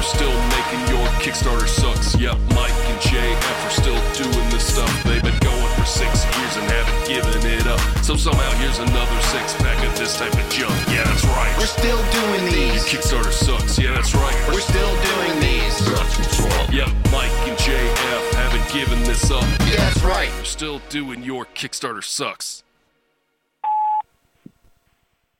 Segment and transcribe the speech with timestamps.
[0.00, 2.18] they're still making your Kickstarter sucks.
[2.18, 4.88] Yep, Mike and JF are still doing this stuff.
[5.04, 7.80] They've been going for six years and haven't given it up.
[8.02, 10.72] So somehow here's another six pack of this type of junk.
[10.88, 11.54] Yeah, that's right.
[11.58, 12.54] We're still doing these.
[12.54, 12.84] Your these.
[12.84, 13.78] Kickstarter sucks.
[13.78, 14.34] Yeah, that's right.
[14.48, 15.92] We're still doing these.
[15.92, 16.72] That's what's up.
[16.72, 19.44] Yep, Mike and JF haven't given this up.
[19.68, 20.30] Yeah, that's right.
[20.36, 22.62] They're still doing your Kickstarter sucks.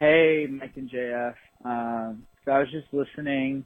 [0.01, 1.35] Hey, Mike and JF.
[1.65, 3.65] Um, so I was just listening.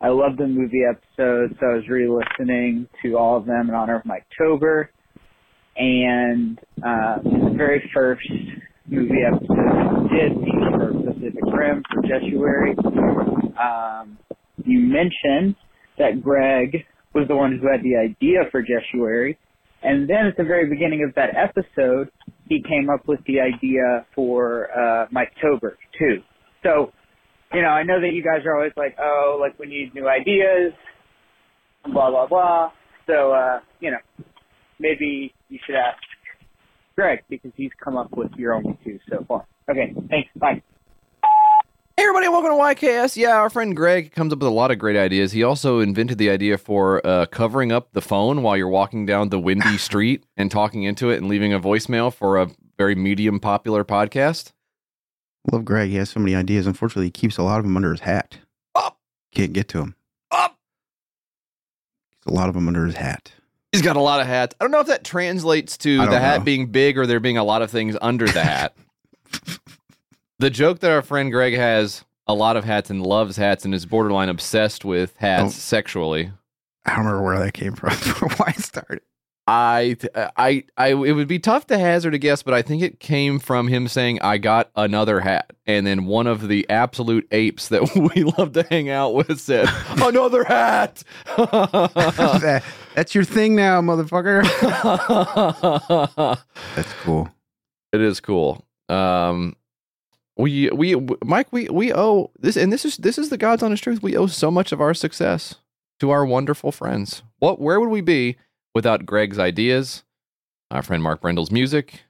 [0.00, 3.96] I love the movie episodes, so I was re-listening to all of them in honor
[3.96, 4.90] of Mike-tober.
[5.76, 8.28] And uh, the very first
[8.86, 12.76] movie episode did feature for Pacific Rim for Jesuary.
[13.58, 14.18] Um,
[14.64, 15.56] you mentioned
[15.98, 16.84] that Greg
[17.14, 19.36] was the one who had the idea for Jesuary.
[19.82, 22.10] And then at the very beginning of that episode,
[22.48, 26.22] he came up with the idea for uh, Mike Tober too.
[26.62, 26.92] So,
[27.52, 30.08] you know, I know that you guys are always like, oh, like we need new
[30.08, 30.72] ideas,
[31.84, 32.72] blah blah blah.
[33.06, 33.98] So, uh, you know,
[34.78, 35.98] maybe you should ask
[36.94, 39.46] Greg because he's come up with your only two so far.
[39.70, 40.28] Okay, thanks.
[40.36, 40.62] Bye.
[41.96, 43.16] Hey everybody, welcome to YKS.
[43.16, 45.32] Yeah, our friend Greg comes up with a lot of great ideas.
[45.32, 49.30] He also invented the idea for uh, covering up the phone while you're walking down
[49.30, 53.40] the windy street and talking into it and leaving a voicemail for a very medium
[53.40, 54.52] popular podcast.
[55.52, 55.90] Love Greg.
[55.90, 56.66] He has so many ideas.
[56.66, 58.38] Unfortunately, he keeps a lot of them under his hat.
[58.74, 58.98] Up.
[59.32, 59.96] Can't get to them.
[60.30, 60.58] Up.
[62.12, 63.32] Keeps a lot of them under his hat.
[63.72, 64.54] He's got a lot of hats.
[64.60, 66.44] I don't know if that translates to the hat know.
[66.44, 68.74] being big or there being a lot of things under the hat.
[70.38, 73.74] the joke that our friend Greg has a lot of hats and loves hats and
[73.74, 76.32] is borderline obsessed with hats Don't- sexually.
[76.86, 77.90] I don't remember where that came from
[78.22, 79.02] or why it started.
[79.50, 79.96] I,
[80.36, 83.38] I, I, it would be tough to hazard a guess, but I think it came
[83.38, 87.94] from him saying, "I got another hat," and then one of the absolute apes that
[88.14, 91.02] we love to hang out with said, "Another hat."
[91.36, 92.62] That-
[92.94, 94.42] That's your thing now, motherfucker.
[96.76, 97.28] That's cool.
[97.92, 98.64] it is cool.
[98.88, 99.56] Um,
[100.36, 100.94] we, we,
[101.24, 104.02] Mike, we, we owe this, and this is this is the God's honest truth.
[104.02, 105.54] We owe so much of our success
[106.00, 107.22] to our wonderful friends.
[107.38, 108.36] What, where would we be
[108.78, 110.04] without Greg's ideas?
[110.70, 112.02] Our friend Mark Brendle's music,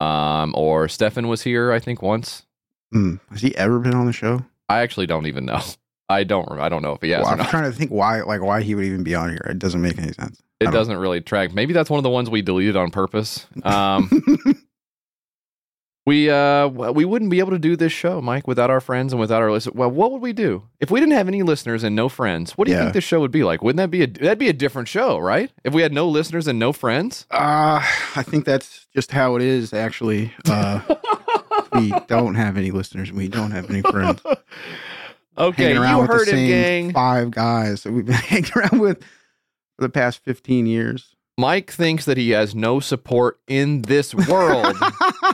[0.00, 2.46] um, or Stefan was here, I think once.
[2.90, 3.16] Hmm.
[3.30, 4.42] Has he ever been on the show?
[4.70, 5.60] I actually don't even know.
[6.08, 6.48] I don't.
[6.58, 7.50] I don't know if he has Well, I'm not.
[7.50, 9.46] trying to think why, like, why he would even be on here.
[9.50, 10.40] It doesn't make any sense.
[10.58, 11.52] It doesn't really track.
[11.52, 13.46] Maybe that's one of the ones we deleted on purpose.
[13.62, 14.08] Um,
[16.06, 19.20] we uh, we wouldn't be able to do this show, Mike, without our friends and
[19.20, 19.74] without our listeners.
[19.74, 22.52] Well, what would we do if we didn't have any listeners and no friends?
[22.52, 22.84] What do you Yeah.
[22.84, 23.62] think this show would be like?
[23.62, 25.50] Wouldn't that be a that'd be a different show, right?
[25.64, 27.26] If we had no listeners and no friends.
[27.30, 27.80] Uh,
[28.16, 30.32] I think that's just how it is, actually.
[30.48, 30.80] Uh,
[31.74, 34.20] we don't have any listeners and we don't have any friends.
[35.38, 36.92] Okay, you with heard it, gang.
[36.92, 41.14] five guys that we've been hanging around with for the past 15 years.
[41.38, 44.76] Mike thinks that he has no support in this world.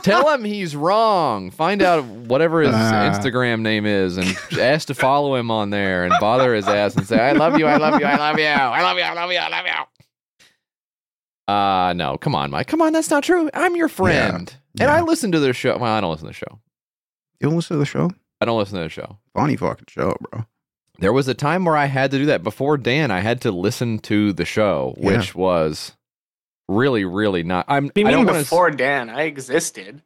[0.03, 1.51] Tell him he's wrong.
[1.51, 3.11] Find out whatever his Ah.
[3.11, 7.05] Instagram name is and ask to follow him on there and bother his ass and
[7.07, 9.31] say, I love you, I love you, I love you, I love you, I love
[9.31, 11.53] you, I love you.
[11.53, 12.67] Uh no, come on, Mike.
[12.67, 13.49] Come on, that's not true.
[13.53, 14.53] I'm your friend.
[14.79, 14.93] And Yeah.
[14.95, 15.77] I listen to this show.
[15.77, 16.59] Well, I don't listen to the show.
[17.39, 18.11] You don't listen to the show?
[18.41, 19.17] I don't listen to the show.
[19.33, 20.45] Funny fucking show, bro.
[20.99, 22.43] There was a time where I had to do that.
[22.43, 25.17] Before Dan, I had to listen to the show, Yeah.
[25.17, 25.93] which was
[26.67, 27.65] really, really not.
[27.67, 27.85] I'm.
[27.85, 29.09] What do you I don't mean wanna before Dan?
[29.09, 30.01] I existed.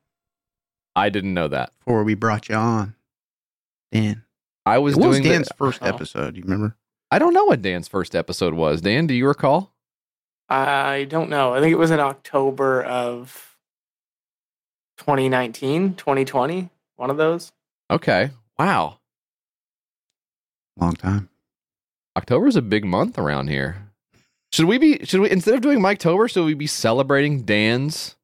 [0.95, 1.71] I didn't know that.
[1.79, 2.95] Before we brought you on,
[3.91, 4.23] Dan.
[4.65, 5.85] I was What was doing the- Dan's first Oh.
[5.87, 6.35] episode?
[6.35, 6.75] You remember?
[7.09, 8.81] I don't know what Dan's first episode was.
[8.81, 9.73] Dan, do you recall?
[10.49, 11.53] I don't know.
[11.53, 13.55] I think it was in October of
[14.97, 16.69] 2019, 2020.
[16.97, 17.51] One of those.
[17.89, 18.31] Okay.
[18.59, 18.99] Wow.
[20.77, 21.29] Long time.
[22.17, 23.90] October's a big month around here.
[24.51, 28.15] Should we be should we instead of doing Mike Tober, should we be celebrating Dan's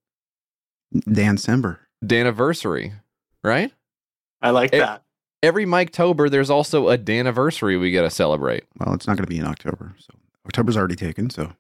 [1.12, 1.80] Dan Sember.
[2.04, 2.94] Daniversary?
[3.44, 3.72] Right?
[4.42, 5.04] I like It- that.
[5.44, 8.64] Every Mike Tober, there's also a Daniversary we gotta celebrate.
[8.80, 9.94] Well, it's not going to be in October.
[10.00, 10.14] So
[10.48, 11.30] October's already taken.
[11.30, 11.54] So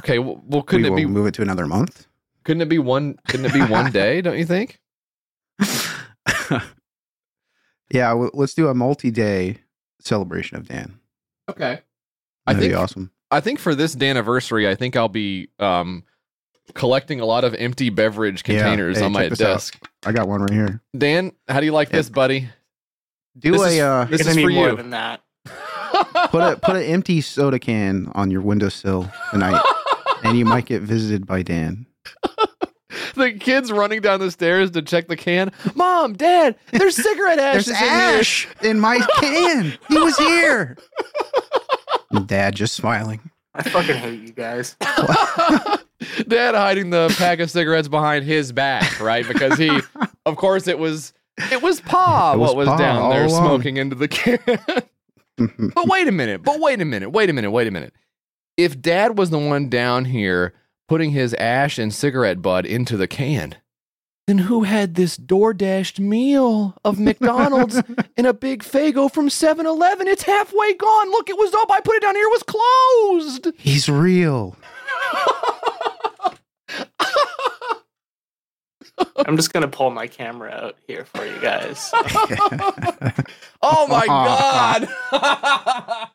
[0.00, 2.06] Okay, well, well couldn't we it be move it to another month?
[2.44, 4.80] couldn't it be one couldn't it be one day, don't you think?
[7.90, 9.58] yeah, well, let's do a multi-day
[10.00, 10.98] celebration of Dan.
[11.50, 11.80] Okay.
[12.46, 13.10] I That'd think be awesome.
[13.30, 16.04] I think for this Daniversary, I think I'll be um
[16.74, 18.58] collecting a lot of empty beverage Yeah.
[18.60, 19.52] containers Hey, on my check this out.
[19.54, 19.78] desk.
[20.04, 20.82] I got one right here.
[20.96, 21.96] Dan, how do you like Yeah.
[21.96, 22.48] this, buddy?
[23.38, 24.76] Do This a is- uh, This is for need more you.
[24.76, 25.20] than that.
[26.30, 29.62] put a put an empty soda can on your windowsill tonight,
[30.24, 31.86] and you might get visited by Dan.
[33.14, 35.50] the kids running down the stairs to check the can.
[35.74, 38.18] Mom, Dad, there's cigarette ashes There's in here.
[38.18, 39.78] ash in my can.
[39.88, 40.76] He was here.
[42.26, 43.30] Dad just smiling.
[43.54, 44.76] I fucking hate you guys.
[46.28, 49.26] Dad hiding the pack of cigarettes behind his back, right?
[49.26, 49.80] Because he,
[50.26, 51.12] of course, it was
[51.50, 53.44] it was Pa It was what was Pa down all there along.
[53.46, 54.38] smoking into the can.
[55.36, 56.42] but wait a minute.
[56.42, 57.10] But wait a minute.
[57.10, 57.50] Wait a minute.
[57.50, 57.92] Wait a minute.
[58.56, 60.54] If Dad was the one down here
[60.88, 63.56] putting his ash and cigarette butt into the can,
[64.28, 67.82] then who had this door dashed meal of McDonald's
[68.14, 70.06] in a big Fago from 7-Eleven?
[70.06, 71.10] It's halfway gone.
[71.10, 71.70] Look, it was up.
[71.70, 72.26] I put it down here.
[72.26, 73.48] It was closed.
[73.56, 74.54] He's real.
[79.26, 81.90] I'm just gonna pull my camera out here for you guys.
[83.60, 84.06] Oh my
[85.10, 86.10] god!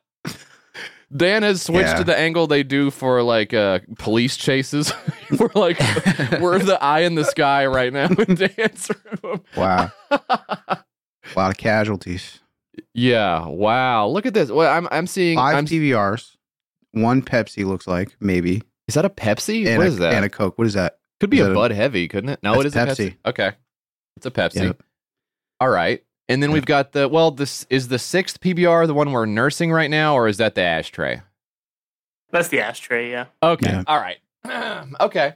[1.15, 1.97] Dan has switched Yeah.
[1.97, 4.91] to the angle they do for like uh, police chases.
[5.39, 5.79] we're like
[6.41, 8.89] we're the eye in the sky right now in Dan's
[9.23, 9.43] room.
[9.55, 9.91] Wow.
[10.09, 10.77] A
[11.35, 12.39] lot of casualties.
[12.93, 13.45] Yeah.
[13.47, 14.07] Wow.
[14.07, 14.49] Look at this.
[14.51, 15.37] Well, I'm I'm seeing.
[15.37, 16.35] 5 I'm, PBRs.
[16.91, 18.61] One Pepsi looks like, maybe.
[18.87, 19.65] is that a Pepsi?
[19.65, 20.13] And what a, is that?
[20.13, 20.57] And a Coke.
[20.57, 20.99] What is that?
[21.19, 22.39] Could be is a that a- Bud Heavy, couldn't it?
[22.43, 22.87] No, it is Pepsi.
[23.13, 23.15] Pepsi.
[23.25, 23.51] Okay,
[24.17, 24.63] it's a Pepsi.
[24.63, 24.83] Yep.
[25.59, 26.03] All right.
[26.29, 27.31] And then we've got the well.
[27.31, 30.61] This is the sixth PBR, the one we're nursing right now, or is that the
[30.61, 31.21] ashtray?
[32.31, 33.25] That's the ashtray, yeah.
[33.43, 33.69] Okay.
[33.69, 33.83] Yeah.
[33.87, 34.17] All right.
[35.01, 35.33] okay.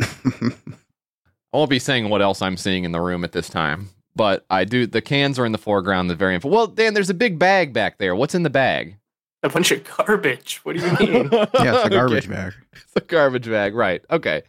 [0.00, 4.44] I won't be saying what else I'm seeing in the room at this time, but
[4.50, 4.86] I do.
[4.86, 6.08] The cans are in the foreground.
[6.08, 6.48] The very info.
[6.48, 8.14] Well, Dan, there's a big bag back there.
[8.16, 8.96] What's in the bag?
[9.42, 10.60] A bunch of garbage.
[10.64, 11.28] What do you mean?
[11.32, 11.88] yeah, it's a Okay.
[11.90, 12.52] garbage bag.
[12.72, 13.74] It's a garbage bag.
[13.74, 14.02] Right.
[14.10, 14.42] Okay.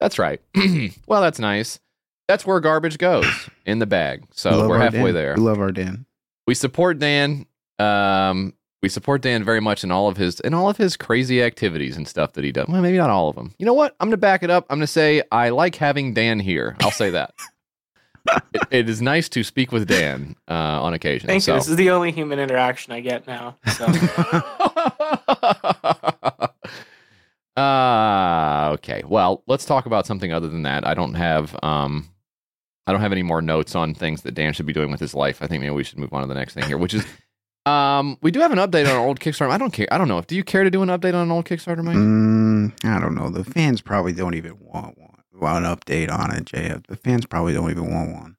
[0.00, 0.40] That's right.
[1.06, 1.78] well, that's nice.
[2.30, 3.26] That's where garbage goes
[3.66, 4.22] in the bag.
[4.30, 5.14] So Love we're halfway Dan.
[5.14, 5.34] there.
[5.34, 6.06] We love our Dan.
[6.46, 7.44] We support Dan.
[7.80, 8.54] Um,
[8.84, 11.96] we support Dan very much in all of his in all of his crazy activities
[11.96, 12.68] and stuff that he does.
[12.68, 13.52] Well, maybe not all of them.
[13.58, 13.96] You know what?
[13.98, 14.64] I'm gonna back it up.
[14.70, 16.76] I'm gonna say I like having Dan here.
[16.82, 17.34] I'll say that.
[18.54, 21.26] it, it is nice to speak with Dan uh, on occasion.
[21.26, 21.54] Thank so.
[21.54, 21.58] you.
[21.58, 23.56] This is the only human interaction I get now.
[23.76, 23.86] So
[27.60, 29.02] uh, okay.
[29.04, 30.86] Well, let's talk about something other than that.
[30.86, 32.08] I don't have um
[32.90, 35.14] I don't have any more notes on things that Dan should be doing with his
[35.14, 35.40] life.
[35.40, 37.04] I think maybe we should move on to the next thing here, which is
[37.66, 39.50] um we do have an update on our old Kickstarter.
[39.50, 39.86] I don't care.
[39.90, 40.18] I don't know.
[40.18, 41.96] if Do you care to do an update on an old Kickstarter, Mike?
[41.96, 43.30] Mm, I don't know.
[43.30, 45.06] The fans probably don't even want one.
[45.32, 46.86] Want an update on it, JF.
[46.88, 48.36] The fans probably don't even want one.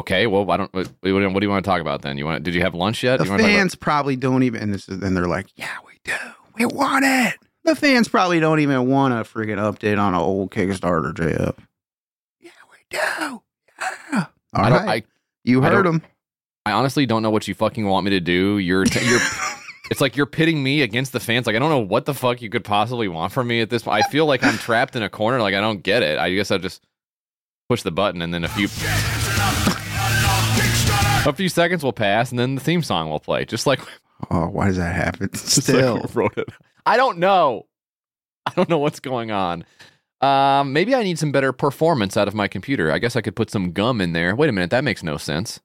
[0.00, 0.26] Okay.
[0.26, 0.72] Well, I don't.
[0.74, 1.08] What, what do
[1.42, 2.18] you want to talk about then?
[2.18, 2.42] You want?
[2.42, 3.18] Did you have lunch yet?
[3.18, 4.60] The You wanna about- fans probably don't even.
[4.62, 6.12] And this is, and they're like, "Yeah, we do.
[6.58, 7.34] We want it."
[7.64, 11.54] The fans probably don't even want a freaking update on an old Kickstarter, JF.
[12.90, 12.96] Do.
[12.98, 13.38] Yeah.
[14.54, 14.88] All I right.
[14.88, 15.02] I,
[15.44, 16.02] you heard don't- them.
[16.66, 18.58] I honestly don't know what you fucking want me to do.
[18.58, 19.20] You're t- you're
[19.90, 21.46] it's like you're pitting me against the fans.
[21.46, 23.82] Like I don't know what the fuck you could possibly want from me at this
[23.84, 24.04] point.
[24.04, 25.40] I feel like I'm trapped in a corner.
[25.40, 26.18] Like I don't get it.
[26.18, 26.82] I guess I'll just
[27.68, 28.66] push the button and then a few
[31.26, 33.44] a few seconds will pass and then the theme song will play.
[33.44, 33.80] Just like
[34.30, 35.30] Oh, why does that happen?
[35.32, 36.48] just like Still, wrote it.
[36.84, 37.66] I don't know.
[38.46, 39.64] I don't know what's going on.
[40.20, 42.92] Um, maybe I need some better performance out of my computer.
[42.92, 44.36] I guess I could put some gum in there.
[44.36, 45.60] Wait a minute, that makes no sense.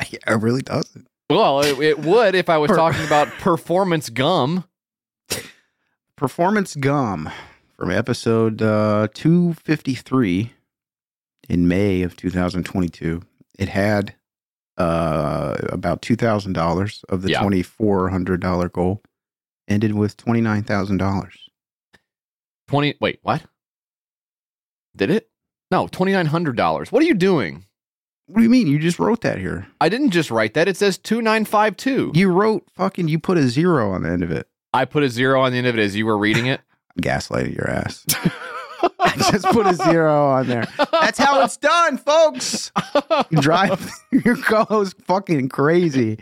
[0.10, 1.06] yeah, it really doesn't.
[1.30, 4.64] Well, it, it would if I was talking about performance gum.
[6.16, 7.30] Performance Gum
[7.76, 10.52] from episode uh, 253
[11.48, 13.22] in May of 2022.
[13.58, 14.14] It had
[14.78, 17.42] uh, about $2,000 of the Yeah.
[17.42, 19.02] $2,400 goal,
[19.66, 21.30] ended with $29,000.
[22.72, 23.42] 20 wait what
[24.96, 25.28] did it
[25.70, 27.66] no $2900 what are you doing
[28.28, 28.66] What do you mean?
[28.66, 29.66] You just wrote that here.
[29.78, 33.90] i didn't just write that it says 2952 You wrote fucking, you put a zero
[33.92, 34.48] on the end of it.
[34.72, 36.62] i put a zero on the end of it as you were reading it
[37.02, 38.06] Gaslighting your ass.
[38.98, 40.66] I just put a zero on there.
[40.92, 42.72] That's how it's done, folks.
[43.30, 46.18] You drive your co-host fucking crazy.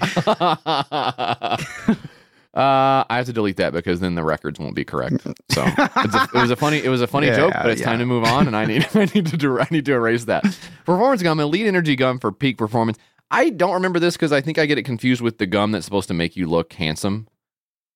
[2.60, 5.22] Uh, I have to delete that because then the records won't be correct.
[5.50, 7.80] So it's a, it was a funny, it was a funny Yeah, joke, but it's
[7.80, 7.86] yeah.
[7.86, 10.24] time to move on, and I need, I need to, do, I need to erase
[10.26, 10.44] that.
[10.84, 12.98] Performance gum, elite energy gum for peak performance.
[13.30, 15.84] I don't remember this because I think I get it confused with the gum that's
[15.84, 17.28] supposed to make you look handsome.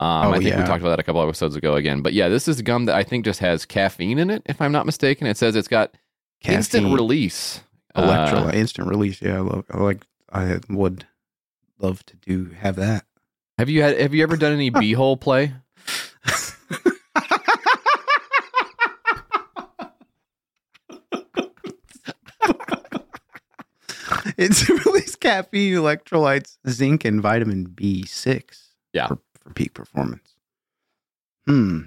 [0.00, 2.28] Um, Oh, I think we talked about that a couple episodes ago again, but yeah,
[2.28, 4.42] this is gum that I think just has caffeine in it.
[4.46, 5.94] If I'm not mistaken, it says it's got
[6.44, 7.60] instant release.
[7.96, 9.20] Electrolyte, Uh, instant release.
[9.22, 9.64] Yeah, I love.
[9.70, 10.04] I like.
[10.32, 11.06] I would
[11.78, 13.04] love to do have that.
[13.58, 13.98] Have you had?
[14.00, 15.52] Have you ever done any beehole play?
[24.36, 28.70] it's release caffeine, electrolytes, zinc, and vitamin B six.
[28.92, 29.08] Yeah.
[29.08, 30.34] for, for peak performance.
[31.46, 31.82] Hmm.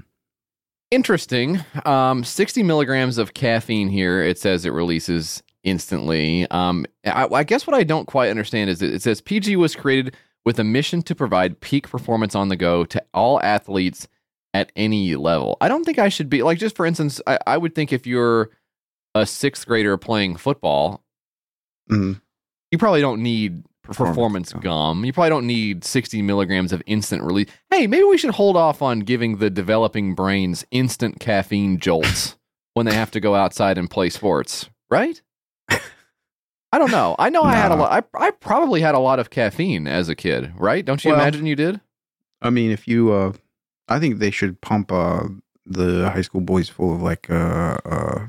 [0.91, 1.63] Interesting.
[1.85, 4.21] Um, 60 milligrams of caffeine here.
[4.23, 6.49] It says it releases instantly.
[6.49, 10.15] Um, I, I guess what I don't quite understand is it says PG was created
[10.47, 14.07] with a mission to provide peak performance on the go to all athletes
[14.53, 15.57] at any level.
[15.59, 18.07] I don't think I should be like just for instance, I, I would think if
[18.07, 18.49] you're
[19.13, 21.03] a sixth grader playing football,
[21.91, 22.21] Mm.
[22.71, 24.61] you probably don't need performance, Performance gum.
[24.61, 25.05] gum.
[25.05, 27.49] You probably don't need 60 milligrams of instant release.
[27.69, 32.37] Hey, maybe we should hold off on giving the developing brains instant caffeine jolts
[32.73, 35.21] when they have to go outside and play sports, right?
[36.77, 37.15] I don't know.
[37.17, 37.91] I know I had a lot.
[38.13, 40.85] I, I probably had a lot of caffeine as a kid, right?
[40.85, 41.81] Don't you Well- imagine you did?
[42.39, 43.33] I mean, if you, uh,
[43.87, 45.23] I think they should pump uh,
[45.65, 48.27] the high school boys full of like uh, uh,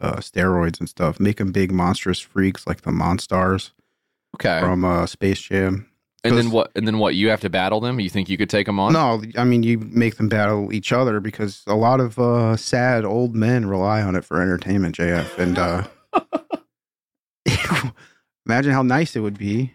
[0.00, 1.18] uh, steroids and stuff.
[1.18, 3.70] Make them big monstrous freaks like the Monstars
[4.34, 4.60] Okay.
[4.60, 5.88] from uh, Space Jam.
[6.24, 6.70] and then what?
[6.76, 7.14] And then what?
[7.14, 8.00] You have to battle them.
[8.00, 8.92] You think you could take them on?
[8.92, 13.06] No, I mean you make them battle each other because a lot of uh, sad
[13.06, 14.94] old men rely on it for entertainment.
[14.98, 15.84] JF and uh,
[18.46, 19.74] imagine how nice it would be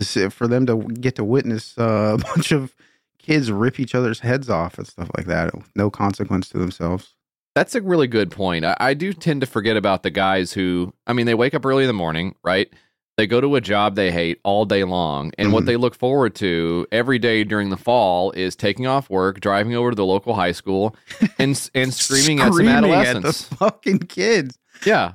[0.00, 2.74] to for them to get to witness uh, a bunch of
[3.18, 5.52] kids rip each other's heads off and stuff like that.
[5.74, 7.14] No consequence to themselves.
[7.54, 8.64] That's a really good point.
[8.64, 11.66] I, I do tend to forget about the guys who, I mean, they wake up
[11.66, 12.72] early in the morning, right?
[13.16, 15.32] They go to a job they hate all day long.
[15.38, 15.66] And what Mhm.
[15.66, 19.90] they look forward to every day during the fall is taking off work, driving over
[19.90, 20.94] to the local high school,
[21.36, 23.48] and, and screaming, at some Screaming adolescents.
[23.48, 24.56] the fucking kids.
[24.86, 25.12] yeah.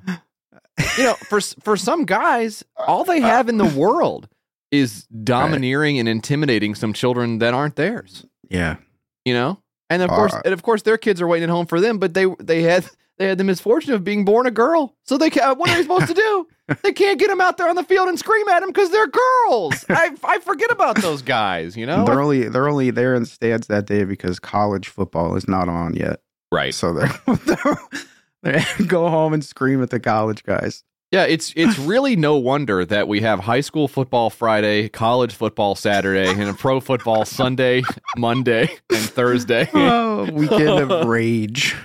[0.97, 4.27] You know, for, for some guys, all they have in the world
[4.71, 8.25] is domineering and intimidating some children that aren't theirs.
[8.49, 8.77] Yeah,
[9.25, 9.59] you know?
[9.89, 11.99] And of Uh, course and of course their kids are waiting at home for them
[11.99, 12.85] but they they had
[13.19, 14.95] they had the misfortune of being born a girl.
[15.05, 16.47] So they can what are they supposed to do?
[16.81, 19.07] They can't get them out there on the field and scream at them because they're
[19.07, 19.85] girls.
[19.89, 22.05] I, I forget about those guys you know?
[22.05, 25.69] They're only they're only there in the stands that day because college football is not
[25.69, 26.21] on yet.
[26.51, 26.73] right.
[26.73, 27.11] So they're,
[27.45, 27.99] they're they
[28.87, 30.83] go home and scream at the college guys.
[31.11, 35.75] yeah it's it's really no wonder that we have high school football friday college football
[35.75, 37.81] saturday and a pro football sunday
[38.17, 41.75] monday and thursday Oh, weekend of rage.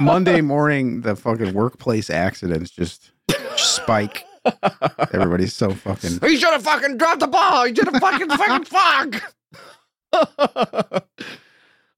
[0.00, 3.12] Monday morning, the fucking workplace accidents just
[3.56, 4.24] spike.
[5.12, 6.18] Everybody's so fucking.
[6.22, 7.64] He should have fucking dropped the ball.
[7.66, 9.34] He should have fucking fucking fuck.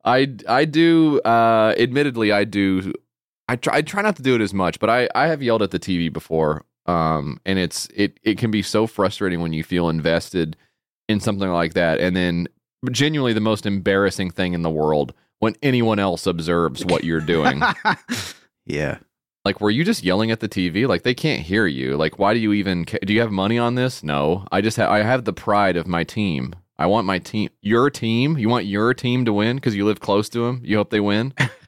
[0.04, 1.20] I I do.
[1.23, 2.92] Uh, admittedly, I do.
[3.48, 3.76] I try.
[3.76, 5.78] I try not to do it as much, but I I have yelled at the
[5.78, 6.64] TV before.
[6.86, 10.56] Um, and it's it it can be so frustrating when you feel invested
[11.08, 12.48] in something like that, and then
[12.90, 17.62] genuinely the most embarrassing thing in the world when anyone else observes what you're doing.
[18.66, 18.98] yeah.
[19.44, 20.88] Like, were you just yelling at the TV?
[20.88, 21.96] Like, they can't hear you.
[21.96, 22.84] Like, why do you even?
[22.84, 24.02] Ca- do you have money on this?
[24.02, 26.54] No, I just ha- I have the pride of my team.
[26.78, 28.36] I want my team, your team.
[28.36, 30.60] You want your team to win because you live close to them.
[30.64, 31.32] You hope they win.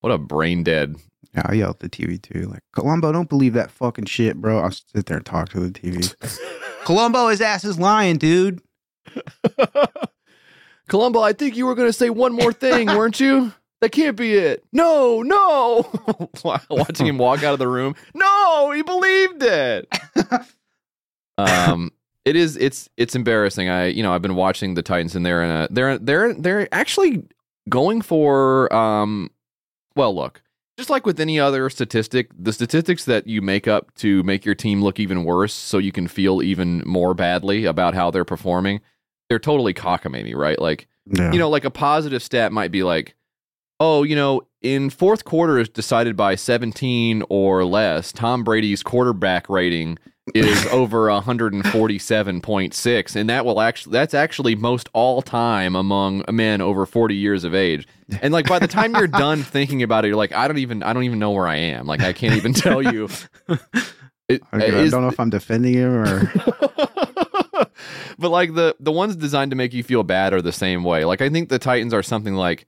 [0.00, 0.96] what a brain dead.
[1.34, 2.48] Yeah, I yell at the TV too.
[2.48, 4.58] Like, Columbo, don't believe that fucking shit, bro.
[4.58, 6.14] I'll sit there and talk to the TV.
[6.84, 8.60] Columbo, his ass is lying, dude.
[10.88, 13.52] Columbo, I think you were going to say one more thing, weren't you?
[13.80, 14.64] That can't be it.
[14.72, 15.90] No, no.
[16.68, 17.94] Watching him walk out of the room.
[18.12, 19.88] No, he believed it.
[21.38, 21.90] um,
[22.26, 22.58] it is.
[22.58, 23.70] It's it's embarrassing.
[23.70, 26.68] I you know I've been watching the Titans and they're in a they're they're they're
[26.74, 27.26] actually
[27.70, 29.30] going for um.
[29.96, 30.42] Well, look,
[30.78, 34.54] just like with any other statistic, the statistics that you make up to make your
[34.54, 38.80] team look even worse, so you can feel even more badly about how they're performing,
[39.28, 40.58] they're totally cockamamie, right?
[40.58, 41.32] Like Yeah.
[41.32, 43.14] you know, like a positive stat might be like,
[43.78, 48.12] oh, you know, in fourth quarter is decided by 17 or less.
[48.12, 49.98] Tom Brady's quarterback rating
[50.34, 56.86] is over 147.6 and that will actually that's actually most all time among men over
[56.86, 57.86] 40 years of age.
[58.22, 60.82] And like by the time you're done thinking about it you're like I don't even
[60.82, 61.86] I don't even know where I am.
[61.86, 63.08] Like I can't even tell you
[64.30, 66.32] It- I don't, know if I'm defending him or.
[68.16, 71.04] but like the the ones designed to make you feel bad are the same way.
[71.04, 72.66] Like I think the Titans are something like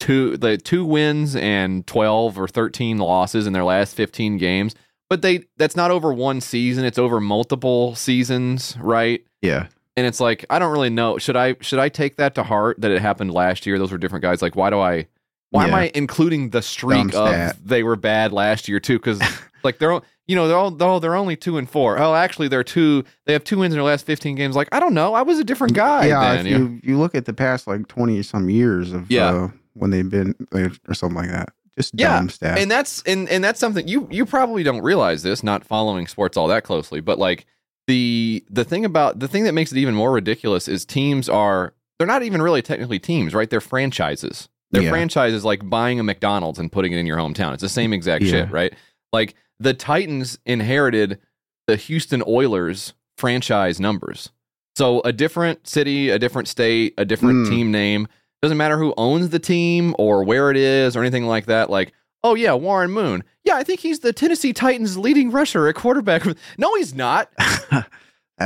[0.00, 4.74] two the two wins and 12 or 13 losses in their last 15 games.
[5.08, 9.24] But they that's not over one season, it's over multiple seasons, right?
[9.42, 9.68] yeah.
[9.98, 11.16] And it's like I don't really know.
[11.16, 13.78] Should I should I take that to heart that it happened last year?
[13.78, 14.42] Those were different guys.
[14.42, 15.06] Like why do I
[15.50, 17.56] why am I including the streak of stat.
[17.64, 18.98] they were bad last year too?
[18.98, 19.22] Because
[19.64, 21.98] like they're all- you know they're all oh, they're only two and four.
[21.98, 23.04] Oh, actually they're two.
[23.24, 24.54] They have two wins in their last fifteen games.
[24.54, 25.14] Like I don't know.
[25.14, 26.06] I was a different guy.
[26.08, 29.30] yeah, then, if you, you look at the past like 20 some years of Yeah.
[29.30, 31.50] uh, when they've been or something like that.
[31.78, 32.56] Just Yeah, dumb stats.
[32.58, 36.36] and that's and and that's something you you probably don't realize this not following sports
[36.36, 37.44] all that closely but like
[37.86, 41.74] the the thing about the thing that makes it even more ridiculous is teams are
[41.98, 44.90] they're not even really technically teams right they're franchises they're Yeah.
[44.90, 48.24] franchises like buying a mcdonald's and putting it in your hometown it's the same exact
[48.24, 48.30] Yeah.
[48.30, 48.72] shit right
[49.12, 51.18] like the titans inherited
[51.66, 54.30] the houston oilers franchise numbers
[54.76, 57.50] So a different city, a different state, a different Mm.
[57.50, 58.08] team name.
[58.42, 61.70] Doesn't matter who owns the team or where it is or anything like that.
[61.70, 63.24] Like, oh yeah, Warren Moon.
[63.44, 66.24] Yeah, I think he's the Tennessee Titans leading rusher at quarterback.
[66.58, 67.30] No, he's not.
[67.38, 67.86] that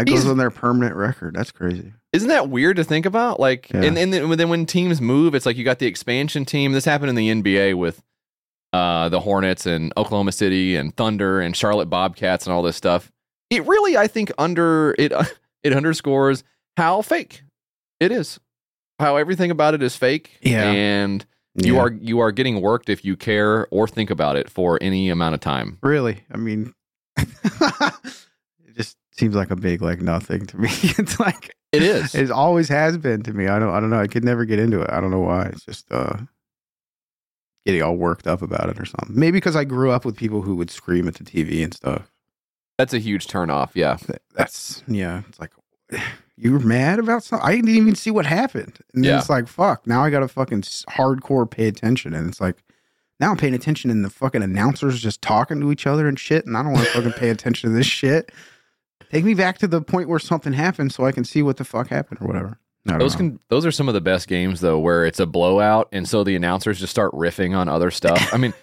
[0.06, 1.34] He's- goes on their permanent record.
[1.34, 1.92] That's crazy.
[2.12, 3.38] Isn't that weird to think about?
[3.38, 3.82] Like, Yeah.
[3.82, 6.72] and, and then, then when teams move, it's like you got the expansion team.
[6.72, 8.02] This happened in the NBA with
[8.72, 13.10] uh, the Hornets and Oklahoma City and Thunder and Charlotte Bobcats and all this stuff.
[13.48, 15.12] It really, I think, under it
[15.62, 16.42] it underscores
[16.76, 17.42] how fake
[18.00, 18.38] it is.
[19.00, 20.38] How everything about it is fake.
[20.42, 20.70] Yeah.
[20.70, 21.80] and you Yeah.
[21.80, 25.34] are you are getting worked if you care or think about it for any amount
[25.34, 25.78] of time.
[25.82, 26.22] really.
[26.30, 26.72] I mean,
[27.16, 30.68] it just seems like a big like nothing to me.
[30.82, 32.14] it's like It is.
[32.14, 33.46] It always has been to me.
[33.48, 33.70] I don't.
[33.74, 34.00] I don't know.
[34.00, 34.90] I could never get into it.
[34.90, 35.46] I don't know why.
[35.46, 36.16] It's just uh,
[37.66, 39.18] getting all worked up about it or something.
[39.18, 42.10] Maybe because I grew up with people who would scream at the TV and stuff.
[42.78, 43.70] That's a huge turnoff.
[43.74, 43.98] Yeah.
[44.34, 45.22] That's yeah.
[45.28, 45.50] It's like
[46.36, 47.46] you were mad about something.
[47.46, 49.18] I didn't even see what happened, and then Yeah.
[49.18, 49.86] it's like fuck.
[49.86, 52.56] Now I got to fucking hardcore pay attention, and it's like.
[53.18, 56.46] Now I'm paying attention and the fucking announcers just talking to each other and shit,
[56.46, 58.32] and I don't want to fucking pay attention to this shit.
[59.10, 61.64] Take me back to the point where something happened so I can see what the
[61.66, 62.58] fuck happened or whatever.
[62.86, 63.18] Those know.
[63.18, 66.24] can those are some of the best games though, where it's a blowout, and so
[66.24, 68.32] the announcers just start riffing on other stuff.
[68.32, 68.54] I mean,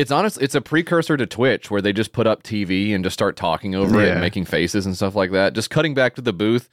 [0.00, 0.40] it's honest.
[0.40, 3.74] It's a precursor to Twitch, where they just put up TV and just start talking
[3.74, 5.52] over it and making faces and stuff like that.
[5.52, 6.70] Just cutting back to the booth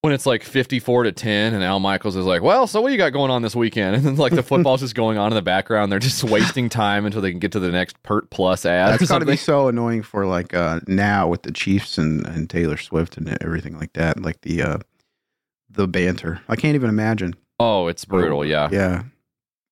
[0.00, 2.98] when it's like fifty-four to ten, and Al Michaels is like, "Well, so what you
[2.98, 5.42] got going on this weekend?" And then like the football's just going on in the
[5.42, 5.92] background.
[5.92, 8.92] They're just wasting time until they can get to the next Pert Plus ad.
[8.92, 12.50] That's got to be so annoying for like uh now with the Chiefs and, and
[12.50, 14.20] Taylor Swift and everything like that.
[14.20, 14.78] Like the uh
[15.70, 16.40] the banter.
[16.48, 17.34] I can't even imagine.
[17.60, 18.44] Oh, it's brutal.
[18.44, 18.68] Yeah.
[18.72, 19.04] Yeah.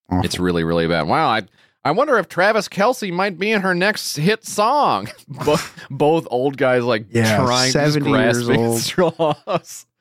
[0.08, 0.24] Awful.
[0.24, 1.08] It's really, really bad.
[1.08, 1.42] Wow, I
[1.84, 5.08] I wonder if Travis Kelce might be in her next hit song.
[5.28, 9.86] both, both old guys like Yeah, trying to just 70 years straws.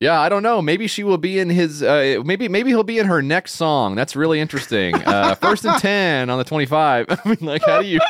[0.00, 0.62] Yeah, I don't know.
[0.62, 1.82] Maybe she will be in his.
[1.82, 3.94] Uh, maybe maybe he'll be in her next song.
[3.94, 4.94] That's really interesting.
[4.94, 7.04] Uh, first and ten on the twenty-five.
[7.10, 8.00] I mean, like, how do you?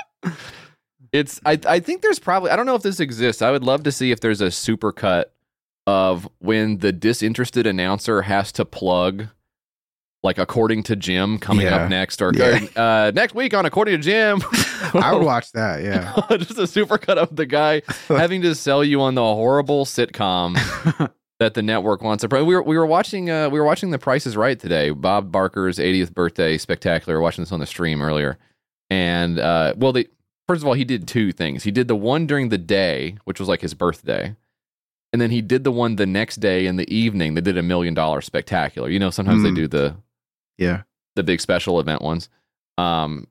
[1.11, 1.41] It's.
[1.45, 1.59] I.
[1.67, 2.53] I think there's probably.
[2.53, 3.43] I don't know if this exists.
[3.43, 5.35] I would love to see if there's a super cut
[5.85, 9.27] of when the disinterested announcer has to plug
[10.23, 11.77] like according to Jim coming Yeah.
[11.85, 12.61] up next or Yeah.
[12.77, 14.41] uh, next week on according to Jim.
[14.95, 16.15] I would watch that, yeah.
[16.37, 20.55] just a supercut of the guy having to sell you on the horrible sitcom
[21.39, 22.29] that the network wants to.
[22.29, 22.43] play.
[22.43, 24.91] We were we were watching uh, we were watching The Price is Right today.
[24.91, 27.15] Bob Barker's 80th birthday spectacular.
[27.15, 28.37] We were watching this on the stream earlier,
[28.91, 30.07] and uh, well, they
[30.49, 31.63] first of all he did two things.
[31.63, 34.35] He did the one during the day, which was like his birthday.
[35.13, 37.35] And then he did the one the next day in the evening.
[37.35, 38.89] They did a million dollar spectacular.
[38.89, 39.57] You know, sometimes they Mm.
[39.57, 39.97] do the
[40.61, 40.83] Yeah.
[41.17, 42.29] the big special event ones.
[42.79, 43.27] Um,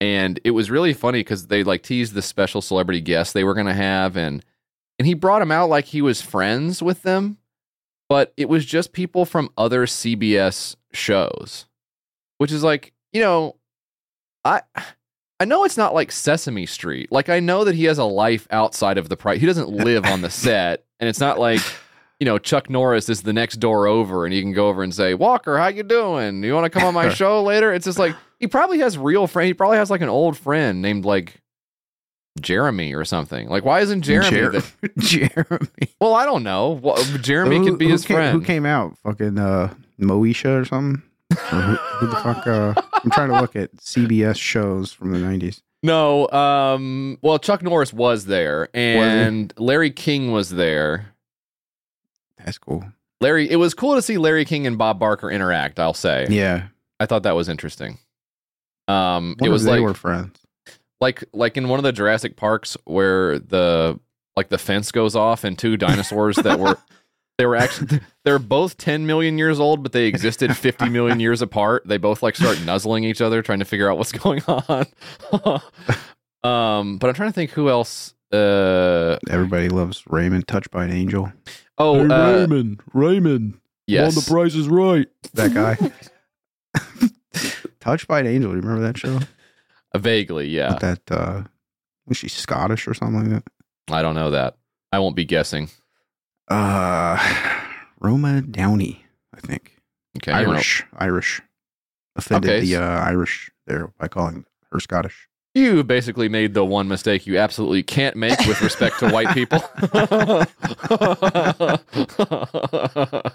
[0.00, 3.54] and it was really funny because they like teased the special celebrity guests they were
[3.54, 4.44] going to have, and
[4.98, 7.38] and he brought him out like he was friends with them,
[8.08, 11.66] but it was just people from other CBS shows,
[12.38, 13.56] which is like you know,
[14.44, 14.62] I.
[15.40, 17.10] I know it's not like Sesame Street.
[17.10, 19.40] Like I know that he has a life outside of the price.
[19.40, 21.60] He doesn't live on the set, and it's not like
[22.22, 24.94] you know Chuck Norris is the next door over, and you can go over and
[24.94, 26.44] say, "Walker, how you doing?
[26.44, 29.26] You want to come on my show later?" It's just like he probably has real
[29.26, 29.48] friend.
[29.48, 31.40] He probably has like an old friend named like
[32.40, 33.48] Jeremy or something.
[33.48, 34.30] Like why isn't Jeremy?
[34.30, 35.68] Jer- the- Jeremy.
[36.00, 36.70] well, I don't know.
[36.80, 38.38] Well, Jeremy Who- could be his came, friend.
[38.38, 38.96] Who came out?
[38.98, 41.02] Fucking uh, Moesha or something?
[41.32, 42.46] Or who, who the fuck?
[42.46, 45.62] Uh, I'm trying to look at CBS shows from the 90s.
[45.82, 51.06] No, um, well, Chuck Norris was there, and Larry King was there.
[52.44, 52.84] That's cool.
[53.20, 55.78] Larry, it was cool to see Larry King and Bob Barker interact.
[55.78, 56.68] I'll say, Yeah.
[57.00, 57.98] I thought that was interesting.
[58.88, 60.38] Um, it was they like were friends.
[61.00, 63.98] like like in one of the Jurassic Parks where the
[64.36, 66.76] like the fence goes off and two dinosaurs that were
[67.38, 71.42] they were actually they're both 10 million years old but they existed 50 million years
[71.42, 74.86] apart they both like start nuzzling each other trying to figure out what's going on
[76.44, 80.90] um but i'm trying to think who else uh Everybody loves Raymond, touched by an
[80.92, 81.30] angel.
[81.78, 85.08] Oh uh, Raymond, Raymond, yes On the Price is Right.
[85.34, 85.76] That guy.
[87.80, 88.50] touched by an angel.
[88.52, 89.18] Do you remember that show?
[89.96, 91.42] vaguely yeah With that uh
[92.06, 93.94] was she Scottish or something like that?
[93.94, 94.56] i don't know that
[94.90, 95.68] i won't be guessing
[96.48, 97.18] Uh
[98.00, 99.04] Roma Downey,
[99.36, 99.76] I think.
[100.18, 100.84] okay Irish.
[100.96, 101.40] Irish.
[102.16, 105.28] Offended Okay, the uh, Irish there by calling her Scottish.
[105.54, 109.60] You basically made the one mistake you absolutely can't make with respect to white people.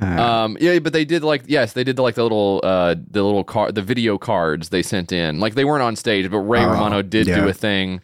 [0.00, 3.22] Uh, um, yeah, but they did like yes, they did like the little uh the
[3.22, 5.38] little card the video cards they sent in.
[5.38, 8.00] Like they weren't on stage, but Ray Oh, Romano did do a thing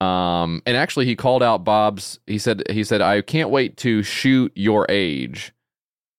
[0.00, 2.18] Um, and actually, he called out Bob's.
[2.26, 5.52] He said, he said, I can't wait to shoot your age,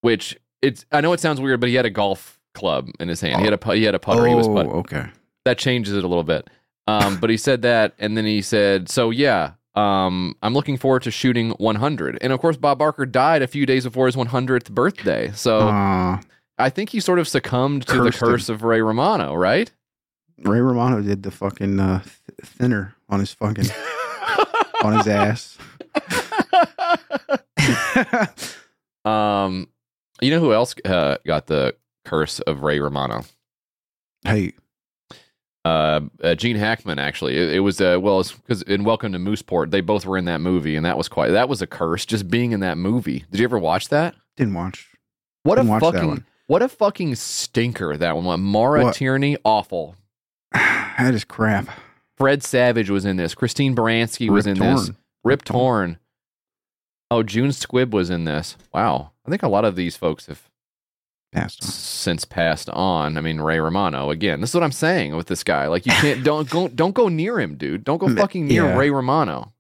[0.02, 0.86] which it's.
[0.92, 3.40] I know it sounds weird, but he had a golf club in his hand.
[3.40, 4.28] He had a he had a putter.
[4.28, 4.72] he was oh, putting.
[4.74, 5.06] okay.
[5.48, 6.50] That changes it a little bit.
[6.88, 9.52] Um, but he said that, and then he said, so yeah.
[9.76, 12.18] Um, I'm looking forward to shooting 100.
[12.22, 15.32] And of course, Bob Barker died a few days before his 100th birthday.
[15.36, 16.20] So Uh,
[16.58, 19.72] I think he sort of succumbed to the curse of Ray Romano, right?
[20.44, 22.12] Ray Romano did the fucking uh, th-
[22.44, 23.68] thinner on his fucking
[24.84, 25.58] on his ass.
[29.06, 29.70] Um,
[30.20, 33.24] you know who else uh, got the curse of Ray Romano?
[34.26, 34.52] hey,
[35.68, 37.00] Uh, uh, Gene Hackman.
[37.00, 40.26] Actually, it, it was uh, well, because in Welcome to Mooseport, they both were in
[40.26, 43.26] that movie, and that was quite that was a curse just being in that movie.
[43.32, 44.16] Did you ever watch that?
[44.36, 44.88] didn't watch.
[45.44, 48.26] What a Didn't watch that fucking what a fucking stinker that one.
[48.26, 48.40] was.
[48.40, 48.96] Maura What?
[48.96, 49.96] Tierney, awful.
[50.54, 51.68] that is crap.
[52.16, 53.36] Fred Savage was in this.
[53.36, 54.86] Christine Baranski was Rip in this.
[54.86, 54.98] Torn.
[55.24, 55.98] Rip Torn.
[57.12, 58.58] Oh, June Squibb was in this.
[58.74, 59.12] Wow.
[59.26, 60.47] I think a lot of these folks have
[61.34, 61.70] Passed on.
[61.70, 63.18] since passed on.
[63.18, 64.42] I mean, Ray Romano again.
[64.42, 65.68] This is what I'm saying with this guy.
[65.68, 67.84] Like you can't don't go don't go near him, dude.
[67.84, 68.78] Don't go fucking near yeah.
[68.78, 69.54] Ray Romano.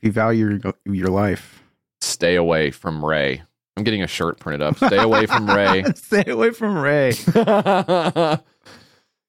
[0.00, 1.62] If you value your, your life,
[2.02, 3.42] Stay away from Ray.
[3.76, 4.76] I'm getting a shirt printed up.
[4.76, 5.84] Stay away from Ray.
[5.94, 7.10] stay away from Ray.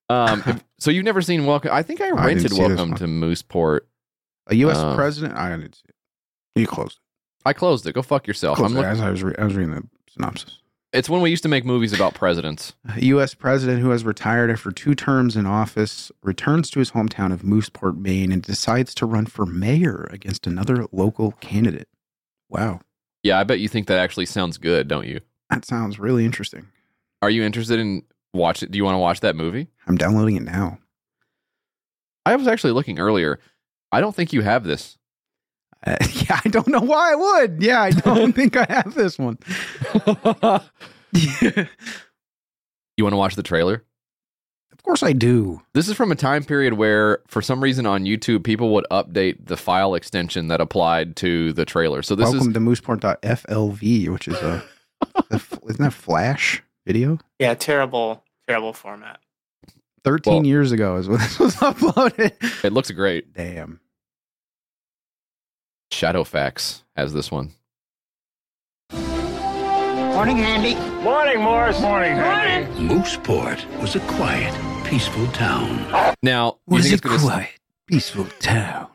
[0.08, 1.70] um, if- so you've never seen Welcome?
[1.72, 3.80] I think I rented this Welcome to Mooseport.
[4.48, 4.76] A U.S.
[4.76, 5.38] Uh, president.
[5.38, 6.60] I didn't see it.
[6.60, 7.48] You closed it.
[7.48, 7.94] I closed it.
[7.94, 8.58] Go fuck yourself.
[8.58, 10.58] I'm it look- as I was, re- I was reading the synopsis.
[10.94, 12.72] It's when we used to make movies about presidents.
[12.96, 13.34] A U.S.
[13.34, 17.98] president who has retired after two terms in office returns to his hometown of Mooseport,
[17.98, 21.88] Maine, and decides to run for mayor against another local candidate.
[22.48, 22.80] Wow,
[23.22, 25.20] Yeah, I bet you think that actually sounds good, don't you?
[25.50, 26.66] that sounds really interesting.
[27.20, 28.02] Are you interested in
[28.32, 28.70] watch it?
[28.70, 29.68] Do you want to watch that movie?
[29.86, 30.78] I'm downloading it now.
[32.26, 33.38] I was actually looking earlier.
[33.92, 34.96] I don't think you have this.
[35.86, 37.62] Uh, yeah, I don't know why I would.
[37.62, 39.38] Yeah, I don't think I have this one.
[41.12, 41.66] Yeah.
[42.96, 43.84] You want to watch the trailer?
[44.72, 45.62] Of course I do.
[45.72, 49.46] This is from a time period where, for some reason, on YouTube, people would update
[49.46, 52.02] the file extension that applied to the trailer.
[52.02, 54.62] So this is Welcome is to mooseport.flv, which is a,
[55.30, 57.18] a isn't that Flash video?
[57.38, 59.20] Yeah, terrible, terrible format.
[60.04, 62.32] 13 Well- years ago is when this was uploaded.
[62.64, 63.32] it looks great.
[63.32, 63.80] Damn.
[65.94, 67.52] Shadowfax has this one.
[68.92, 70.74] Morning, Handy.
[71.02, 71.80] Morning, Morris.
[71.80, 72.70] Morning, Handy.
[72.80, 74.52] Mooseport was a quiet,
[74.84, 76.14] peaceful town.
[76.22, 77.50] Now, was think it's gonna, quiet,
[77.86, 78.88] peaceful town?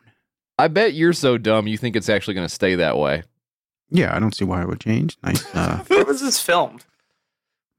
[0.58, 3.24] I bet you're so dumb you think it's actually going to stay that way.
[3.90, 5.18] Yeah, I don't see why it would change.
[5.24, 5.44] Nice.
[5.56, 6.86] Uh, Where was this filmed?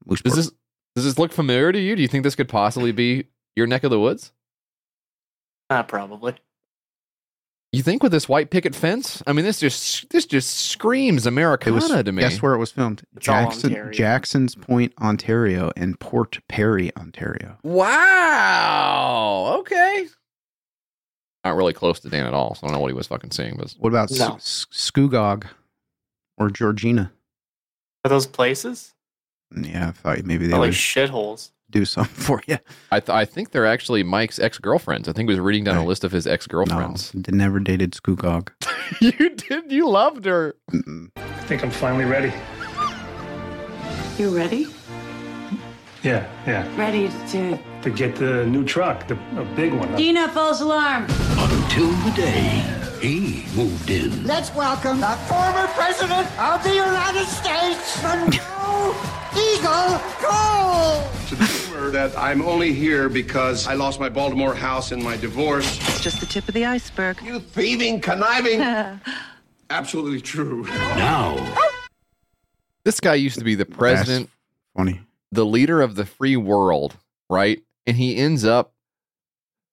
[0.07, 0.23] Mooseport.
[0.23, 0.51] Does this
[0.95, 1.95] does this look familiar to you?
[1.95, 4.33] Do you think this could possibly be your neck of the woods?
[5.69, 6.35] Uh, probably.
[7.71, 9.23] You think with this white picket fence?
[9.25, 12.21] I mean, this just this just screams it Americana was, to me.
[12.21, 13.03] guess where it was filmed?
[13.15, 17.57] It's Jackson, Jackson's Point, Ontario, and Port Perry, Ontario.
[17.63, 19.55] Wow.
[19.59, 20.07] Okay.
[21.45, 23.31] Not really close to Dan at all, so I don't know what he was fucking
[23.31, 23.55] seeing.
[23.57, 24.35] But What about No.
[24.35, 25.45] S- Scugog
[26.37, 27.13] or Georgina?
[28.03, 28.93] Are those places?
[29.55, 31.51] Yeah, I thought maybe they They're like shitholes.
[31.71, 32.57] Do something for you.
[32.91, 35.07] I th- I think they're actually Mike's ex girlfriends.
[35.09, 37.11] I think he was reading down a list of his ex girlfriends.
[37.11, 38.49] d- never dated Scugog.
[39.01, 39.71] you did.
[39.71, 40.55] You loved her.
[40.71, 41.09] Mm-mm.
[41.15, 42.31] I think I'm finally ready.
[44.17, 44.67] You ready?
[46.03, 46.67] Yeah, yeah.
[46.77, 47.57] Ready to.
[47.83, 49.95] To get the new truck, the a big one.
[49.95, 51.05] Dina, false alarm.
[51.39, 52.63] Until the day
[53.01, 54.23] he moved in.
[54.23, 58.95] Let's welcome the former president of the United States, Monroe
[59.33, 61.09] Eagle Cole.
[61.29, 65.17] to the rumor that I'm only here because I lost my Baltimore house in my
[65.17, 65.79] divorce.
[65.89, 67.19] It's just the tip of the iceberg.
[67.23, 68.61] You thieving, conniving.
[69.71, 70.65] Absolutely true.
[70.65, 71.35] Now,
[72.83, 74.29] This guy used to be the president,
[74.77, 75.01] Funny.
[75.31, 76.95] the leader of the free world,
[77.27, 77.59] right?
[77.87, 78.73] And he ends up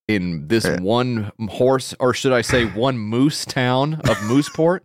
[0.09, 0.81] in this Yeah.
[0.81, 4.81] one horse, or should I say, one moose town of Mooseport.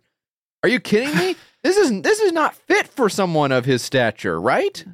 [0.62, 1.36] Are you kidding me?
[1.62, 4.84] This is this is not fit for someone of his stature, right?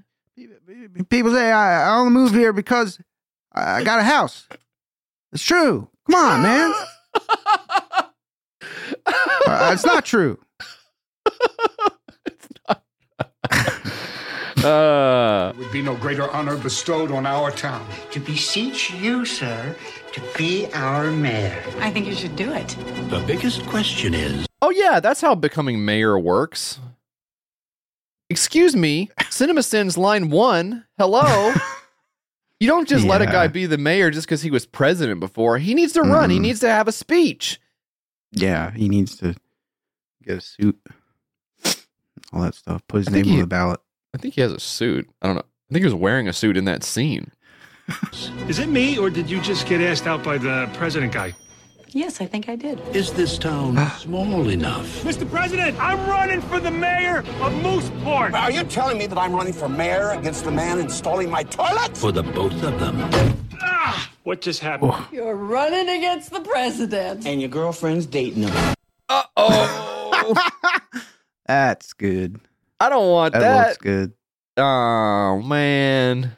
[1.09, 3.01] People say I, I only moved here because
[3.53, 4.47] I got a house.
[5.33, 5.89] It's true.
[6.11, 6.73] Come on, man.
[9.47, 10.39] Uh, it's not true.
[14.65, 17.87] Uh, would be no greater honor bestowed on our town.
[18.11, 19.75] To beseech you, sir,
[20.13, 21.63] to be our mayor.
[21.79, 22.69] I think you should do it.
[23.09, 26.79] the biggest question is oh yeah, that's how becoming mayor works.
[28.29, 30.85] Excuse me, Cinema Sins line one.
[30.99, 31.53] Hello.
[32.61, 35.57] You don't just let a guy be the mayor just because he was president before.
[35.57, 36.29] He needs to run.
[36.29, 36.43] He Mm-mm.
[36.43, 37.59] needs to have a speech.
[38.33, 39.35] Yeah, he needs to
[40.23, 40.79] get a suit,
[42.33, 42.83] all that stuff.
[42.87, 43.81] Put his I think name on he- the ballot.
[44.15, 45.09] I think he has a suit.
[45.23, 45.43] I don't know.
[45.43, 47.31] I think he was wearing a suit in that scene.
[48.49, 51.33] Is it me, or did you just get asked out by the president guy?
[51.89, 52.81] Yes, I think I did.
[52.95, 54.87] Is this town small enough?
[55.03, 55.29] Mr.
[55.29, 58.33] President, I'm running for the mayor of Mooseport.
[58.33, 61.97] Are you telling me that I'm running for mayor against the man installing my toilet?
[61.97, 62.97] For the both of them.
[63.61, 64.95] Ah, what just happened?
[65.11, 67.27] You're running against the president.
[67.27, 68.75] And your girlfriend's dating him.
[69.09, 70.35] Uh oh,
[71.47, 72.41] That's good.
[72.81, 73.67] I don't want That, that.
[73.69, 74.13] looks good.
[74.57, 76.37] Oh man.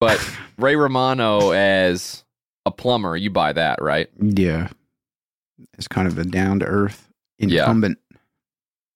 [0.00, 0.20] But
[0.58, 2.24] Ray Romano as
[2.66, 4.08] a plumber, you buy that, right?
[4.20, 4.68] Yeah,
[5.78, 7.62] it's kind of a down to earth Yeah.
[7.62, 7.98] incumbent.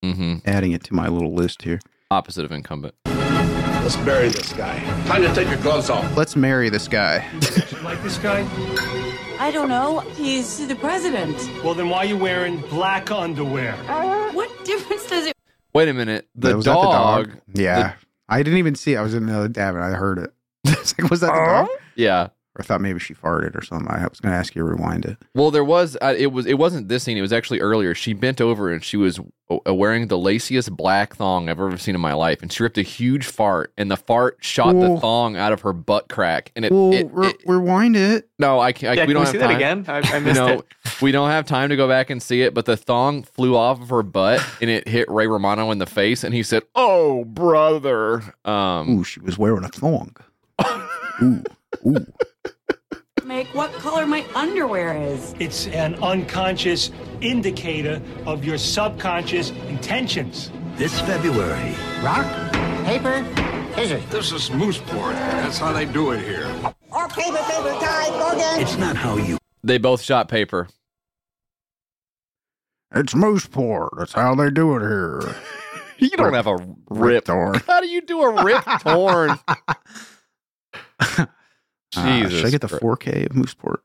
[0.05, 0.37] Mm-hmm.
[0.47, 1.81] Adding it to my little list here.
[2.11, 2.95] Opposite of incumbent.
[3.07, 4.79] Let's bury this guy.
[5.07, 6.17] Time to take your gloves off.
[6.17, 7.27] Let's marry this guy.
[7.79, 8.41] You like this guy?
[9.41, 10.01] I don't know.
[10.01, 11.37] He's the president.
[11.65, 13.73] Well, then why are you wearing black underwear?
[14.35, 15.33] What difference does it?
[15.75, 16.29] Wait a minute.
[16.35, 17.33] The Was that the dog.
[17.55, 17.95] Yeah,
[18.29, 18.97] I didn't even see it.
[18.99, 20.33] I was in the other tab and I heard it.
[20.67, 21.69] It's like, was that the dog?
[21.71, 21.79] Oh?
[21.95, 22.29] Yeah.
[22.59, 23.89] Or I thought maybe she farted or something.
[23.89, 25.17] I was going to ask you to rewind it.
[25.35, 25.97] Well, there was.
[26.03, 26.47] Uh, it was.
[26.47, 27.17] It wasn't this scene.
[27.17, 27.95] It was actually earlier.
[27.95, 31.95] She bent over and she was uh, wearing the laciest black thong I've ever seen
[31.95, 34.95] in my life, and she ripped a huge fart, and the fart shot Whoa.
[34.95, 36.73] the thong out of her butt crack, and it.
[36.73, 38.29] Well, it, re- it- rewind it.
[38.39, 38.93] no, I can't.
[38.93, 39.49] I, Yeah, we can don't we have see time.
[39.49, 39.85] that again?
[40.13, 40.65] I, I missed no, it.
[41.01, 43.81] we don't have time to go back and see it, but the thong flew off
[43.81, 47.25] of her butt and it hit Ray Romano in the face, and he said, "Oh,
[47.25, 50.15] brother." Um, Ooh, she was wearing a thong.
[51.23, 51.43] Ooh,
[51.87, 52.07] ooh.
[53.29, 55.35] Make what color my underwear is.
[55.39, 60.51] It's an unconscious indicator of your subconscious intentions.
[60.77, 62.25] This February, Rock,
[62.87, 63.23] paper,
[63.75, 64.03] scissors.
[64.07, 65.13] This is moose Mooseport.
[65.13, 66.47] That's how they do it here.
[66.91, 68.63] Or paper, paper, time, go again.
[68.63, 70.67] it's not how you they both shot paper.
[72.95, 73.91] It's moose Mooseport.
[73.99, 75.35] That's how they do it here.
[76.01, 76.57] You don't have a
[76.91, 77.25] rip.
[77.25, 77.61] torn.
[77.67, 79.37] How do you do a rip torn?
[81.97, 83.79] Uh, should I get the 4K of Mooseport?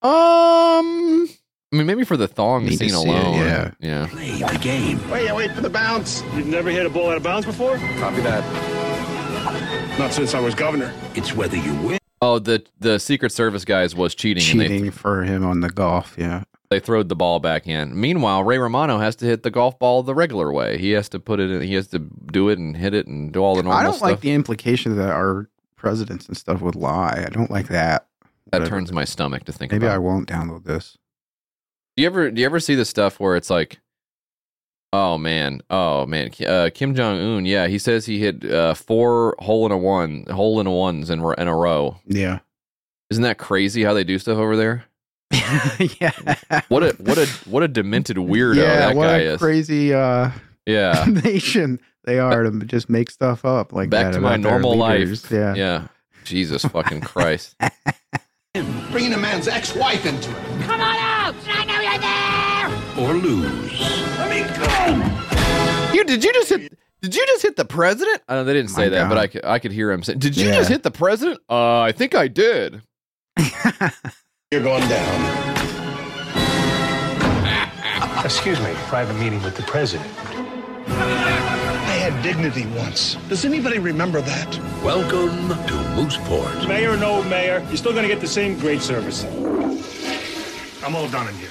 [0.00, 1.28] Um,
[1.72, 3.34] I mean, maybe for the thong Need scene see it, alone.
[3.38, 3.70] yeah.
[3.80, 4.06] yeah.
[4.06, 5.10] play the game.
[5.10, 6.22] Wait, wait for the bounce.
[6.34, 7.78] You've never hit a ball out of bounds before?
[7.98, 9.98] Copy that.
[9.98, 10.94] Not since I was governor.
[11.14, 14.90] It's whether you win Oh, the the Secret Service guys was cheating, and they Cheating
[14.90, 16.16] for him on the golf.
[16.18, 16.42] Yeah.
[16.70, 17.98] they throwed the ball back in.
[18.00, 20.78] Meanwhile, Ray Romano has to hit the golf ball the regular way.
[20.78, 21.62] He has to put it in.
[21.62, 23.94] He has to do it and hit it and do all the normal I don't
[23.94, 24.10] stuff.
[24.10, 25.48] like the implication that our
[25.78, 27.24] presidents and stuff would lie.
[27.26, 28.06] I don't like that.
[28.52, 30.98] that turns my stomach to think Maybe I won't download this.
[31.96, 33.80] Do you ever do you ever see the stuff where it's like,
[34.92, 39.34] oh man, oh man, uh, Kim Jong Un, yeah, he says he hit uh, four
[39.38, 41.96] hole in a one, hole in a ones in, in a row.
[42.06, 42.40] Yeah.
[43.10, 44.84] Isn't that crazy how they do stuff over there?
[46.00, 46.12] yeah.
[46.68, 49.38] What a what a what a demented weirdo yeah, that what guy a is.
[49.38, 50.30] crazy uh,
[50.68, 51.04] yeah.
[51.24, 55.30] nation they are to just make stuff up like Back that to my normal life.
[55.30, 55.54] Yeah.
[55.54, 55.88] Yeah.
[56.24, 57.56] Jesus fucking Christ.
[58.90, 60.62] Bringing a man's ex-wife into it.
[60.62, 61.34] Come on out!
[61.48, 62.38] I know you're there!
[62.98, 63.80] or lose.
[64.18, 65.94] Let me go!
[65.94, 68.22] You did you just hit did you just hit the president?
[68.28, 70.14] I know they didn't say My that, but I could I could hear him say,
[70.14, 70.56] "Did you Yeah.
[70.56, 72.82] just hit the president?" Uh, I think I did.
[74.50, 75.58] You're going down.
[78.24, 80.10] Excuse me, private meeting with the president.
[80.90, 83.16] I had dignity once.
[83.28, 84.58] Does anybody remember that?
[84.82, 86.66] Welcome to Mooseport.
[86.68, 89.24] Mayor no mayor, you're still gonna get the same great service.
[90.84, 91.50] I'm all done in here.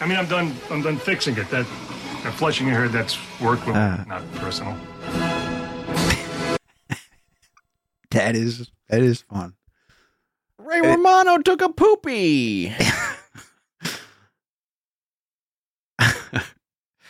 [0.00, 0.54] I mean, I'm done.
[0.70, 1.48] I'm done fixing it.
[1.50, 1.66] That,
[2.24, 4.04] that flushing your hair, that's work, with, Ah.
[4.06, 4.76] not personal.
[8.10, 9.54] that is that is fun.
[10.58, 12.74] Ray Romano took a poopy.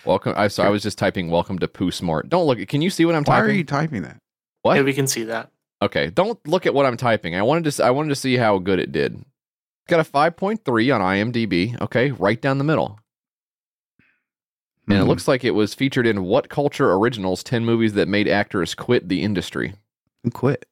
[0.06, 0.34] welcome.
[0.36, 2.58] I so I was just typing "Welcome to Poo Smart." Don't look.
[2.58, 2.68] It.
[2.68, 3.50] Can you see what I'm Why typing?
[3.50, 4.18] are you typing that?
[4.62, 4.76] What?
[4.76, 5.50] Yeah, we can see that.
[5.82, 7.34] Okay, don't look at what I'm typing.
[7.36, 7.68] I wanted to.
[7.68, 9.14] s- I wanted to see how good it did.
[9.14, 11.78] It's got a 5.3 on IMDb.
[11.82, 12.98] Okay, right down the middle.
[14.88, 15.08] And it Hmm.
[15.08, 19.08] looks like it was featured in What Culture Originals 10 movies that made actors quit
[19.08, 19.74] the industry.
[20.22, 20.66] Who quit?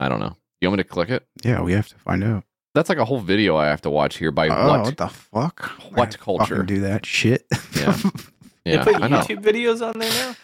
[0.00, 0.36] I don't know.
[0.60, 1.26] You want me to click it?
[1.44, 2.44] Yeah, we have to find out.
[2.74, 4.80] That's like a whole video I have to watch here by oh, what?
[4.82, 5.70] what the fuck?
[5.94, 6.62] What I culture?
[6.62, 7.46] do that shit?
[7.76, 7.96] Yeah.
[8.66, 10.34] They put YouTube videos on there now.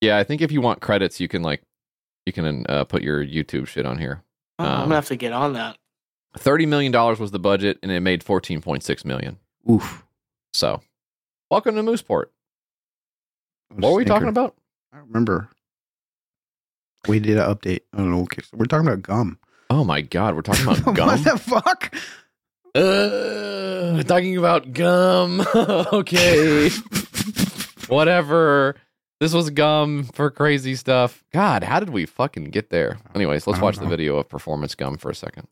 [0.00, 1.62] Yeah, I think if you want credits, you can like
[2.26, 4.22] you can uh, put your YouTube shit on here.
[4.58, 5.76] Oh, I'm Um, gonna have to get on that.
[6.36, 9.38] Thirty million dollars was the budget, and it made fourteen point six million.
[9.70, 10.04] Oof.
[10.52, 10.80] So,
[11.50, 12.26] welcome to Mooseport.
[13.70, 14.54] What What were we talking about?
[14.92, 15.48] I don't remember.
[17.08, 18.54] We did an update on an old Kickstarter.
[18.58, 19.38] We're talking about gum.
[19.70, 21.06] Oh my god, we're talking about gum.
[21.08, 21.24] what gum.
[21.24, 21.94] the fuck?
[22.74, 25.40] Uh, talking about gum.
[25.54, 26.70] okay.
[27.90, 28.76] Whatever.
[29.20, 31.22] This was gum for crazy stuff.
[31.32, 32.98] God, how did we fucking get there?
[33.14, 35.46] Anyways, let's I don't watch the video of performance gum for a second.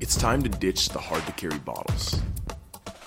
[0.00, 2.20] It's time to ditch the hard to carry bottles.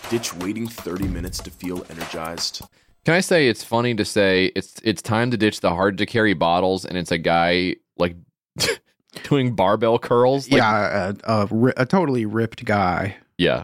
[0.09, 2.61] Ditch waiting 30 minutes to feel energized.
[3.05, 6.05] Can I say it's funny to say it's it's time to ditch the hard to
[6.05, 8.15] carry bottles and it's a guy like
[9.23, 10.49] doing barbell curls?
[10.51, 13.63] Like, yeah, a, a, a totally ripped guy Yeah.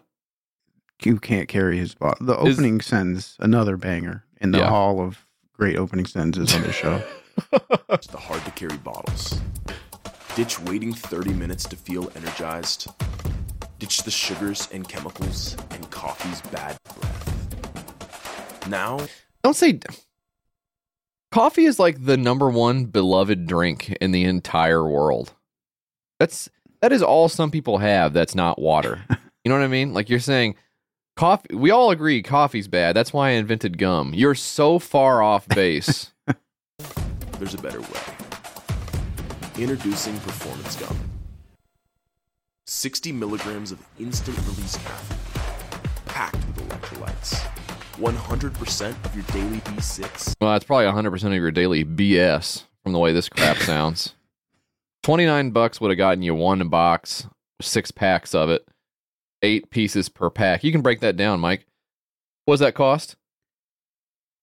[1.04, 2.26] who can't carry his bottle.
[2.26, 4.70] The Is- opening sentence, another banger in the Yeah.
[4.70, 7.02] hall of great opening sentences on the show.
[7.90, 9.40] Ditch the hard to carry bottles.
[10.36, 12.88] Ditch waiting 30 minutes to feel energized.
[13.80, 18.68] Ditch the sugars and chemicals and coffee's bad breath.
[18.70, 19.00] Now,
[19.44, 19.80] Don't say
[21.32, 25.34] coffee is like the number one beloved drink in the entire world.
[26.20, 26.50] That's
[26.82, 29.02] that is all some people have that's not water.
[29.46, 29.94] You know what I mean?
[29.94, 30.56] Like you're saying
[31.16, 32.96] coffee we all agree coffee's bad.
[32.96, 34.14] That's why I invented gum.
[34.14, 36.12] You're so far off base.
[37.40, 38.00] there's a better way.
[39.58, 40.98] Introducing Performance Gum.
[42.68, 47.36] 60 milligrams of instant release caffeine, packed with electrolytes.
[47.98, 53.00] 100% of your daily B6 well, that's probably 100% of your daily BS from the
[53.00, 54.16] way this crap sounds.
[55.04, 57.28] 29 bucks would have gotten you one box,
[57.62, 58.68] six packs of it,
[59.46, 60.64] eight pieces per pack.
[60.64, 61.66] You can break that down, Mike.
[62.46, 63.16] What does that cost?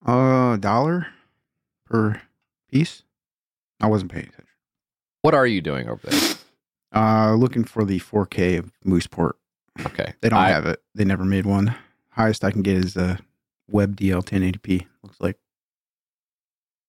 [0.07, 1.09] A dollar
[1.87, 2.23] per
[2.71, 3.03] piece.
[3.81, 4.47] I wasn't paying attention.
[5.23, 6.37] What are you doing over there?
[6.95, 9.33] Uh, looking for the 4K of Mooseport.
[9.87, 10.13] Okay.
[10.21, 10.83] They don't I- have it.
[10.95, 11.75] They never made one.
[12.11, 13.19] Highest I can get is a
[13.71, 14.87] Web DL 1080p.
[15.03, 15.39] Looks like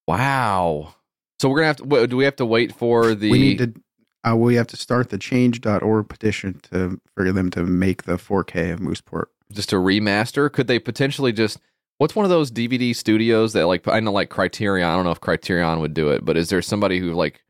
[0.08, 0.95] Wow.
[1.39, 2.08] So we're gonna have to.
[2.08, 3.32] Do we have to wait for the?
[3.32, 3.73] we need to.
[4.27, 8.71] Uh, we have to start the change.org petition to for them to make the 4K
[8.73, 9.25] of Mooseport.
[9.51, 10.51] just a remaster?
[10.51, 11.59] Could they potentially just?
[11.97, 14.88] What's one of those DVD studios that like I know like Criterion?
[14.89, 17.41] I don't know if Criterion would do it, but is there somebody who like?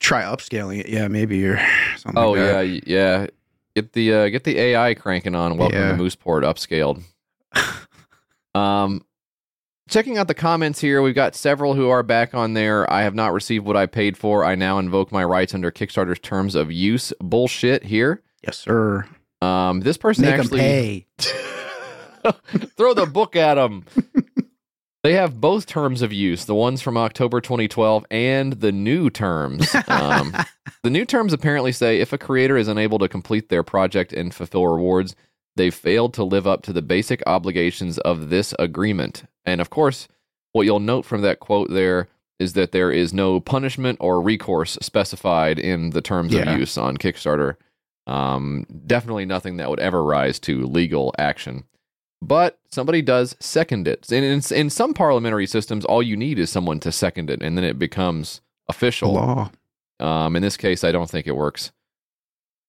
[0.00, 1.58] Try upscaling it, yeah, maybe or
[1.96, 2.22] something.
[2.22, 3.26] Oh like yeah, yeah.
[3.76, 5.56] Get the uh, get the AI cranking on.
[5.56, 5.96] Welcome Yeah.
[5.96, 7.02] to Mooseport upscaled.
[8.54, 9.04] um,
[9.88, 12.90] checking out the comments here, we've got several who are back on there.
[12.92, 14.44] I have not received what I paid for.
[14.44, 17.12] I now invoke my rights under Kickstarter's terms of use.
[17.20, 18.22] Bullshit here.
[18.42, 19.06] Yes, sir.
[19.42, 21.06] Um, this person Make 'em actually pay.
[22.76, 23.84] throw the book at them.
[25.02, 29.74] they have both terms of use, the ones from October 2012 and the new terms.
[29.88, 30.34] Um,
[30.82, 34.34] the new terms apparently say if a creator is unable to complete their project and
[34.34, 35.14] fulfill rewards,
[35.56, 39.24] they've failed to live up to the basic obligations of this agreement.
[39.44, 40.08] And of course,
[40.52, 44.76] what you'll note from that quote there is that there is no punishment or recourse
[44.82, 46.52] specified in the terms Yeah.
[46.52, 47.56] of use on Kickstarter.
[48.06, 51.64] Um, definitely nothing that would ever rise to legal action.
[52.20, 54.10] But somebody does second it.
[54.10, 57.56] And in, in some parliamentary systems, all you need is someone to second it, and
[57.56, 59.12] then it becomes official.
[59.12, 59.50] Law.
[60.00, 61.70] Um, in this case, I don't think it works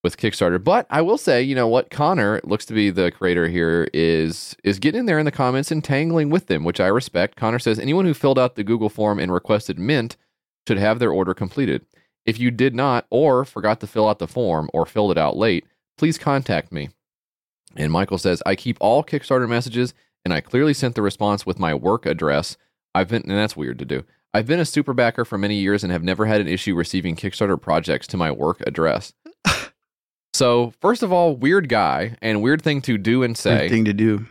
[0.05, 0.63] with Kickstarter.
[0.63, 1.89] But I will say, you know what?
[1.89, 5.71] Connor looks to be the creator here is is getting in there in the comments
[5.71, 7.35] and tangling with them, which I respect.
[7.35, 10.15] Connor says anyone who filled out the Google form and requested Mint
[10.67, 11.87] should have their order completed.
[12.23, 15.37] If you did not, or forgot to fill out the form, or filled it out
[15.37, 15.65] late,
[15.97, 16.89] please contact me.
[17.75, 21.59] And Michael says, I keep all Kickstarter messages, and I clearly sent the response with
[21.59, 22.57] my work address.
[22.93, 24.03] I've been, and that's weird to do.
[24.35, 27.15] I've been a super backer for many years and have never had an issue receiving
[27.15, 29.13] Kickstarter projects to my work address.
[30.35, 33.59] So, first of all, weird guy and weird thing to do and say.
[33.59, 34.25] Weird thing to do.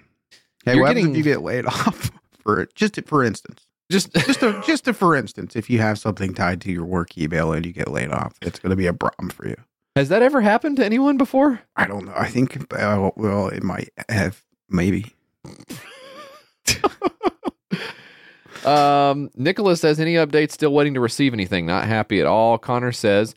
[0.64, 2.10] Hey, what getting- if you get laid off
[2.42, 3.66] for just for instance?
[3.90, 7.16] Just just a, just a for instance, if you have something tied to your work
[7.18, 9.56] email and you get laid off, it's going to be a problem for you.
[9.96, 11.60] Has that ever happened to anyone before?
[11.76, 12.14] I don't know.
[12.16, 15.14] I think uh, well, it might have maybe.
[18.64, 20.52] Um, Nicholas says, any updates?
[20.52, 21.66] Still waiting to receive anything.
[21.66, 22.56] Not happy at all.
[22.58, 23.34] Connor says,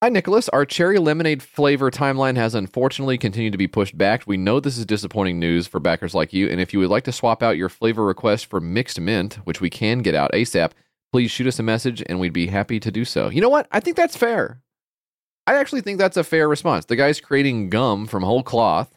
[0.00, 0.48] Hi, Nicholas.
[0.50, 4.22] Our cherry lemonade flavor timeline has unfortunately continued to be pushed back.
[4.28, 6.48] We know this is disappointing news for backers like you.
[6.48, 9.60] And if you would like to swap out your flavor request for mixed mint, which
[9.60, 10.70] we can get out ASAP,
[11.10, 13.28] please shoot us a message and we'd be happy to do so.
[13.28, 13.66] You know what?
[13.72, 14.62] I think that's fair.
[15.48, 16.84] I actually think that's a fair response.
[16.84, 18.96] The guy's creating gum from whole cloth.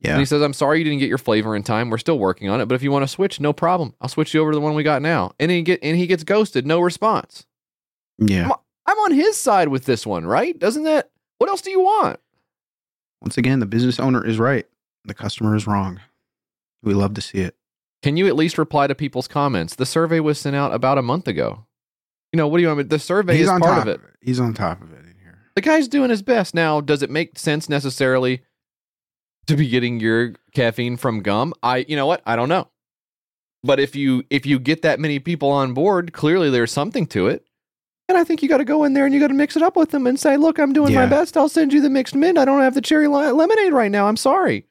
[0.00, 0.12] Yeah.
[0.12, 1.90] And he says, I'm sorry you didn't get your flavor in time.
[1.90, 2.66] We're still working on it.
[2.66, 3.92] But if you want to switch, no problem.
[4.00, 5.32] I'll switch you over to the one we got now.
[5.38, 7.44] And he get and he gets ghosted, no response.
[8.16, 8.48] Yeah.
[8.88, 10.58] I'm, on his side with this one, right?
[10.58, 12.18] Doesn't that what else do you want?
[13.20, 14.66] Once again, the business owner is right.
[15.04, 16.00] The customer is wrong.
[16.82, 17.56] We love to see it.
[18.02, 19.74] Can you at least reply to people's comments?
[19.74, 21.66] The survey was sent out about a month ago.
[22.32, 22.90] You know, what do you want?
[22.90, 24.00] The survey He's is on part top of it.
[24.20, 25.00] He's on top of it.
[25.00, 25.38] In here.
[25.54, 26.54] The guy's doing his best.
[26.54, 28.42] Now, does it make sense necessarily
[29.46, 31.54] to be getting your caffeine from gum?
[31.62, 32.22] I you know what?
[32.26, 32.68] I don't know.
[33.64, 37.26] But if you if you get that many people on board, clearly there's something to
[37.28, 37.47] it.
[38.08, 39.62] And I think you got to go in there and you got to mix it
[39.62, 41.36] up with them and say, "Look, I'm doing my best.
[41.36, 42.38] I'll send you the mixed mint.
[42.38, 44.08] I don't have the cherry lemonade right now.
[44.08, 44.64] I'm sorry."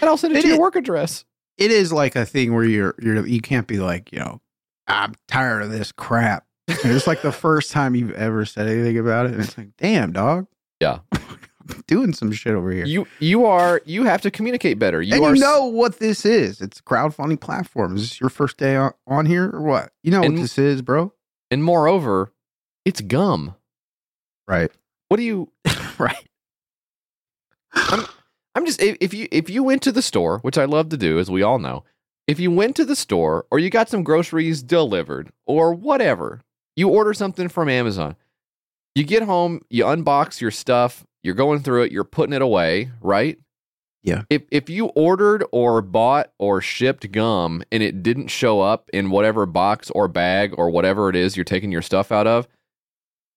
[0.00, 1.24] And I'll send it, It to your work address.
[1.56, 4.40] It is like a thing where you're you're you can't be like you know
[4.88, 6.44] I'm tired of this crap.
[6.68, 10.12] It's like the first time you've ever said anything about it, and it's like, damn,
[10.12, 10.46] dog.
[10.80, 10.98] Yeah.
[11.86, 12.84] Doing some shit over here.
[12.84, 15.00] You you are you have to communicate better.
[15.00, 16.60] You and are you s- know what this is.
[16.60, 17.96] It's a crowdfunding platform.
[17.96, 19.92] Is this your first day on, on here or what?
[20.02, 21.12] You know And- what this is, bro?
[21.50, 22.32] and moreover,
[22.84, 23.54] it's gum.
[24.46, 24.70] Right.
[25.08, 25.50] What do you
[25.98, 26.28] right.
[27.72, 28.06] I'm
[28.54, 31.18] I'm just if, you if you went to the store, which I love to do,
[31.18, 31.84] as we all know,
[32.26, 36.40] if you went to the store or you got some groceries delivered or whatever,
[36.76, 38.16] you order something from Amazon.
[38.94, 42.90] You get home, you unbox your stuff, you're going through it, you're putting it away,
[43.00, 43.38] right?
[44.04, 44.22] Yeah.
[44.30, 49.10] If if you ordered or bought or shipped gum and it didn't show up in
[49.10, 52.46] whatever box or bag or whatever it is you're taking your stuff out of,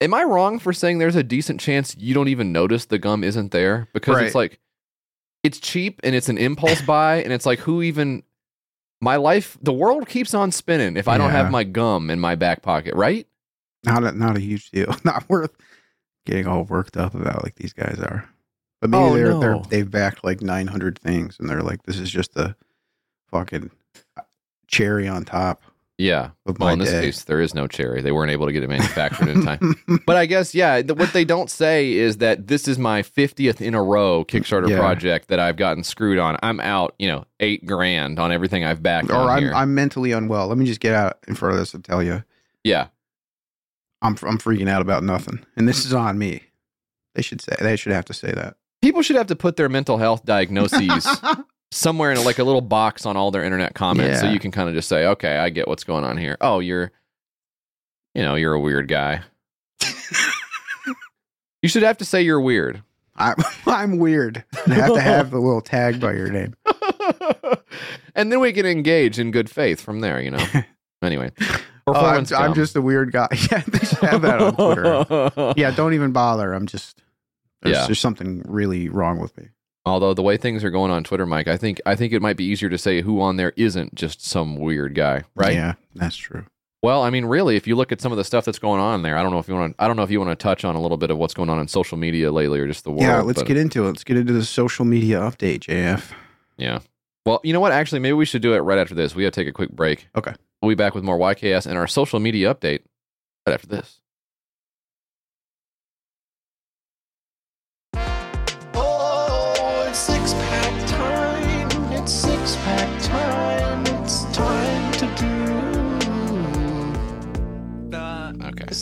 [0.01, 3.23] am I wrong for saying there's a decent chance you don't even notice the gum
[3.23, 4.59] isn't there because it's like
[5.43, 8.23] it's cheap and it's an impulse buy and it's like who even
[9.01, 12.35] my life the world keeps on spinning if I don't have my gum in my
[12.35, 13.27] back pocket, right?
[13.85, 14.93] Not a not a huge deal.
[15.03, 15.55] Not worth
[16.25, 18.27] getting all worked up about like these guys are.
[18.81, 19.39] But maybe Oh, they're, no.
[19.39, 22.55] they're they've backed like nine hundred things, and they're like, this is just the
[23.31, 23.69] fucking
[24.17, 24.21] uh,
[24.67, 25.61] cherry on top.
[25.99, 26.29] Yeah.
[26.45, 27.01] Well, in this day.
[27.05, 28.01] case, there is no cherry.
[28.01, 29.75] They weren't able to get it manufactured in time.
[30.05, 33.61] But I guess, yeah, th- what they don't say is that this is my 50th
[33.61, 34.77] in a row Kickstarter Yeah.
[34.77, 36.37] project that I've gotten screwed on.
[36.43, 39.53] I'm out, you know, eight grand on everything I've backed Or I'm here.
[39.55, 40.47] I'm mentally unwell.
[40.47, 42.23] Let me just get out in front of this and tell you,
[42.63, 42.87] yeah.
[44.03, 46.43] I'm I'm freaking out about nothing, and this is on me.
[47.15, 48.57] They should say they should have to say that.
[48.83, 51.07] People should have to put their mental health diagnoses
[51.71, 54.69] somewhere in like a little box on all their internet comments so you can kind
[54.69, 56.37] of just say, okay, I get what's going on here.
[56.41, 56.91] Oh, you're,
[58.15, 59.21] you know, you're a weird guy.
[61.61, 62.81] you should have to say you're weird.
[63.15, 64.43] I'm I'm weird.
[64.65, 66.55] And have to have the little tag by your name.
[68.15, 70.45] and then we can engage in good faith from there, you know.
[71.01, 71.31] Anyway,
[71.85, 72.25] Oh, I'm.
[72.35, 73.27] I'm just a weird guy.
[73.51, 75.53] Yeah, they should have that on Twitter.
[75.55, 76.53] yeah, don't even bother.
[76.53, 77.01] I'm just
[77.61, 77.85] there's, Yeah.
[77.85, 79.49] there's something really wrong with me.
[79.87, 82.37] Although the way things are going on Twitter, Mike, I think I think it might
[82.37, 85.53] be easier to say who on there isn't just some weird guy, right?
[85.53, 86.45] Yeah, that's true.
[86.83, 89.01] Well, I mean, really, if you look at some of the stuff that's going on
[89.01, 89.83] there, I don't know if you want to.
[89.83, 91.49] I don't know if you want to touch on a little bit of what's going
[91.49, 93.01] on in social media lately, or just the world.
[93.01, 93.87] yeah, let's but- get into it.
[93.87, 96.11] Let's get into the social media update, JF.
[96.57, 96.79] Yeah.
[97.25, 97.71] Well, you know what?
[97.71, 99.13] Actually, maybe we should do it right after this.
[99.13, 100.07] We got to take a quick break.
[100.15, 100.33] Okay.
[100.61, 102.81] We'll be back with more YKS and our social media update
[103.45, 103.99] right after this.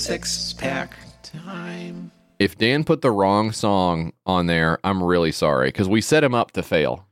[0.09, 2.11] Six pack time.
[2.37, 6.35] If Dan put the wrong song on there, I'm really sorry because we set him
[6.35, 7.07] up to fail.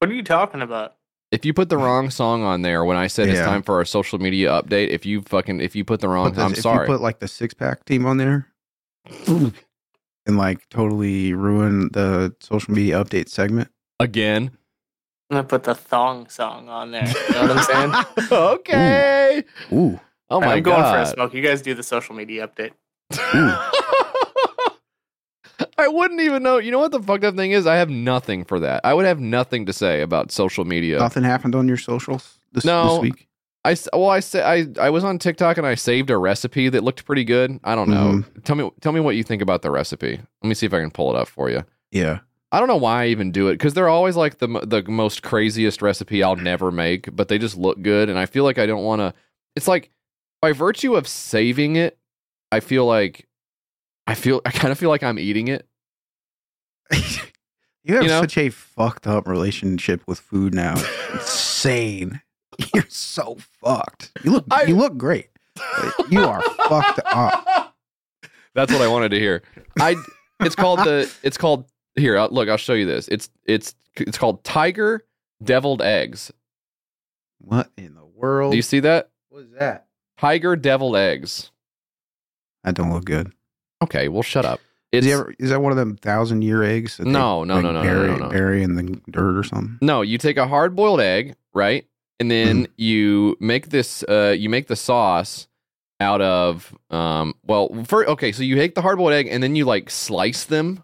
[0.00, 0.96] What are you talking about?
[1.30, 3.46] If you put the wrong song on there when I said it's Yeah.
[3.46, 6.34] time for our social media update, if you fucking if you put the wrong, Put
[6.36, 6.86] this- I'm if sorry.
[6.86, 8.46] you put like the six pack team on there
[9.26, 9.52] and
[10.26, 13.70] like totally ruin the social media update segment.
[13.98, 14.50] Again.
[15.30, 17.06] I'm gonna put the thong song on there.
[17.06, 18.30] You know what I'm saying?
[18.32, 19.44] okay.
[19.72, 20.00] Ooh.
[20.30, 21.14] Oh my I'm going for a god.
[21.14, 21.34] smoke.
[21.34, 22.72] You guys do the social media update.
[25.76, 26.58] I wouldn't even know.
[26.58, 27.66] You know what the fucked up thing is?
[27.66, 28.80] I have nothing for that.
[28.84, 30.98] I would have nothing to say about social media.
[30.98, 32.94] Nothing happened on your socials this, No.
[32.94, 33.28] this week.
[33.64, 36.68] I s- well, I sa- I I was on TikTok and I saved a recipe
[36.68, 37.58] that looked pretty good.
[37.64, 38.12] I don't know.
[38.22, 38.40] Mm-hmm.
[38.40, 40.20] Tell me tell me what you think about the recipe.
[40.42, 41.64] Let me see if I can pull it up for you.
[41.90, 42.20] Yeah.
[42.52, 45.22] I don't know why I even do it because they're always like the the most
[45.22, 48.66] craziest recipe I'll never make, but they just look good, and I feel like I
[48.66, 49.12] don't want to.
[49.56, 49.90] It's like
[50.40, 51.98] by virtue of saving it,
[52.52, 53.26] I feel like
[54.06, 55.66] I feel I kind of feel like I'm eating it.
[57.84, 58.20] You have You know?
[58.20, 60.74] such a fucked up relationship with food now.
[61.14, 62.20] Insane.
[62.74, 64.10] You're so fucked.
[64.24, 65.28] You look you look great.
[66.10, 67.74] you are fucked up.
[68.54, 69.42] That's what I wanted to hear.
[69.80, 69.96] I
[70.40, 71.64] it's called the it's called
[71.96, 72.18] here.
[72.18, 73.08] I'll, look, I'll show you this.
[73.08, 75.06] It's it's it's called Tiger
[75.42, 76.30] Deviled Eggs.
[77.38, 78.50] What in the world?
[78.52, 79.08] Do you see that?
[79.30, 79.86] What is that?
[80.18, 81.50] Tiger Deviled Eggs.
[82.64, 83.32] That don't look good.
[83.82, 84.60] Okay, well, shut up.
[84.90, 86.96] Is, he ever, is that one of them thousand year eggs?
[86.96, 88.28] that they, No, no, no, no, no, bury, no, no.
[88.30, 89.78] Bury in the dirt or something.
[89.82, 91.86] No, you take a hard boiled egg, right?
[92.20, 92.72] And then Mm-hmm.
[92.78, 95.46] you make this uh you make the sauce
[96.00, 99.54] out of um well for okay, so you take the hard boiled egg and then
[99.54, 100.82] you like slice them,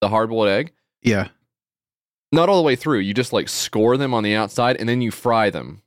[0.00, 0.72] the hard boiled egg,
[1.02, 1.28] Yeah.
[2.32, 2.98] Not all the way through.
[3.00, 5.82] You just like score them on the outside and then you fry them.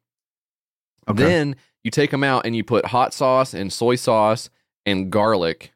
[1.08, 1.24] Okay.
[1.24, 4.50] Then you take them out and you put hot sauce and soy sauce
[4.86, 5.74] and garlic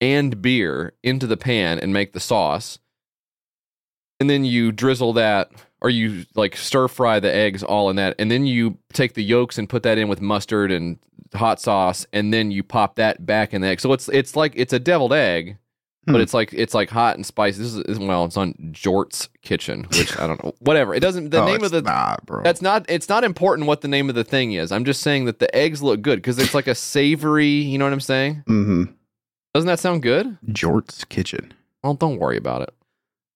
[0.00, 2.78] and beer into the pan and make the sauce.
[4.18, 8.14] And then you drizzle that or you like stir fry the eggs all in that.
[8.18, 10.98] And then you take the yolks and put that in with mustard and
[11.34, 13.80] hot sauce and then you pop that back in the egg.
[13.80, 15.58] So it's it's like it's a deviled egg,
[16.06, 16.20] but Hmm.
[16.20, 17.62] it's like it's like hot and spicy.
[17.62, 20.54] This is well, it's on Jort's Kitchen, which I don't know.
[20.60, 20.94] Whatever.
[20.94, 22.42] It doesn't the No, name of the not, bro.
[22.42, 24.70] that's not it's not important what the name of the thing is.
[24.72, 27.46] I'm just saying that the eggs look good because it's like a savory.
[27.48, 28.44] You know what I'm saying?
[28.48, 28.84] Mm-hmm.
[29.54, 30.36] Doesn't that sound good?
[30.52, 31.52] Jort's Kitchen.
[31.82, 32.72] Well, don't worry about it.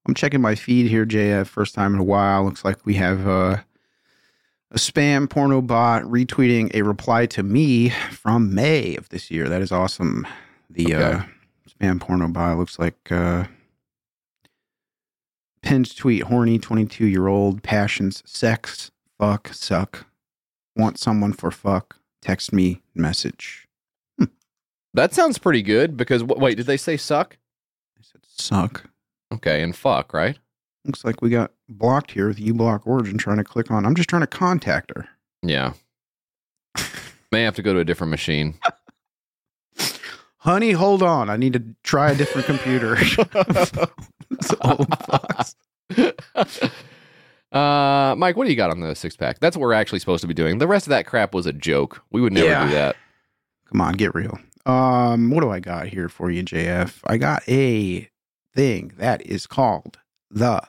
[0.07, 1.47] I'm checking my feed here, JF.
[1.47, 2.45] First time in a while.
[2.45, 3.59] Looks like we have uh,
[4.71, 9.49] a spam porno bot retweeting a reply to me from May of this year.
[9.49, 10.27] That is awesome.
[10.69, 11.27] The uh, Okay.
[11.69, 13.45] Spam porno bot looks like uh,
[15.63, 20.07] pinned tweet horny 22 year old passions sex fuck suck
[20.77, 23.67] want someone for fuck text me message
[24.95, 27.37] That sounds pretty good because wait, did they say suck?
[27.97, 28.91] They said suck
[29.33, 30.39] Okay, and fuck, right?
[30.85, 33.85] looks like we got blocked here with uBlock Origin trying to click on.
[33.85, 35.07] I'm just trying to contact her.
[35.43, 35.75] Yeah.
[37.33, 38.59] May have to go to a different machine.
[40.41, 41.29] Honey, hold on.
[41.31, 42.97] I need to try a different computer.
[44.33, 45.55] It's old fucks.
[47.53, 49.41] uh, Mike, what do you got on the six pack?
[49.41, 50.59] That's what we're actually supposed to be doing.
[50.59, 52.03] The rest of that crap was a joke.
[52.11, 52.67] We would never Yeah.
[52.67, 52.97] do that.
[53.71, 54.39] Come on, get real.
[54.67, 57.01] Um, what do I got here for you, JF?
[57.07, 58.09] I got a
[58.55, 59.99] thing that is called
[60.31, 60.63] the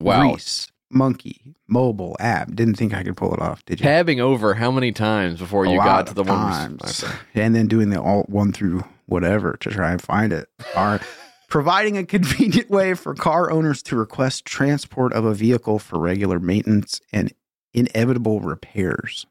[0.00, 0.20] Wow.
[0.32, 2.54] Grease Monkey mobile app.
[2.54, 3.84] Didn't think I could pull it off, did you?
[3.84, 6.78] Tabbing over how many times before A you got to of the one?
[6.78, 7.04] times.
[7.34, 11.00] and then doing the alt one through whatever to try and find it are
[11.48, 16.38] providing a convenient way for car owners to request transport of a vehicle for regular
[16.38, 17.32] maintenance and
[17.72, 19.26] inevitable repairs.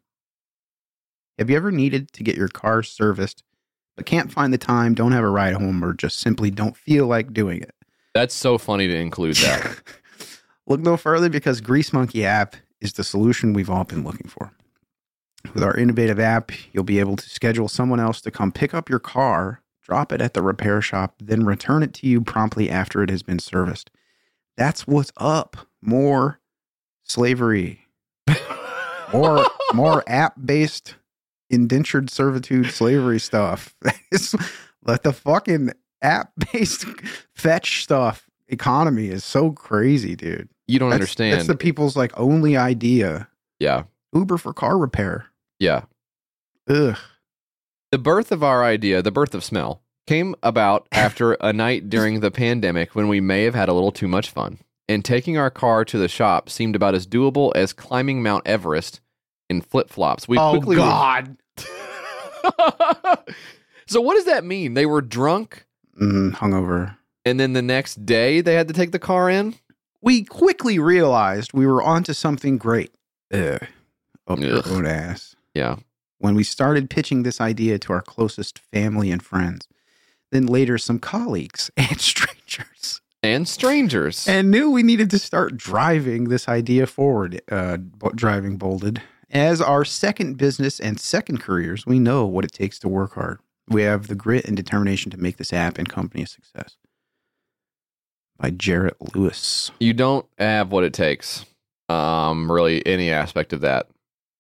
[1.37, 3.43] Have you ever needed to get your car serviced
[3.95, 7.07] but can't find the time, don't have a ride home, or just simply don't feel
[7.07, 7.73] like doing it?
[8.13, 9.77] That's so funny to include that.
[10.67, 14.51] Look no further because Grease Monkey app is the solution we've all been looking for.
[15.53, 18.89] With our innovative app, you'll be able to schedule someone else to come pick up
[18.89, 23.03] your car, drop it at the repair shop, then return it to you promptly after
[23.03, 23.91] it has been serviced.
[24.57, 25.55] That's what's up.
[25.81, 26.39] More
[27.03, 27.81] slavery.
[29.13, 30.95] More more app-based
[31.51, 33.75] indentured servitude slavery stuff.
[34.83, 35.71] Let the fucking
[36.01, 36.85] app-based
[37.35, 40.49] fetch stuff economy is so crazy, dude.
[40.67, 41.33] You don't That's- understand.
[41.37, 43.27] That's the people's like only idea.
[43.59, 43.83] yeah.
[44.13, 45.27] Uber for car repair.
[45.59, 45.83] Yeah.
[46.69, 46.97] Ugh.
[47.95, 52.19] The birth of our idea, the birth of smell, came about after a night during
[52.19, 54.57] the pandemic when we may have had a little too much fun.
[54.89, 58.99] And taking our car to the shop seemed about as doable as climbing Mount Everest
[59.49, 60.27] in flip flops.
[60.27, 61.37] We oh quickly God.
[63.87, 64.73] so what does that mean?
[64.73, 65.65] They were drunk
[65.97, 66.97] Mm, hungover.
[67.23, 69.55] and then the next day they had to take the car in?
[70.01, 72.91] We quickly realized we were onto something great.
[73.33, 73.65] Ugh.
[74.27, 74.67] Up your Ugh.
[74.67, 75.37] own ass.
[75.53, 75.77] Yeah.
[76.19, 79.67] When we started pitching this idea to our closest family and friends,
[80.31, 83.01] then later some colleagues and strangers.
[83.21, 84.27] And strangers.
[84.27, 87.41] and knew we needed to start driving this idea forward.
[87.51, 87.77] Uh,
[88.13, 89.01] driving bolded
[89.31, 91.85] as our second business and second careers.
[91.87, 93.39] We know what it takes to work hard.
[93.67, 96.77] We have the grit and determination to make this app and company a success.
[98.37, 99.71] By Jarrett Lewis.
[99.79, 101.45] you don't have what it takes.
[101.89, 103.87] Um, really any aspect of that.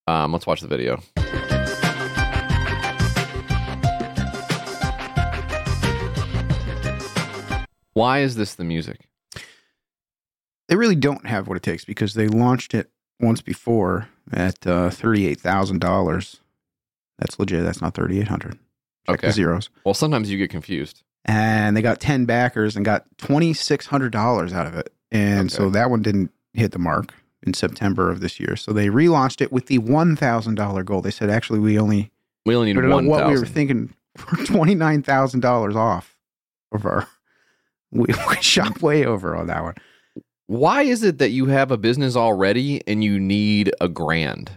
[0.07, 1.01] Um, let's watch the video.
[7.95, 9.07] Why is this the music?
[10.67, 12.89] They really don't have what it takes because they launched it
[13.19, 16.41] once before at uh, thirty-eight thousand dollars.
[17.19, 17.63] That's legit.
[17.63, 18.59] That's not thirty-eight hundred.
[19.07, 19.27] Check Okay.
[19.27, 19.69] the zeros.
[19.83, 21.01] Well, sometimes you get confused.
[21.25, 26.01] and they got 10 backers and got $2600 out of it and so that one
[26.03, 29.79] didn't hit the mark in september of this year so they relaunched it with the
[29.79, 32.11] $1000 goal they said actually we only
[32.45, 33.53] We only need one what we were thousand.
[33.55, 36.15] thinking for $29000 off
[36.71, 37.07] of our
[38.07, 39.75] we, we shot way over on that one
[40.47, 44.51] Why is it that you have a business already and you need a grand?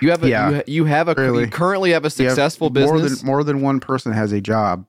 [0.00, 1.44] You have a Yeah, you, ha- you have a really.
[1.44, 3.18] you currently have a You have successful more business.
[3.20, 4.86] than, more than one person has a job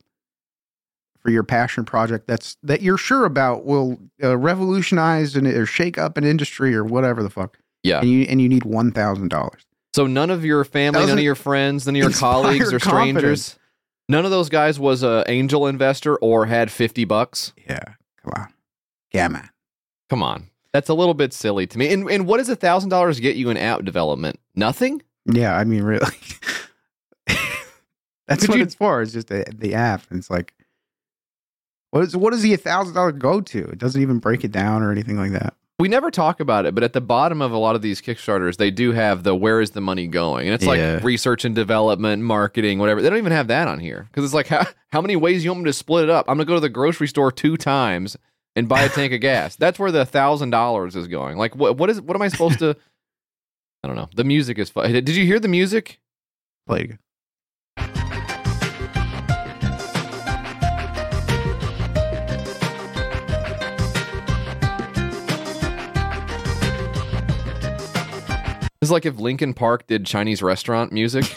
[1.22, 5.98] for your passion project that's that you're sure about will uh, revolutionize and or shake
[5.98, 8.00] up an industry or whatever the fuck yeah.
[8.00, 9.66] and you and you need one thousand dollars.
[9.94, 12.80] So none of your family, none Doesn't of your friends, none of your colleagues or
[12.80, 13.60] strangers, confidence.
[14.12, 17.54] None of those guys was a angel investor or had fifty bucks.
[17.68, 17.80] Yeah,
[18.24, 18.54] come on,
[19.14, 19.50] yeah, man.
[20.10, 20.48] Come on.
[20.74, 21.92] That's a little bit silly to me.
[21.94, 24.40] And and what does a thousand dollars get you in app development?
[24.56, 25.02] Nothing.
[25.26, 26.06] Yeah, I mean, really.
[28.28, 29.02] That's Could what you- it's for.
[29.02, 30.04] It's just the, the app.
[30.10, 30.54] And it's like,
[31.90, 33.60] what is what does the thousand dollar go to?
[33.66, 35.54] It doesn't even break it down or anything like that.
[35.82, 38.58] We never talk about it, but at the bottom of a lot of these Kickstarters,
[38.58, 42.22] they do have the where is the money going, and it's like research and development,
[42.22, 43.02] marketing, whatever.
[43.02, 45.50] They don't even have that on here because it's like how how many ways you
[45.50, 46.26] want me to split it up?
[46.30, 48.16] I'm gonna go to the grocery store two times
[48.56, 49.56] and buy a tank of gas.
[49.56, 51.38] That's where the thousand dollars is going.
[51.40, 52.78] Like what what is what am I supposed to?
[53.84, 54.10] I don't know.
[54.16, 54.92] The music is fun.
[54.92, 56.00] Did you hear the music?
[56.68, 57.00] Play
[68.92, 71.26] it like if Linkin Park did Chinese restaurant music.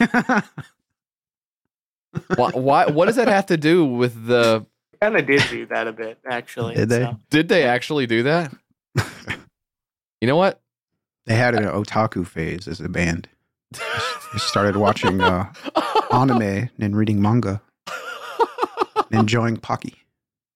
[2.37, 2.87] why, why?
[2.87, 4.67] What does that have to do with the?
[5.01, 6.75] Kind of did do that a bit, actually.
[6.75, 7.01] Did they?
[7.01, 7.21] so.
[7.31, 8.55] Did they actually do that?
[10.25, 10.63] You know what?
[11.27, 13.29] They had an otaku phase as a band.
[13.73, 15.53] They started watching uh,
[16.11, 17.61] anime and reading manga,
[19.11, 19.97] and enjoying Pocky.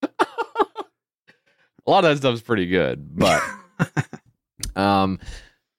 [0.02, 0.08] A
[1.86, 3.42] lot of that stuff's pretty good, but
[4.74, 5.20] um,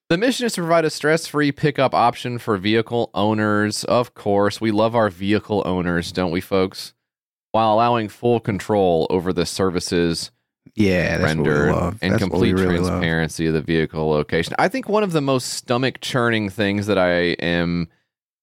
[0.10, 3.84] the mission is to provide a stress-free pickup option for vehicle owners.
[3.84, 6.94] Of course, we love our vehicle owners, don't we, folks?
[7.52, 10.32] While allowing full control over the services
[10.76, 11.98] Yeah, that's what we rendered love.
[12.02, 12.88] and That's complete really love.
[12.88, 14.56] transparency of the vehicle location.
[14.58, 17.88] I think one of the most stomach churning things that I am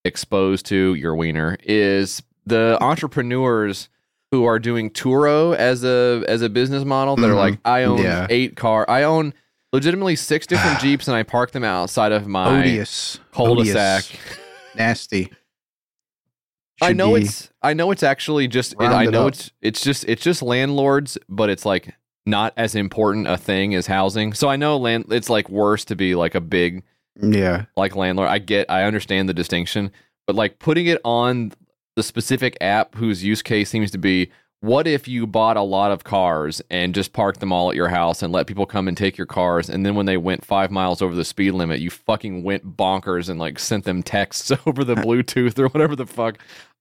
[0.04, 3.88] exposed to, your wiener, is the entrepreneurs
[4.30, 7.16] who are doing Turo as a as a business model.
[7.16, 7.36] That are Mhm.
[7.36, 8.26] like, I own Yeah.
[8.30, 9.34] eight car, I own
[9.76, 14.04] legitimately six different Jeeps, and I park them outside of my Odious, cul-de-sac.
[14.04, 14.38] Odious.
[14.74, 15.32] nasty.
[16.82, 19.32] I know it's I know it's actually just it, I know up.
[19.32, 21.94] it's it's just it's just landlords, but it's like
[22.26, 24.34] not as important a thing as housing.
[24.34, 26.82] So I know land it's like worse to be like a big
[27.18, 27.64] yeah.
[27.78, 28.28] like landlord.
[28.28, 29.90] I get I understand the distinction,
[30.26, 31.52] but like putting it on
[31.94, 34.30] the specific app whose use case seems to be
[34.66, 37.88] what if you bought a lot of cars and just parked them all at your
[37.88, 40.70] house and let people come and take your cars and then when they went 5
[40.70, 44.82] miles over the speed limit you fucking went bonkers and like sent them texts over
[44.82, 46.38] the bluetooth or whatever the fuck.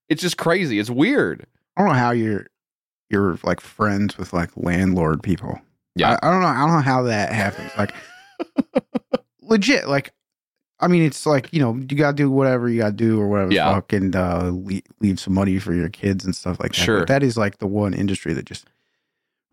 [0.09, 0.79] It's just crazy.
[0.79, 1.45] It's weird.
[1.77, 2.47] I don't know how you're
[3.09, 5.59] you're like friends with like landlord people.
[5.95, 6.17] Yeah.
[6.21, 6.47] I, I don't know.
[6.47, 7.71] I don't know how that happens.
[7.77, 7.93] Like
[9.41, 9.88] legit.
[9.88, 10.13] Like
[10.80, 13.53] I mean, it's like you know you gotta do whatever you gotta do or whatever.
[13.53, 13.73] Yeah.
[13.73, 16.84] Fuck and uh, leave, leave some money for your kids and stuff like that.
[16.84, 16.99] Sure.
[16.99, 18.67] But that is like the one industry that just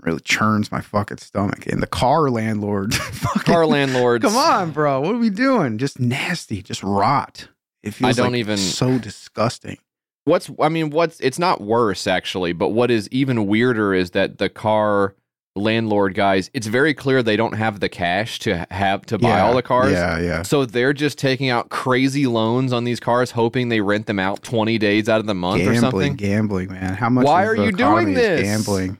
[0.00, 1.66] really churns my fucking stomach.
[1.68, 2.96] And the car landlords.
[2.98, 4.24] fucking- Car landlords.
[4.24, 5.00] Come on, bro.
[5.00, 5.78] What are we doing?
[5.78, 6.60] Just nasty.
[6.60, 7.48] Just rot.
[7.84, 9.78] It feels don't like even- so disgusting.
[10.24, 14.38] what's i mean what's it's not worse actually but what is even weirder is that
[14.38, 15.16] the car
[15.54, 19.44] landlord guys it's very clear they don't have the cash to have to buy Yeah,
[19.44, 20.42] all the cars yeah, yeah.
[20.42, 24.42] so they're just taking out crazy loans on these cars hoping they rent them out
[24.42, 26.94] 20 days out of the month or something gambling, man.
[26.94, 27.26] How much?
[27.26, 28.42] Why are you doing this?
[28.42, 28.98] Gambling.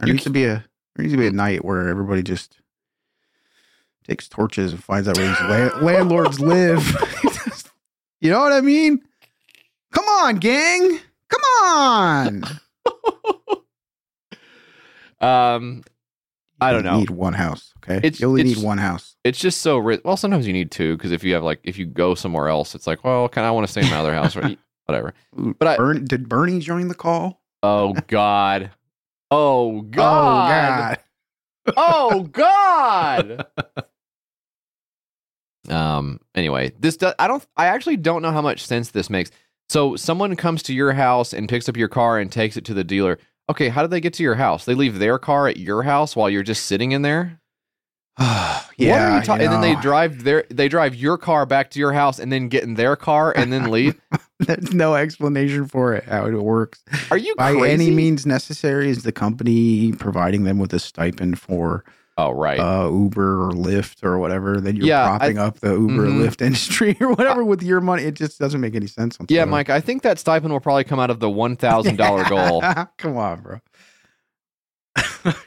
[0.00, 0.64] There You needs to be a
[0.96, 2.58] there needs to be a night where everybody just
[4.08, 6.84] takes torches and finds out where these la- landlords live.
[8.20, 9.00] you know what I mean?
[9.92, 10.98] Come on, gang.
[11.28, 12.42] Come on.
[15.24, 15.82] um
[16.60, 17.96] i don't You know Need one house, okay?
[17.96, 19.16] It's- you only it's- need one house.
[19.24, 21.78] it's just so ri- well sometimes you need two because if you have like if
[21.78, 24.14] you go somewhere else it's like well can i want to stay in my other
[24.14, 24.54] house or
[24.86, 25.14] whatever
[25.58, 27.42] but i Bern, did Bernie join the call?
[27.62, 28.70] oh god
[29.30, 30.98] oh god
[31.78, 33.46] Oh God.
[35.70, 36.20] um.
[36.34, 37.14] Anyway, this does.
[37.18, 37.42] I don't.
[37.56, 39.30] I actually don't know how much sense this makes.
[39.70, 42.74] So someone comes to your house and picks up your car and takes it to
[42.74, 43.18] the dealer.
[43.50, 44.64] Okay, how did they get to your house?
[44.64, 47.40] They leave their car at your house while you're just sitting in there.
[48.20, 51.70] yeah, what are you you and then they drive their they drive your car back
[51.70, 54.00] to your house and then get in their car and then leave.
[54.38, 56.82] There's no explanation for it how it works.
[57.10, 57.72] Are you by crazy?
[57.72, 58.88] any means necessary?
[58.88, 61.84] Is the company providing them with a stipend for
[62.16, 64.60] oh right uh, Uber or Lyft or whatever?
[64.60, 66.26] Then you're Yeah, I- propping up the Uber Mhm.
[66.28, 68.04] Lyft industry or whatever with your money.
[68.04, 69.16] It just doesn't make any sense.
[69.28, 69.44] Yeah.
[69.44, 69.70] Mike.
[69.70, 72.62] I think that stipend will probably come out of the one thousand dollar goal.
[72.98, 73.60] Come on, bro.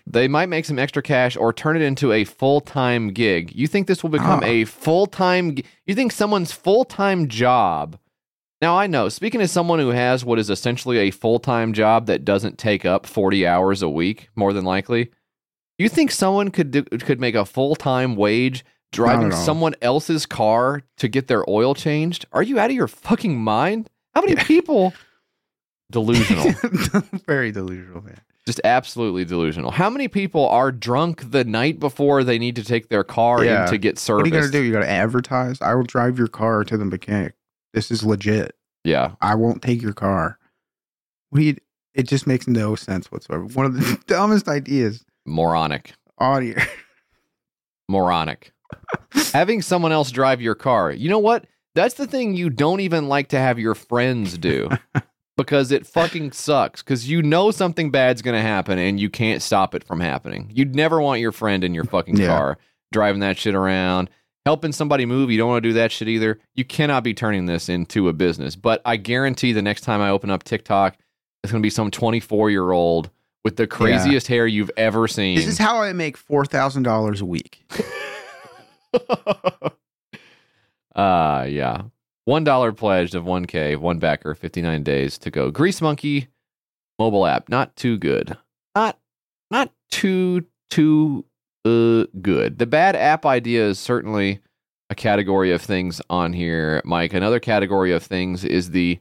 [0.07, 3.53] They might make some extra cash or turn it into a full time gig.
[3.55, 4.47] You think this will become Ah.
[4.47, 5.55] a full time?
[5.85, 7.97] You think someone's full time job?
[8.59, 9.07] Now I know.
[9.07, 12.85] Speaking as someone who has what is essentially a full time job that doesn't take
[12.85, 15.11] up forty hours a week, more than likely,
[15.77, 20.81] you think someone could do, could make a full time wage driving someone else's car
[20.97, 22.25] to get their oil changed?
[22.31, 23.89] Are you out of your fucking mind?
[24.15, 24.93] How many people?
[25.91, 26.51] Delusional.
[27.25, 28.19] Very delusional, man.
[28.45, 29.71] Just absolutely delusional.
[29.71, 33.67] How many people are drunk the night before they need to take their car in
[33.67, 34.31] to get serviced?
[34.31, 34.63] What are you gonna do?
[34.63, 35.61] You gotta advertise.
[35.61, 37.35] I will drive your car to the mechanic.
[37.73, 38.55] This is legit.
[38.83, 39.15] Yeah.
[39.21, 40.39] I won't take your car.
[41.31, 41.57] We.
[41.93, 43.43] It just makes no sense whatsoever.
[43.43, 45.03] One of the dumbest ideas.
[45.27, 45.93] Moronic.
[46.17, 46.55] Audio.
[47.89, 48.51] Moronic.
[49.33, 50.91] Having someone else drive your car.
[50.91, 51.45] You know what?
[51.75, 54.69] That's the thing you don't even like to have your friends do
[55.37, 59.41] because it fucking sucks because you know something bad's going to happen and you can't
[59.41, 60.49] stop it from happening.
[60.53, 62.27] You'd never want your friend in your fucking Yeah.
[62.27, 62.57] car
[62.91, 64.09] driving that shit around.
[64.45, 66.39] Helping somebody move, you don't want to do that shit either.
[66.55, 68.55] You cannot be turning this into a business.
[68.55, 70.97] But I guarantee the next time I open up TikTok,
[71.43, 73.09] it's going to be some 24 year old
[73.47, 75.37] with the craziest hair you've ever seen.
[75.37, 77.63] This is how I make four thousand dollars a week.
[80.95, 81.83] Uh yeah.
[82.25, 85.51] One dollar pledged of one K, one backer, fifty nine days to go.
[85.51, 86.27] Grease Monkey
[86.97, 88.35] mobile app, not too good.
[88.75, 88.97] Not
[89.51, 91.23] not too too
[91.63, 92.57] uh good.
[92.57, 94.39] The bad app idea is certainly
[94.89, 97.13] a category of things on here, Mike.
[97.13, 98.99] Another category of things is the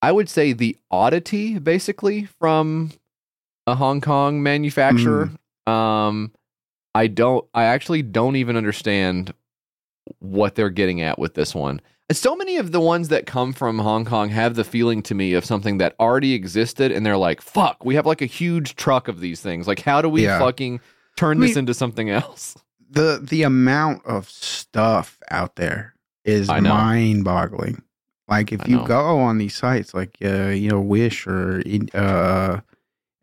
[0.00, 2.92] I would say the oddity, basically, from
[3.70, 5.30] a Hong Kong manufacturer.
[5.66, 6.32] Um
[6.94, 9.32] I don't I actually don't even understand
[10.20, 11.80] what they're getting at with this one.
[12.08, 15.14] And so many of the ones that come from Hong Kong have the feeling to
[15.14, 18.76] me of something that already existed and they're like, fuck, we have like a huge
[18.76, 19.66] truck of these things.
[19.68, 20.38] Like how do we Yeah.
[20.38, 20.80] fucking
[21.16, 22.56] turn I this into something else?
[22.90, 25.94] the The amount of stuff out there
[26.24, 27.82] is mind boggling.
[28.28, 28.84] Like if I you know.
[28.86, 31.62] go on these sites, like uh, you know, Wish or
[31.94, 32.60] uh,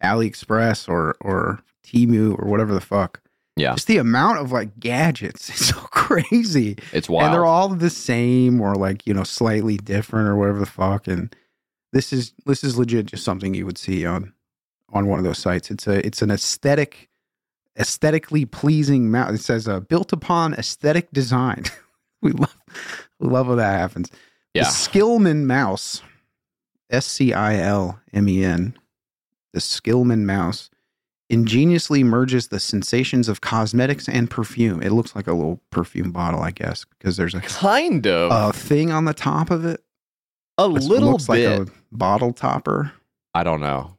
[0.04, 3.22] AliExpress or or Temu or whatever the fuck.
[3.56, 3.74] Yeah.
[3.74, 6.78] Just the amount of like gadgets is so crazy.
[6.92, 7.26] It's wild.
[7.26, 11.08] And they're all the same or like, you know, slightly different or whatever the fuck.
[11.08, 11.34] And
[11.94, 14.34] this is this is legit just something you would see on
[14.92, 15.72] on one of those sites.
[15.72, 17.10] It's a it's an aesthetic
[17.78, 19.34] aesthetically pleasing mouse.
[19.34, 21.64] It says uh, built upon aesthetic design.
[22.22, 22.58] we love
[23.20, 24.12] we love when that happens.
[24.54, 24.64] Yeah.
[24.64, 26.02] The Scilmen mouse.
[26.92, 28.78] S C I L M E N.
[29.56, 30.70] The Scilmen mouse
[31.30, 34.82] ingeniously merges the sensations of cosmetics and perfume.
[34.84, 38.52] It looks like a little perfume bottle, I guess, because there's a kind of a
[38.52, 39.82] thing on the top of it.
[40.58, 41.58] a It little looks bit.
[41.60, 42.92] like a bottle topper.
[43.34, 43.96] I don't know.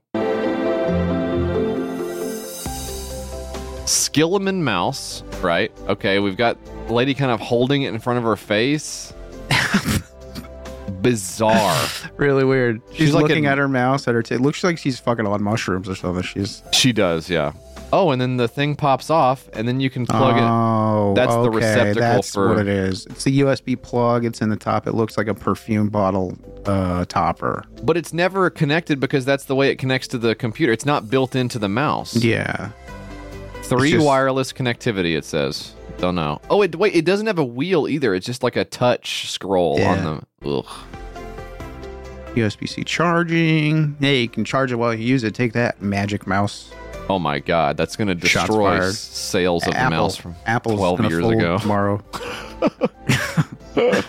[3.86, 5.72] Scilmen mouse, right?
[5.88, 6.58] Okay, we've got
[6.90, 9.14] lady kind of holding it in front of her face.
[11.10, 11.88] Bizarre.
[12.16, 12.80] Really weird.
[12.90, 14.22] She's, She's like looking a- at her mouse at her.
[14.22, 16.22] T- it looks like she's fucking on mushrooms or something.
[16.22, 17.52] She's She does, yeah.
[17.92, 20.42] Oh, and then the thing pops off, and then you can plug it.
[20.42, 21.14] oh, it.
[21.14, 22.48] That's the receptacle that's for.
[22.48, 23.06] what it is.
[23.06, 24.24] It's a USB plug.
[24.24, 24.86] It's in the top.
[24.88, 26.36] It looks like a perfume bottle
[26.66, 27.64] uh, topper.
[27.84, 30.72] But it's never connected because that's the way it connects to the computer.
[30.72, 32.16] It's not built into the mouse.
[32.16, 32.70] Yeah.
[33.68, 35.16] Three just- wireless connectivity.
[35.16, 35.74] It says.
[35.98, 36.40] Don't know.
[36.50, 36.94] Oh, it wait.
[36.94, 38.14] It doesn't have a wheel either.
[38.14, 39.92] It's just like a touch scroll Yeah.
[40.06, 40.48] on the.
[40.50, 40.66] Ugh.
[42.34, 43.96] USB C charging.
[43.98, 45.34] Hey, you can charge it while you use it.
[45.34, 46.70] Take that, Magic Mouse.
[47.08, 51.00] Oh my god, that's going to destroy sales of the Apple- mouse from Apple's 12
[51.10, 51.56] years ago.
[51.58, 52.02] Tomorrow.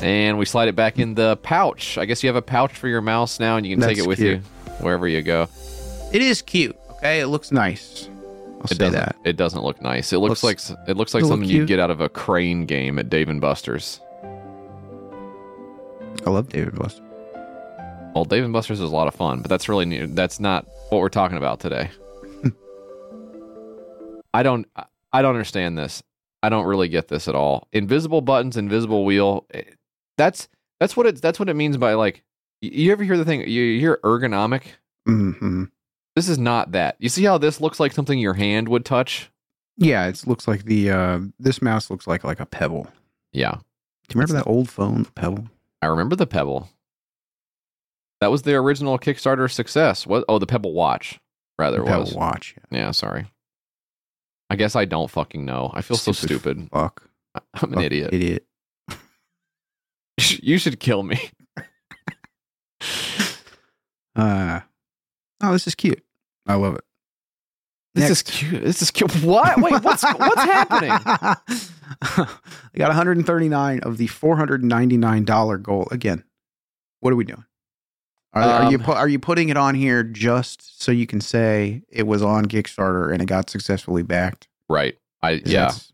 [0.00, 1.96] And we slide it back in the pouch.
[1.98, 4.06] I guess you have a pouch for your mouse now, and you can take it
[4.06, 4.36] with cute.
[4.38, 4.42] you
[4.80, 5.48] wherever you go.
[6.12, 6.76] It is cute.
[6.92, 8.08] Okay, it looks nice.
[8.58, 8.92] I'll It say doesn't.
[8.94, 9.16] that.
[9.24, 10.12] It doesn't look nice.
[10.12, 12.08] It looks, Looks- like it looks like it look something you'd get out of a
[12.08, 14.00] crane game at Dave and Buster's.
[16.26, 17.02] I love Dave and Buster's.
[18.14, 20.06] Well, Dave and Buster's is a lot of fun, but that's really new.
[20.06, 21.90] That's not what we're talking about today.
[24.34, 24.66] I don't.
[24.76, 26.02] I- don't understand this.
[26.42, 27.68] I don't really get this at all.
[27.72, 29.46] Invisible buttons, invisible wheel.
[29.54, 29.62] eh,
[30.18, 30.48] That's
[30.78, 31.22] that's what it.
[31.22, 32.22] That's what it means by like.
[32.60, 33.40] You ever hear the thing?
[33.48, 34.62] You hear ergonomic.
[35.06, 35.64] hmm
[36.16, 36.96] This is not that.
[36.98, 39.30] You see how this looks like something your hand would touch?
[39.76, 42.88] Yeah, it looks like the uh, this mouse looks like like a pebble.
[43.32, 43.52] Yeah.
[44.08, 45.48] Do you remember that old phone, the Pebble?
[45.82, 46.70] I remember the Pebble.
[48.20, 50.06] That was the original Kickstarter success.
[50.06, 50.24] What?
[50.28, 51.18] Oh, the Pebble Watch,
[51.58, 52.14] rather The Pebble was.
[52.14, 52.54] Watch.
[52.70, 52.78] Yeah.
[52.78, 53.26] Yeah, sorry.
[54.48, 55.70] I guess I don't fucking know.
[55.74, 56.68] I feel so stupid.
[56.72, 57.02] Fuck.
[57.34, 58.14] I'm an Fuck idiot.
[58.14, 58.46] Idiot.
[60.18, 61.20] You should kill me.
[64.16, 64.60] Uh,
[65.42, 66.02] oh, this is cute.
[66.46, 66.84] I love it.
[67.94, 68.10] This Next.
[68.10, 68.62] is cute.
[68.62, 69.10] This is cute.
[69.22, 69.56] What?
[69.60, 70.90] Wait, what's what's happening?
[72.02, 72.26] I
[72.76, 75.88] got 139 of the 499 dollar goal.
[75.90, 76.24] Again,
[77.00, 77.44] what are we doing?
[78.34, 81.22] Are, are you Um, pu- are you putting it on here just so you can
[81.22, 84.46] say it was on Kickstarter and it got successfully backed?
[84.68, 84.98] Right.
[85.22, 85.66] I yeah.
[85.68, 85.92] That's,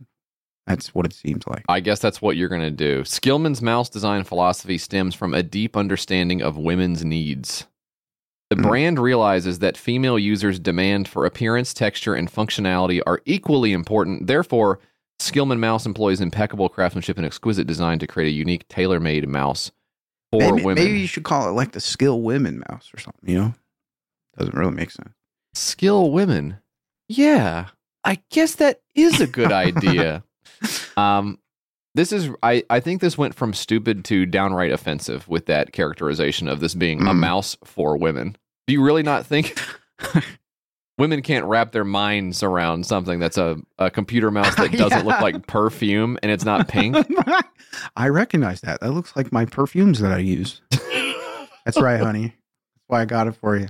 [0.67, 1.65] that's what it seems like.
[1.69, 3.05] I guess that's what you're going to do.
[3.05, 7.67] Scilmen's mouse design philosophy stems from a deep understanding of women's needs.
[8.55, 14.27] The brand realizes that female users' demand for appearance, texture, and functionality are equally important.
[14.27, 14.79] Therefore,
[15.19, 19.71] Scilmen Mouse employs impeccable craftsmanship and exquisite design to create a unique, tailor-made mouse
[20.31, 20.85] for maybe, women.
[20.85, 23.31] maybe you should call it like the skill women mouse or something.
[23.31, 23.55] You know,
[24.37, 25.15] doesn't really make sense.
[25.55, 26.59] Skill women.
[27.09, 27.69] Yeah,
[28.05, 30.25] I guess that is a good idea.
[30.99, 31.39] um,
[31.95, 36.49] this is I, I think this went from stupid to downright offensive with that characterization
[36.49, 37.19] of this being a Mm.
[37.19, 38.37] mouse for women.
[38.67, 39.59] Do you really not think
[40.99, 45.21] women can't wrap their minds around something that's a, a computer mouse that doesn't look
[45.21, 46.97] like perfume and it's not pink?
[47.97, 48.81] I recognize that.
[48.81, 50.61] That looks like my perfumes that I use.
[51.65, 52.23] That's right, honey.
[52.29, 52.35] That's
[52.89, 53.69] why I got it for you.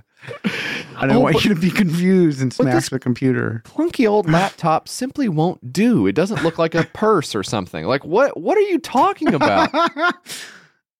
[0.94, 3.62] I don't Oh, want but- you to be confused and smash the computer.
[3.64, 6.06] Clunky old laptop simply won't do.
[6.06, 7.86] It doesn't look like a purse or something.
[7.86, 9.72] Like what what are you talking about?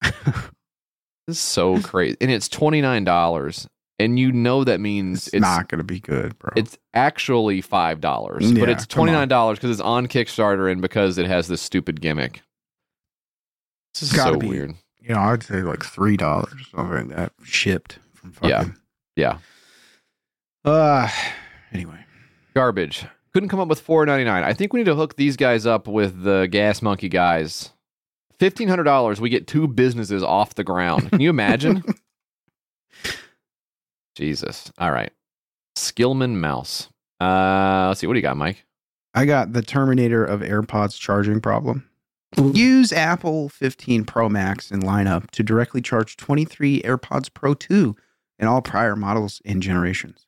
[0.03, 2.17] This is so crazy.
[2.21, 3.67] And it's $29.
[4.03, 6.51] And you know that means It's, not going to be good, bro.
[6.57, 11.19] It's actually five dollars, but it's twenty nine dollars because it's on Kickstarter and because
[11.19, 12.43] it has this stupid gimmick.
[13.95, 14.75] This is so be- weird.
[15.01, 18.51] you know, I'd say like three dollars, something like that, shipped from fucking.
[18.51, 18.65] Yeah,
[19.17, 19.39] yeah,
[20.65, 21.09] Uh,
[21.73, 22.05] anyway,
[22.55, 23.05] garbage.
[23.33, 24.43] Couldn't come up with four ninety nine.
[24.43, 27.71] I think we need to hook these guys up with the Gas Monkey guys.
[28.39, 31.11] Fifteen hundred dollars, we get two businesses off the ground.
[31.11, 31.85] Can you imagine?
[34.15, 34.73] Jesus.
[34.79, 35.13] All right,
[35.77, 36.89] Scilmen Mouse.
[37.21, 38.07] Uh, let's see.
[38.07, 38.65] What do you got, Mike?
[39.15, 41.89] I got the Terminator of AirPods charging problem.
[42.55, 47.95] Use Apple 15 Pro Max in lineup to directly charge 23 AirPods Pro 2
[48.39, 50.27] and all prior models and generations.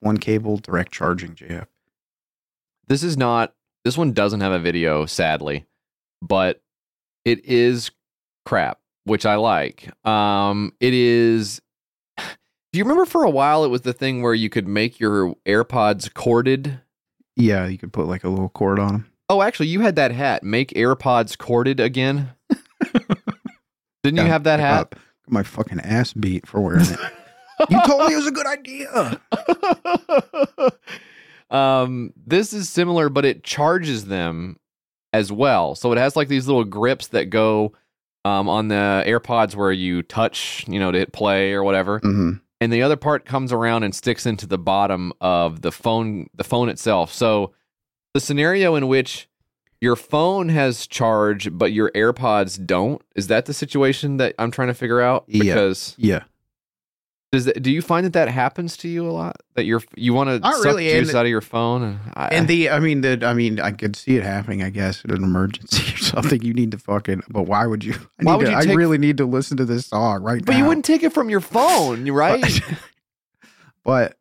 [0.00, 1.66] One cable direct charging, JF.
[2.88, 3.54] this is not
[3.84, 5.64] this one doesn't have a video sadly
[6.20, 6.60] but
[7.24, 7.90] it is
[8.44, 11.60] crap which i like um it is
[12.72, 15.34] do you remember for a while it was the thing where you could make your
[15.46, 16.80] airpods corded
[17.36, 19.10] Yeah, you could put like a little cord on them.
[19.28, 22.30] oh actually you had that hat make airpods corded again
[24.02, 24.92] didn't you have that hat
[25.28, 27.00] my fucking ass beat for wearing it.
[27.70, 29.20] you told me it was a good idea.
[31.50, 34.58] um, this is similar, but it charges them
[35.12, 35.74] as well.
[35.74, 37.72] So it has like these little grips that go
[38.24, 41.98] um, on the AirPods where you touch, you know, to hit play or whatever.
[42.00, 46.28] hmm And the other part comes around and sticks into the bottom of the phone,
[46.34, 47.12] the phone itself.
[47.12, 47.52] So
[48.14, 49.28] the scenario in which
[49.80, 54.68] your phone has charge but your AirPods don't is that the situation that I'm trying
[54.68, 55.24] to figure out?
[55.26, 55.42] Yeah.
[55.42, 56.24] Because Yeah.
[57.36, 59.36] Does that, do you find that that happens to you a lot?
[59.54, 61.82] That you're you want to suck really, juice and- out of your phone?
[61.82, 64.62] And, I, And the, I mean, the, I mean, I could see it happening.
[64.62, 66.42] I guess in an emergency or something.
[66.42, 67.22] You need to fucking.
[67.28, 67.94] But why would you?
[67.94, 70.44] I, Why need would to, you I really need to listen to this song right
[70.44, 70.56] but now.
[70.56, 72.60] But you wouldn't take it from your phone, right?
[73.84, 74.16] But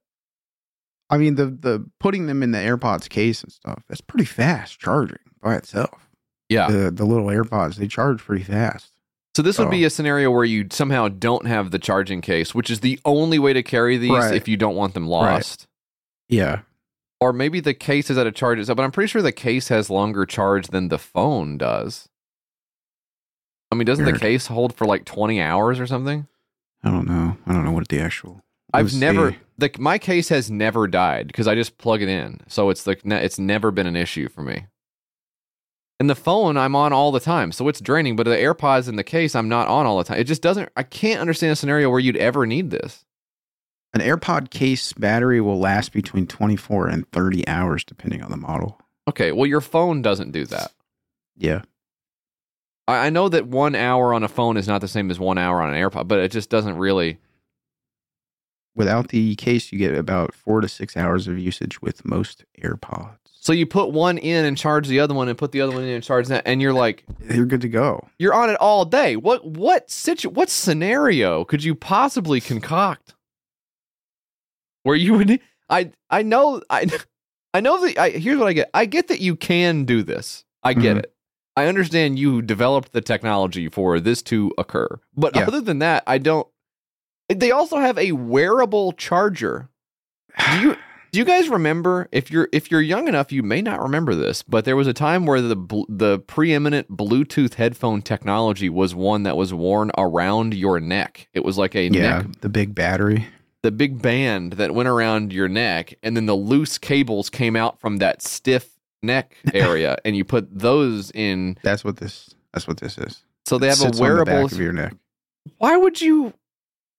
[1.10, 3.84] I mean, the the putting them in the AirPods case and stuff.
[3.88, 6.08] That's pretty fast charging by itself.
[6.50, 6.70] yeah.
[6.70, 8.92] The the little AirPods they charge pretty fast.
[9.36, 9.72] So this would Oh.
[9.72, 13.38] be a scenario where you somehow don't have the charging case, which is the only
[13.38, 14.34] way to carry these Right.
[14.34, 15.68] if you don't want them lost.
[16.30, 16.62] Yeah.
[17.20, 19.68] Or maybe the case is at a charge itself, but I'm pretty sure the case
[19.68, 22.08] has longer charge than the phone does.
[23.72, 26.28] I mean, doesn't the case hold for like 20 hours or something?
[26.82, 27.36] I don't know.
[27.46, 28.42] I don't know what the actual.
[28.74, 29.38] I've never see.
[29.58, 33.02] the my case has never died because I just plug it in, so it's like
[33.06, 34.68] it's never been an issue for me.
[36.00, 38.16] And the phone I'm on all the time, so it's draining.
[38.16, 40.20] But the AirPods in the case I'm not on all the time.
[40.20, 40.70] It just doesn't.
[40.76, 43.06] I can't understand a scenario where you'd ever need this.
[43.94, 48.82] An AirPod case battery will last between 24 and 30 hours depending on the model.
[49.08, 50.74] Okay, well your phone doesn't do that.
[51.38, 51.62] Yeah.
[52.88, 55.38] I, I know that one hour on a phone is not the same as one
[55.38, 57.20] hour on an AirPod, but it just doesn't really.
[58.76, 63.18] Without the case, you get about four to six hours of usage with most AirPods.
[63.46, 65.84] So you put one in and charge the other one, and put the other one
[65.84, 68.08] in and charge that, and you're like, You're good to go.
[68.18, 69.16] you're on it all day.
[69.18, 73.14] What what situ what scenario could you possibly concoct
[74.82, 75.40] where you would?
[75.70, 76.88] I I know I
[77.54, 78.70] I know that I here's what I get.
[78.74, 80.44] I get that you can do this.
[80.64, 81.00] I get Mhm.
[81.04, 81.14] it.
[81.56, 85.46] I understand you developed the technology for this to occur, but Yeah.
[85.48, 86.48] other than that, I don't.
[87.30, 89.70] They also have a wearable charger.
[90.52, 90.76] Do you
[91.16, 94.44] do you guys remember if you're if you're young enough you may not remember this
[94.44, 95.56] but there was a time where the
[95.88, 101.58] the preeminent bluetooth headphone technology was one that was worn around your neck it was
[101.58, 101.90] like a Yeah.
[102.20, 103.28] neck The big battery.
[103.62, 107.80] the big band that went around your neck and then the loose cables came out
[107.80, 112.30] from that stiff neck area and you put those in That's what this.
[112.54, 113.24] That's what this is.
[113.46, 114.94] so they It have a wearable of your neck.
[115.60, 116.34] why would you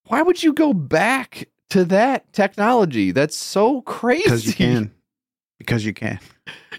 [0.08, 3.12] why would you go back to that technology.
[3.12, 4.22] That's so crazy.
[4.24, 4.92] Because you can.
[5.58, 6.20] Because you can.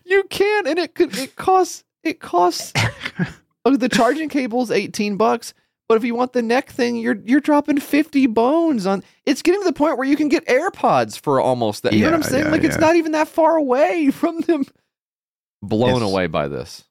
[0.05, 1.17] You can, and it could.
[1.17, 1.83] It costs.
[2.03, 2.73] It costs.
[3.65, 5.53] oh, the charging cable's eighteen bucks.
[5.89, 9.03] But if you want the neck thing, you're you're dropping fifty bones on.
[9.25, 11.93] It's getting to the point where you can get AirPods for almost that.
[11.93, 12.45] You know what I'm saying?
[12.45, 14.65] yeah, like it's not even that far away from them.
[15.61, 16.83] Blown It's- away by this.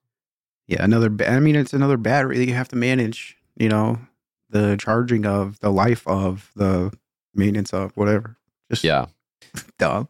[0.67, 1.15] Yeah, another.
[1.27, 3.37] I mean, it's another battery that you have to manage.
[3.57, 4.01] You know,
[4.51, 6.93] the charging of, the life of, the
[7.37, 8.37] maintenance of, whatever.
[8.71, 9.07] Just Yeah.
[9.79, 10.09] dumb.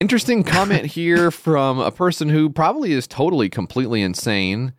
[0.00, 4.72] Interesting comment here from a person who probably is totally completely insane.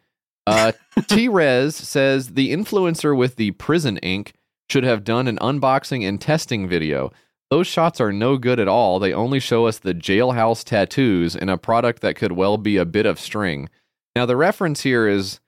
[0.48, 0.72] Uh,
[1.08, 4.34] T Rez says the influencer with the prison ink
[4.70, 7.12] should have done an unboxing and testing video.
[7.52, 9.00] Those shots are no good at all.
[9.00, 12.86] They only show us the jailhouse tattoos in a product that could well be a
[12.86, 13.70] bit of string.
[14.16, 15.40] Now, the reference here is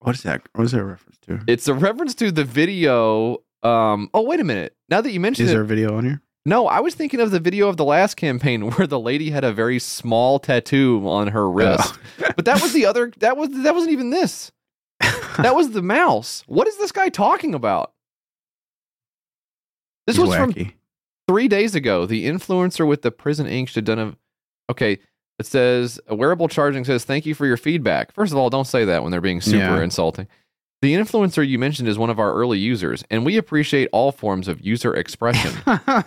[0.00, 0.42] What is that?
[0.54, 1.40] What is that a reference to?
[1.46, 3.38] it's a reference to the video.
[3.62, 4.76] Um, oh, wait a minute.
[4.88, 6.22] Now that you mentioned Is it, there a video on here?
[6.44, 9.42] no, I was thinking of the video of the last campaign where the lady had
[9.44, 11.94] a very small tattoo on her wrist.
[12.36, 14.52] but that was the other that was that wasn't even this.
[15.38, 16.42] That was the mouse.
[16.46, 17.92] What is this guy talking about?
[20.06, 20.54] This He's was from
[21.28, 22.06] three days ago.
[22.06, 24.16] The influencer with the prison ink should done a
[24.70, 24.98] okay.
[25.38, 28.12] It says wearable charging says thank you for your feedback.
[28.12, 29.82] First of all, don't say that when they're being super Yeah.
[29.82, 30.28] insulting.
[30.82, 34.46] The influencer you mentioned is one of our early users, and we appreciate all forms
[34.46, 35.52] of user expression.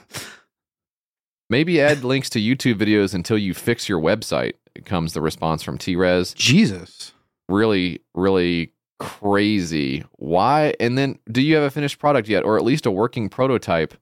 [1.49, 4.53] Maybe add links to YouTube videos until you fix your website.
[4.85, 6.35] Comes the response from T-Rez.
[6.35, 7.13] Jesus.
[7.47, 10.03] Really, really crazy.
[10.17, 10.75] Why?
[10.79, 13.95] And then, do you have a finished product yet, or at least a working prototype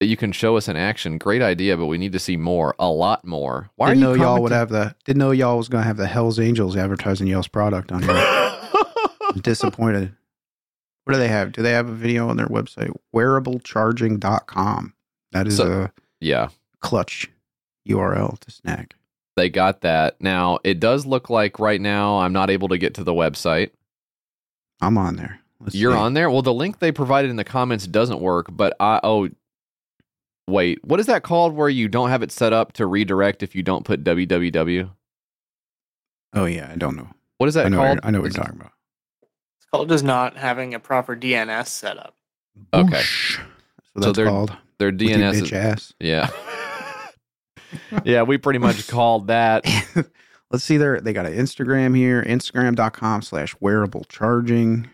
[0.00, 1.18] that you can show us in action?
[1.18, 3.68] Great idea, but we need to see more, a lot more.
[3.76, 4.96] Why didn't are know you y'all would have the.
[5.04, 8.36] Didn't know y'all was gonna have the Hell's Angels advertising y'all's product on here.
[9.34, 10.14] I'm disappointed.
[11.04, 11.52] What do they have?
[11.52, 12.92] Do they have a video on their website?
[13.14, 14.94] Wearablecharging.com.
[15.32, 16.48] That is So- a Yeah,
[16.80, 17.30] clutch
[17.88, 18.94] URL to snag.
[19.36, 20.20] they got that.
[20.20, 23.70] Now it does look like right now I'm not able to get to the website.
[24.80, 25.40] I'm on there.
[25.60, 25.98] Let's You're see.
[25.98, 26.30] on there.
[26.30, 29.28] Well, the link they provided in the comments doesn't work, but I oh
[30.48, 33.54] wait, what is that called where you don't have it set up to redirect if
[33.54, 34.90] you don't put www?
[36.34, 37.08] Oh yeah, I don't know.
[37.38, 37.76] What is that I know.
[37.78, 38.00] called?
[38.02, 38.72] I know what you're talking about.
[39.72, 42.16] It's called just not having a proper DNS setup.
[42.74, 42.90] Okay.
[42.90, 43.36] Boosh.
[43.36, 43.42] So
[43.94, 45.92] So that's they're- called Their with your DNS bitch is, ass.
[46.00, 46.30] Yeah.
[48.04, 49.64] yeah, we pretty much called that.
[50.50, 51.00] Let's see there.
[51.00, 52.22] They got an Instagram here.
[52.24, 54.88] Instagram.com slash wearable charging.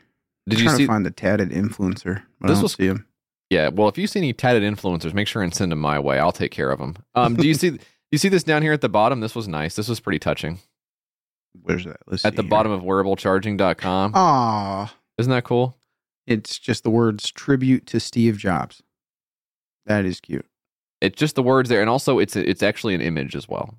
[0.48, 2.22] Did I'm you see to find the tatted influencer?
[2.40, 3.06] But This I don't was- see him.
[3.48, 6.18] Yeah, well, if you see any tatted influencers, make sure and send them my way.
[6.18, 6.96] I'll take care of them.
[7.14, 7.78] Um, do you see?
[8.10, 9.20] You see this down here at the bottom?
[9.20, 9.76] This was nice.
[9.76, 10.58] This was pretty touching.
[11.62, 11.98] Where's that?
[12.06, 12.50] Let's At the here.
[12.50, 14.12] bottom of wearablecharging.com.
[14.14, 14.94] Aw.
[15.18, 15.76] Isn't that cool?
[16.26, 18.82] It's just the words tribute to Steve Jobs.
[19.86, 20.46] That is cute.
[21.00, 23.76] It's just the words there, and also it's it's actually an image as well,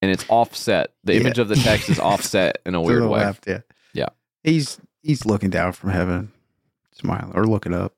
[0.00, 0.92] and it's offset.
[1.04, 1.20] The Yeah.
[1.20, 3.20] image of the text is offset in a To weird the way.
[3.20, 3.60] left, yeah.
[3.92, 4.08] Yeah.
[4.44, 6.32] He's he's looking down from heaven,
[6.92, 7.92] smiling or looking up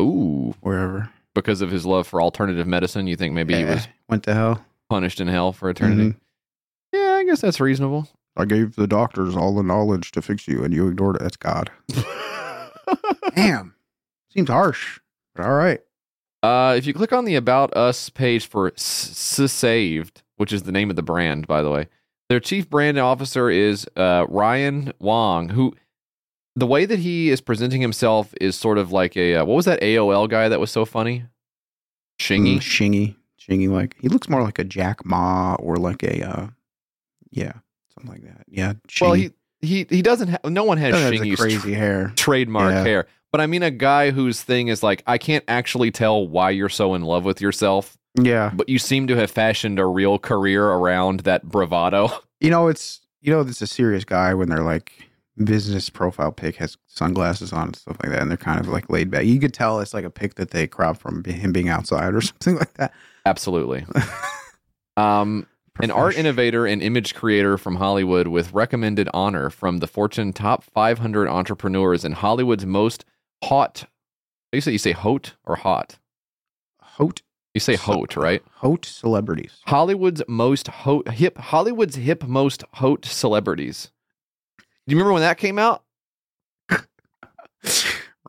[0.00, 1.10] Ooh, wherever.
[1.34, 4.64] because of his love for alternative medicine, you think maybe he was went to hell.
[4.88, 6.10] punished in hell for eternity?
[6.10, 6.16] Mhm.
[6.92, 8.08] Yeah, I guess that's reasonable.
[8.38, 11.22] I gave the doctors all the knowledge to fix you, and you ignored it.
[11.22, 11.70] That's God.
[13.34, 13.74] Damn,
[14.32, 15.00] seems harsh,
[15.34, 15.80] but all right.
[16.42, 20.62] Uh, if you click on the About Us page for S- S- Saved, which is
[20.62, 21.88] the name of the brand, by the way,
[22.28, 25.74] their chief brand officer is uh, Ryan Wong, who
[26.54, 29.64] the way that he is presenting himself is sort of like a uh, what was
[29.64, 31.24] that AOL guy that was so funny?
[32.20, 32.56] Shingy.
[32.56, 33.68] Mm, Shingy, Shingy.
[33.68, 36.46] Like he looks more like a Jack Ma or like a, uh,
[37.30, 37.52] yeah,
[38.00, 38.44] something like that.
[38.48, 38.72] Yeah.
[39.00, 39.30] well, he
[39.60, 40.28] he he doesn't.
[40.28, 42.12] Ha- no one has have Shingy's crazy hair.
[42.16, 42.82] trademark Yeah.
[42.84, 43.06] hair.
[43.32, 46.70] But I mean, a guy whose thing is like, I can't actually tell why you're
[46.70, 48.50] so in love with yourself, Yeah.
[48.54, 52.10] but you seem to have fashioned a real career around that bravado.
[52.40, 54.92] You know, it's you know, it's a serious guy when they're like
[55.42, 58.88] business profile pic has sunglasses on and stuff like that, and they're kind of like
[58.88, 59.24] laid back.
[59.24, 62.20] You could tell it's like a pic that they crop from him being outside or
[62.22, 62.92] something like that.
[63.26, 63.84] Absolutely.
[64.96, 65.46] um,
[65.80, 70.64] an art innovator and image creator from Hollywood with recommended honor from the Fortune Top
[70.64, 73.04] 500 entrepreneurs and Hollywood's most
[73.44, 73.84] hot.
[74.52, 75.98] You say you say hot or hot?
[76.80, 77.22] Hot.
[77.54, 78.42] You say hot, right?
[78.56, 79.60] Hot celebrities.
[79.66, 81.38] Hollywood's most ho- hip.
[81.38, 83.90] Hollywood's hip most hot celebrities.
[84.58, 84.64] Do
[84.94, 85.84] you remember when that came out?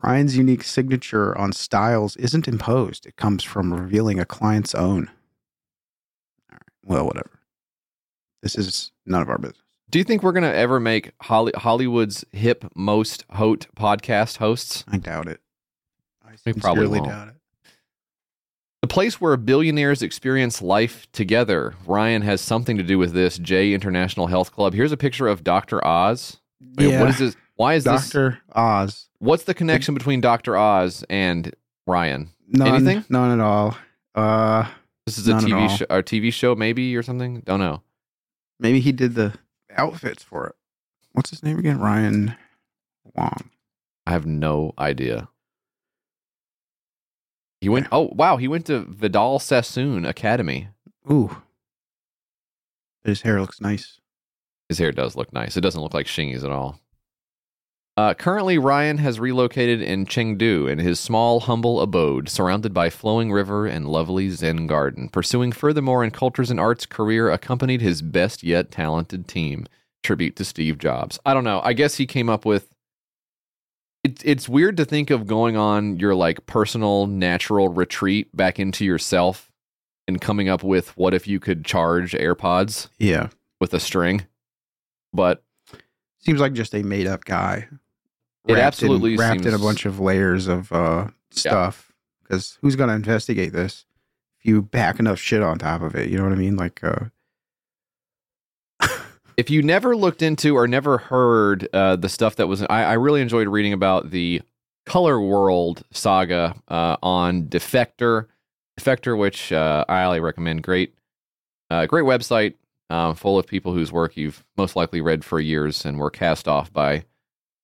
[0.02, 5.10] Ryan's unique signature on styles isn't imposed; it comes from revealing a client's own.
[6.50, 6.62] All right.
[6.84, 7.39] Well, whatever.
[8.42, 9.62] This is none of our business.
[9.90, 14.84] Do you think we're gonna ever make Holly- Hollywood's hip most hot podcast hosts?
[14.88, 15.40] I doubt it.
[16.24, 17.10] I We probably won't.
[17.10, 17.34] doubt it.
[18.82, 21.74] The place where billionaires experience life together.
[21.86, 23.36] Ryan has something to do with this.
[23.36, 24.72] J International Health Club.
[24.72, 25.84] Here's a picture of Dr.
[25.86, 26.38] Oz.
[26.76, 27.00] Wait, Yeah.
[27.00, 27.36] What is this?
[27.56, 28.04] Why is this?
[28.04, 29.08] Doctor Oz.
[29.18, 30.56] What's the connection between Dr.
[30.56, 31.54] Oz and
[31.86, 32.30] Ryan?
[32.48, 33.04] None, Anything?
[33.10, 33.76] None at all.
[34.14, 34.66] Uh,
[35.04, 37.40] This is a TV show or TV show maybe or something?
[37.44, 37.82] Don't know.
[38.60, 39.34] Maybe he did the
[39.74, 40.54] outfits for it.
[41.12, 41.80] What's his name again?
[41.80, 42.36] Ryan
[43.16, 43.50] Wong.
[44.06, 45.28] I have no idea.
[47.60, 50.68] He went Oh, wow, he went to Vidal Sassoon Academy.
[51.10, 51.42] Ooh.
[53.04, 53.98] His hair looks nice.
[54.68, 55.56] His hair does look nice.
[55.56, 56.79] It doesn't look like Shingy's at all.
[57.96, 63.30] Uh, currently, Ryan has relocated in Chengdu in his small, humble abode, surrounded by flowing
[63.30, 65.08] river and lovely Zen garden.
[65.10, 69.66] Pursuing furthermore in cultures and arts career, accompanied his best yet talented team.
[70.02, 71.18] Tribute to Steve Jobs.
[71.26, 71.60] I don't know.
[71.62, 72.68] I guess he came up with.
[74.02, 78.82] It, it's weird to think of going on your like personal, natural retreat back into
[78.86, 79.50] yourself,
[80.08, 83.28] and coming up with what if you could charge AirPods Yeah.
[83.60, 84.26] with a string.
[85.12, 85.42] But
[86.20, 87.68] Seems like just a made up guy.
[88.46, 91.92] It absolutely in, wrapped in a bunch of layers of uh, stuff.
[92.22, 93.86] Because who's gonna investigate this?
[94.38, 96.56] If you back enough shit on top of it, you know what I mean?
[96.56, 97.06] Like, uh,
[99.36, 102.92] if you never looked into or never heard uh, the stuff that was, I, I
[102.94, 104.42] really enjoyed reading about the
[104.86, 108.26] Color World saga uh, on Defector.
[108.78, 110.62] Defector, which uh, I highly recommend.
[110.62, 110.94] Great,
[111.70, 112.54] uh, great website
[112.90, 116.48] um, full of people whose work you've most likely read for years and were cast
[116.48, 117.04] off by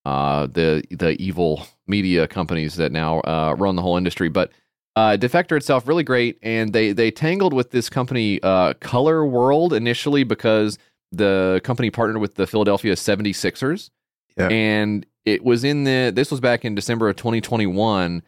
[0.04, 4.28] uh, the the evil media companies that now uh, run the whole industry.
[4.28, 4.52] But
[4.94, 9.72] uh, Defector itself really great, and they they tangled with this company uh, Color World
[9.72, 10.78] initially because
[11.12, 13.90] the company partnered with the Philadelphia 76ers.
[14.36, 14.48] Yeah.
[14.48, 18.22] And it was in the this was back in December of 2021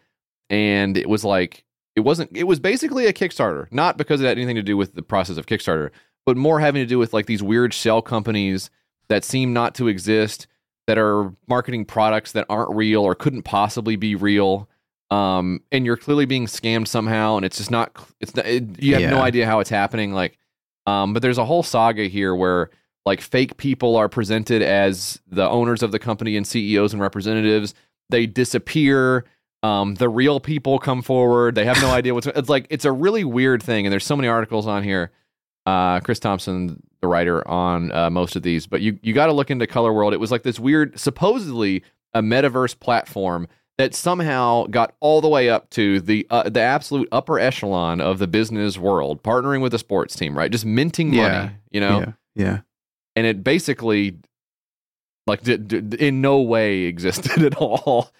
[0.50, 4.38] and it was like it wasn't it was basically a Kickstarter, not because it had
[4.38, 5.90] anything to do with the process of Kickstarter,
[6.28, 8.68] but more having to do with like these weird shell companies
[9.08, 10.46] that seem not to exist
[10.86, 14.68] that are marketing products that aren't real or couldn't possibly be real.
[15.10, 17.96] Um, and you're clearly being scammed somehow, and it's just not.
[18.20, 20.12] It's not, it, you have no idea how it's happening.
[20.12, 20.36] Like,
[20.84, 22.68] um, but there's a whole saga here where
[23.06, 27.72] like fake people are presented as the owners of the company and CEOs and representatives.
[28.10, 29.24] They disappear.
[29.62, 31.54] Um, the real people come forward.
[31.54, 32.26] They have no idea what's.
[32.26, 35.10] It's like it's a really weird thing, and there's so many articles on here.
[35.68, 39.32] Uh, Chris Thompson, the writer on uh, most of these, but you you got to
[39.32, 40.14] look into Color World.
[40.14, 41.82] It was like this weird, supposedly
[42.14, 43.46] a metaverse platform
[43.76, 48.18] that somehow got all the way up to the uh, the absolute upper echelon of
[48.18, 50.50] the business world, partnering with a sports team, right?
[50.50, 51.50] Just minting money, Yeah.
[51.70, 52.58] you know yeah, yeah.
[53.14, 54.16] and it basically
[55.26, 58.10] like d- d- in no way existed at all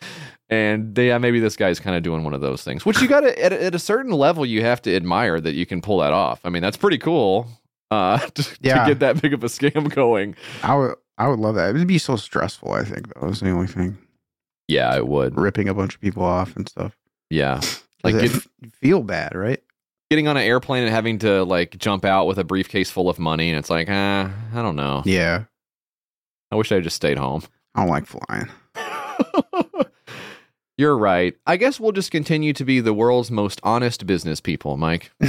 [0.51, 3.09] and they, yeah maybe this guy's kind of doing one of those things which you
[3.09, 5.99] gotta at, a- at a certain level you have to admire that you can pull
[5.99, 7.47] that off i mean that's pretty cool
[7.91, 11.55] uh to, to get that big of a scam going I would, I would love
[11.57, 11.71] that.
[11.71, 12.71] It would be so stressful.
[12.73, 13.99] I think that was the only thing.
[14.69, 16.97] yeah it would Ripping a bunch of people off and stuff.
[17.31, 17.61] yeah
[18.05, 19.61] like get, you feel bad, right?
[20.11, 23.19] getting on an airplane and having to like jump out with a briefcase full of
[23.19, 25.45] money and it's like uh, i don't know Yeah.
[26.51, 27.43] i wish i had just stayed home
[27.75, 28.49] I don't like flying.
[30.79, 31.35] You're right.
[31.45, 35.11] I guess we'll just continue to be the world's most honest business people, Mike.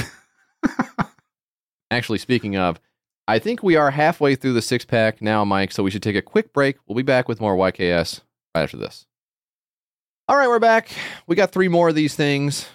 [1.91, 2.79] Actually, speaking of,
[3.27, 6.15] I think we are halfway through the six pack now, Mike, so we should take
[6.15, 6.77] a quick break.
[6.87, 8.21] We'll be back with more YKS
[8.55, 9.07] right after this.
[10.27, 10.89] All right, we're back.
[11.25, 12.69] We got three more of these things.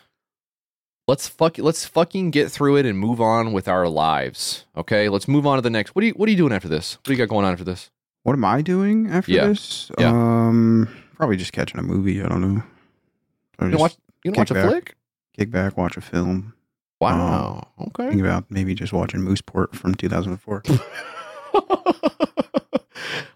[1.07, 4.65] Let's fuck let's fucking get through it and move on with our lives.
[4.77, 5.09] Okay?
[5.09, 5.95] Let's move on to the next.
[5.95, 6.95] What are you what are you doing after this?
[6.95, 7.91] What do you got going on after this?
[8.23, 9.49] What am I doing after Yeah.
[9.49, 9.91] this?
[9.99, 10.09] Yeah.
[10.09, 12.23] Um, probably just catching a movie.
[12.23, 12.63] I don't know.
[13.59, 14.97] Or You just watch you watch a back- flick?
[15.37, 16.55] Kick back, watch a film.
[17.01, 17.69] Wow.
[17.79, 18.09] Um, okay.
[18.11, 20.63] Think about maybe just watching Mooseport from 2004.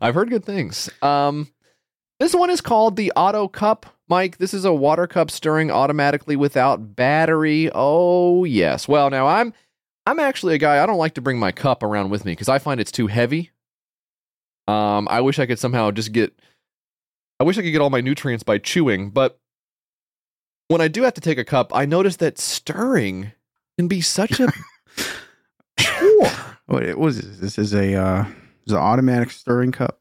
[0.01, 0.89] I've heard good things.
[1.03, 1.49] Um,
[2.21, 3.87] this one is called the Auto Cup.
[4.09, 7.71] Mike, this is a water cup stirring automatically without battery.
[7.75, 8.89] Oh yes.
[8.89, 9.53] Well, now I'm
[10.07, 12.49] I'm actually a guy I don't like to bring my cup around with me because
[12.49, 13.51] I find it's too heavy.
[14.67, 16.33] Um, I wish I could somehow just get.
[17.41, 19.39] I wish I could get all my nutrients by chewing, but
[20.69, 23.33] when I do have to take a cup, I notice that stirring
[23.79, 24.53] can be such a
[25.79, 26.31] chore.
[26.67, 27.39] what it was this?
[27.39, 28.25] This is a uh,
[28.67, 30.01] is an automatic stirring cup.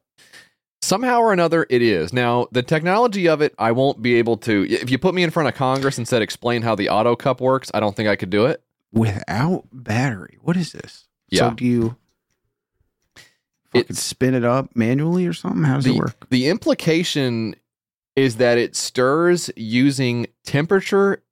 [0.82, 2.12] Somehow or another, it is.
[2.12, 4.66] Now, the technology of it, I won't be able to.
[4.70, 7.40] If you put me in front of Congress and said, explain how the auto cup
[7.40, 8.62] works, I don't think I could do it.
[8.92, 10.38] without battery.
[10.40, 11.06] What is this?
[11.28, 11.50] Yeah.
[11.50, 11.96] So do you
[13.72, 15.62] fucking spin it up manually or something?
[15.62, 16.28] How does the, it work?
[16.30, 17.56] The implication
[18.16, 21.22] is that it stirs using temperature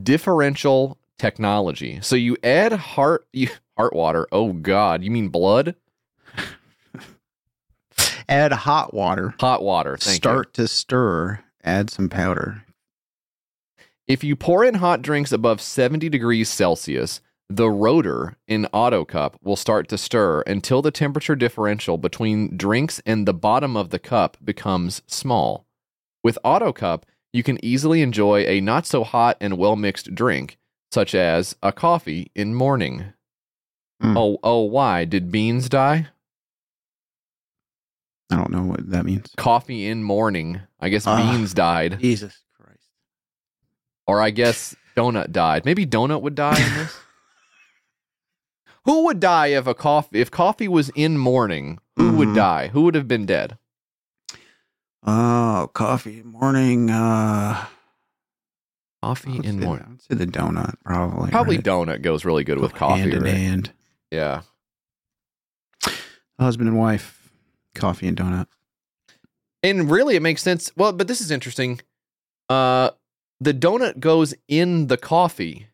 [0.00, 2.00] differential technology.
[2.02, 4.26] So you add heart you heart water.
[4.32, 5.74] Oh God, you mean blood?
[8.28, 9.34] Add hot water.
[9.40, 9.96] Hot water.
[9.96, 10.16] Thank you.
[10.16, 11.40] Start to stir.
[11.62, 12.64] Add some powder.
[14.06, 19.38] If you pour in hot drinks above 70 degrees Celsius, the rotor in Auto Cup
[19.42, 23.98] will start to stir until the temperature differential between drinks and the bottom of the
[23.98, 25.66] cup becomes small.
[26.22, 30.56] With Auto Cup, you can easily enjoy a not so hot and well mixed drink,
[30.90, 33.12] such as a coffee in morning.
[34.00, 34.16] Hmm.
[34.16, 36.08] Oh, oh, why did beans die?
[38.30, 39.30] I don't know what that means.
[39.36, 40.60] Coffee in morning.
[40.80, 41.16] I guess Ah.
[41.16, 41.98] beans died.
[42.00, 42.88] Jesus Christ.
[44.06, 45.64] Or I guess Donut died.
[45.64, 46.96] Maybe Donut would die in this.
[48.84, 51.78] who would die if a coffee if coffee was in mourning?
[51.96, 52.34] Who would Mhm.
[52.36, 52.68] die?
[52.68, 53.58] Who would have been dead?
[55.06, 56.90] Oh, coffee morning.
[56.90, 57.66] Uh,
[59.02, 59.86] Coffee in mourning.
[59.92, 61.30] I'd say the donut, probably.
[61.30, 61.64] Probably right?
[61.64, 63.00] donut goes really good with coffee.
[63.00, 63.34] hand in right?
[63.34, 63.72] hand.
[64.10, 64.40] Yeah.
[66.40, 67.30] Husband and wife,
[67.74, 68.46] coffee and donut.
[69.62, 70.70] And really it makes sense.
[70.76, 71.80] Well, but this is interesting.
[72.48, 72.90] Uh
[73.40, 75.66] the donut goes in the coffee,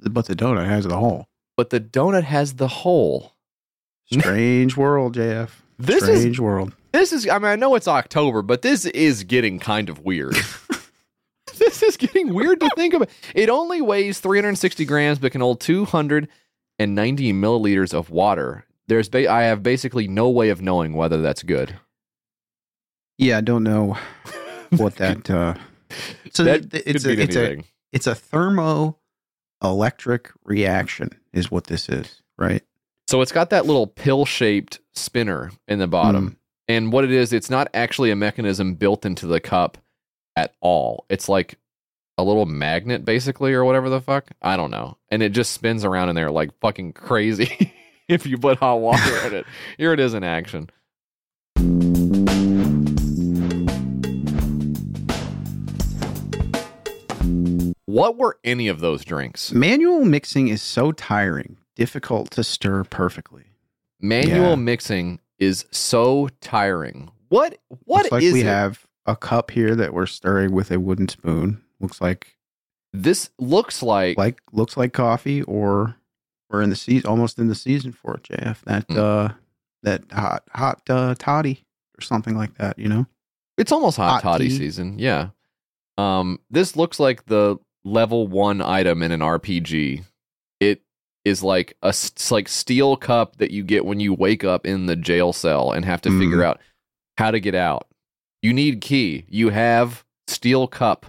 [0.00, 1.28] But the donut has the hole.
[1.56, 3.32] But the donut has the hole.
[4.12, 5.50] Strange world, JF.
[5.78, 6.72] This is- Strange world.
[6.92, 10.36] This is I mean I know it's October, but this is getting kind of weird.
[11.58, 13.08] this is getting weird to think about.
[13.34, 16.28] It only weighs 360 grams but can hold 290
[17.32, 18.64] milliliters of water.
[18.88, 21.78] There's ba- I have basically no way of knowing whether that's good.
[23.18, 23.96] Yeah, I don't know
[24.70, 25.28] what that.
[25.30, 25.54] Uh,
[26.32, 27.58] so That it's a, it's a
[27.92, 32.62] it's a thermoelectric reaction, is what this is, right?
[33.08, 36.30] So it's got that little pill shaped spinner in the bottom.
[36.30, 36.36] Mm.
[36.68, 39.78] And what it is, it's not actually a mechanism built into the cup
[40.36, 41.04] at all.
[41.08, 41.58] It's like
[42.16, 44.30] a little magnet, basically, or whatever the fuck.
[44.40, 44.96] I don't know.
[45.10, 47.74] And it just spins around in there like fucking crazy
[48.08, 49.46] if you put hot water in it.
[49.76, 50.70] Here it is in action.
[57.92, 59.52] What were any of those drinks?
[59.52, 63.44] Manual mixing is so tiring, difficult to stir perfectly.
[64.00, 64.54] Manual Yeah.
[64.56, 67.10] mixing is so tiring.
[67.28, 68.46] What what Looks like is we it?
[68.46, 71.62] have a cup here that we're stirring with a wooden spoon.
[71.80, 72.36] Looks like
[72.94, 75.96] This looks like like looks like coffee, or
[76.50, 78.62] we're in the season, almost in the season for it, JF.
[78.64, 78.98] That Hmm.
[78.98, 79.28] uh,
[79.82, 81.64] that hot hot uh, toddy
[81.98, 82.78] or something like that.
[82.78, 83.06] You know,
[83.58, 84.56] It's almost hot, Hot toddy tea.
[84.56, 84.98] season.
[84.98, 85.28] Yeah.
[85.98, 90.04] Um, this looks like the level one item in an RPG.
[90.60, 90.82] It
[91.24, 91.94] is like a
[92.30, 95.84] like steel cup that you get when you wake up in the jail cell and
[95.84, 96.44] have to figure Mhm.
[96.46, 96.60] out
[97.18, 97.86] how to get out.
[98.42, 99.24] You need key.
[99.28, 101.06] You have steel cup.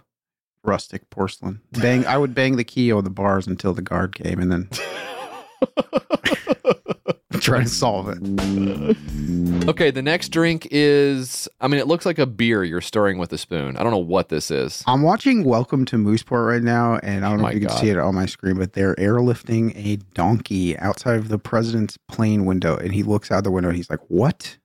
[0.65, 1.59] rustic porcelain.
[1.73, 2.05] Bang!
[2.05, 4.69] I would bang the key on the bars until the guard came, and then
[7.43, 8.97] try to solve it.
[9.67, 13.31] Okay, the next drink is I mean it looks like a beer you're stirring with
[13.31, 13.77] a spoon.
[13.77, 14.83] I don't know what this is.
[14.87, 17.77] I'm watching Welcome to Mooseport right now, and I don't know Oh if you can
[17.77, 22.45] see it on my screen, but they're airlifting a donkey outside of the president's plane
[22.45, 24.57] window, and he looks out the window and he's like, "What?"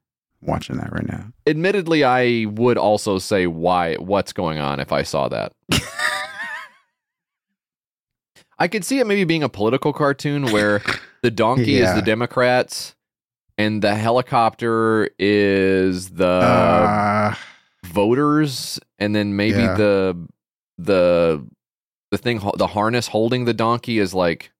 [0.43, 1.27] I'm watching that right now.
[1.47, 5.53] Admittedly, I would also say why what's going on if I saw that.
[8.59, 10.83] I could see it maybe being a political cartoon where
[11.23, 12.95] the donkey is the Democrats
[13.57, 17.35] and the helicopter is the Uh,
[17.85, 19.75] voters and then maybe Yeah.
[19.75, 20.29] the
[20.79, 21.47] the
[22.11, 24.51] the thing the harness holding the donkey is like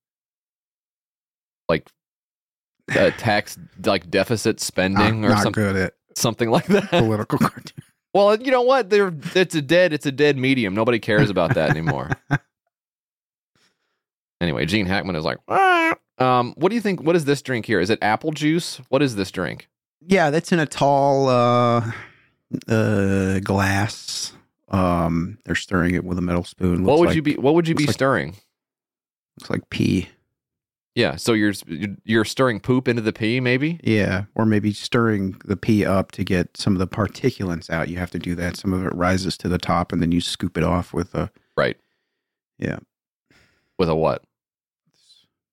[1.69, 1.89] like
[2.97, 6.89] a tax like deficit spending not, or something something like that.
[6.91, 7.83] political cartoon.
[8.15, 8.89] Well, you know what?
[8.91, 10.75] They're, it's a dead it's a dead medium.
[10.75, 12.11] Nobody cares about that anymore.
[14.41, 17.03] Anyway, Gene Hackman is like, "Ah." um, what do you think?
[17.03, 17.81] What is this drink here?
[17.81, 18.81] Is it apple juice?
[18.89, 19.69] What is this drink?
[20.01, 21.91] Yeah, that's in a tall uh,
[22.69, 24.33] uh, glass.
[24.71, 26.85] Um, they're stirring it with a metal spoon.
[26.85, 27.35] what would like- you be?
[27.37, 28.37] What would you be like- stirring?
[29.41, 30.09] Looks like pee.
[30.95, 31.53] Yeah, so you're
[32.05, 33.79] you're stirring poop into the pee, maybe.
[33.85, 37.89] Yeah, or maybe stirring the pee up to get some of the particulates out.
[37.89, 38.57] You have to do that.
[38.57, 41.31] Some of it rises to the top, and then you scoop it off with a
[41.57, 41.77] Right.
[42.59, 42.79] yeah.
[43.79, 44.25] With a what?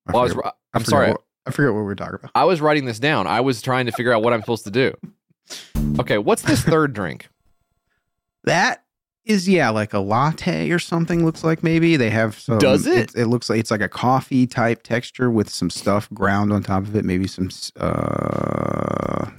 [0.07, 1.09] I Well, I was, forget- ri- I I'm forget sorry.
[1.11, 2.31] What, I forget what we were talking about.
[2.35, 3.27] I was writing this down.
[3.27, 4.93] I was trying to figure out what I'm supposed to do.
[5.99, 7.27] Okay, what's this third drink?
[8.45, 8.83] That
[9.23, 11.25] is yeah, like a latte or something.
[11.25, 12.59] Looks like maybe they have some.
[12.59, 13.11] Does it?
[13.15, 16.83] It, looks like it's like a coffee type texture with some stuff ground on top
[16.83, 17.03] of it.
[17.05, 17.49] Maybe some.
[17.75, 19.31] Uh,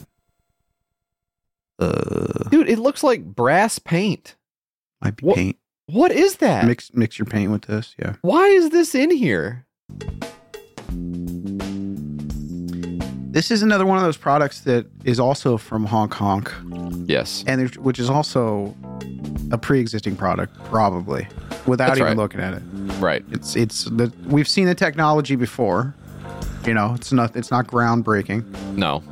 [1.79, 4.35] uh, Dude, it looks like brass paint.
[5.01, 5.57] might be What- paint.
[5.89, 6.65] What is that?
[6.67, 7.95] Mix mix your paint with this.
[7.97, 8.17] Yeah.
[8.23, 9.67] Why is this in here?
[13.37, 16.47] This is another one of those products that is also from Hong Kong.
[17.07, 17.45] Yes.
[17.47, 18.75] And which is also
[19.53, 21.29] a pre-existing product, probably,
[21.67, 22.17] without That's even right.
[22.17, 22.63] looking at it.
[22.99, 23.25] Right.
[23.31, 25.95] It's it's the we've seen the technology before.
[26.65, 28.43] You know, it's not it's not groundbreaking.
[28.75, 29.03] No.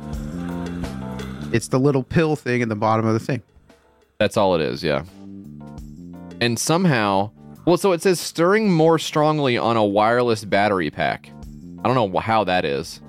[1.53, 3.43] It's the little pill thing in the bottom of the thing.
[4.17, 5.03] That's all it is, yeah.
[6.41, 7.31] And somehow,
[7.65, 11.29] well, so it says stirring more strongly on a wireless battery pack.
[11.85, 12.99] I don't know how that is.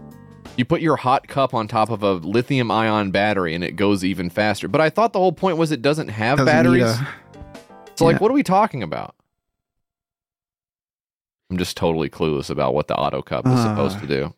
[0.59, 4.05] You put your hot cup on top of a lithium ion battery and it goes
[4.05, 4.69] even faster.
[4.69, 6.83] But I thought the whole point was it doesn't have Doesn't batteries.
[6.83, 7.09] a-
[7.95, 9.15] so, like, what are we talking about?
[11.51, 14.35] I'm just totally clueless about what the auto cup is supposed Uh, to do.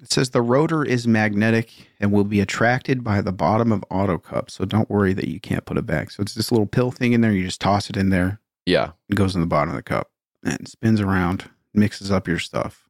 [0.00, 4.16] It says the rotor is magnetic and will be attracted by the bottom of auto
[4.16, 4.50] cup.
[4.50, 6.10] So don't worry that you can't put it back.
[6.10, 7.32] So it's this little pill thing in there.
[7.32, 8.40] You just toss it in there.
[8.64, 8.92] Yeah.
[9.10, 10.10] It goes in the bottom of the cup
[10.42, 12.85] and spins around, mixes up your stuff.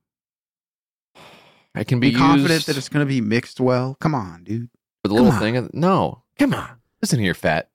[1.77, 3.97] I can Be, be, confident that it's going to be mixed well.
[4.01, 4.69] Come on, dude.
[5.03, 5.39] with a little on.
[5.39, 5.71] thing.
[5.73, 6.71] No, come on,
[7.03, 7.69] listen here, fat.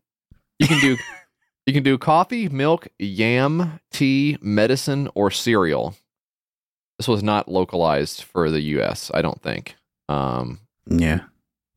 [0.59, 0.97] You can do,
[1.65, 5.95] you can do coffee, milk, yam, tea, medicine, or cereal.
[6.97, 9.09] This was not localized for the U.S.
[9.13, 9.75] I don't think.
[10.09, 11.21] Um, Yeah.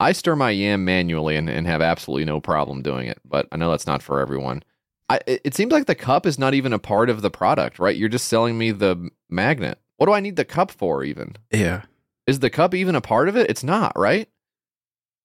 [0.01, 3.57] I stir my yam manually and, and have absolutely no problem doing it, but I
[3.57, 4.63] know that's not for everyone.
[5.09, 7.97] I, it seems like the cup is not even a part of the product, right?
[7.97, 9.79] You're just selling me the magnet.
[9.97, 11.37] What do I need the cup for, even?
[11.53, 11.83] Yeah.
[12.27, 13.51] Is the cup even a part of it?
[13.51, 14.29] It's not, right?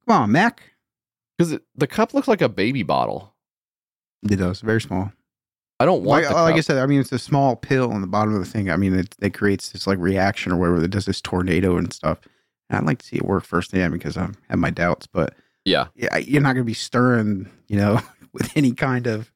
[0.08, 0.64] Come on, Mac.
[1.38, 3.34] Because the cup looks like a baby bottle.
[4.30, 4.62] It does.
[4.62, 5.12] Very small.
[5.80, 7.92] I don't want Like, the uh, like I said, I mean, it's a small pill
[7.94, 8.70] on the bottom of the thing.
[8.70, 11.94] I mean, it, it creates this like reaction or whatever that does this tornado and
[11.94, 12.20] stuff.
[12.70, 15.88] And I'd like to see it work firsthand because I have my doubts, but Yeah.
[15.96, 18.02] yeah, you're not going to be stirring, you know,
[18.34, 19.32] with any kind of.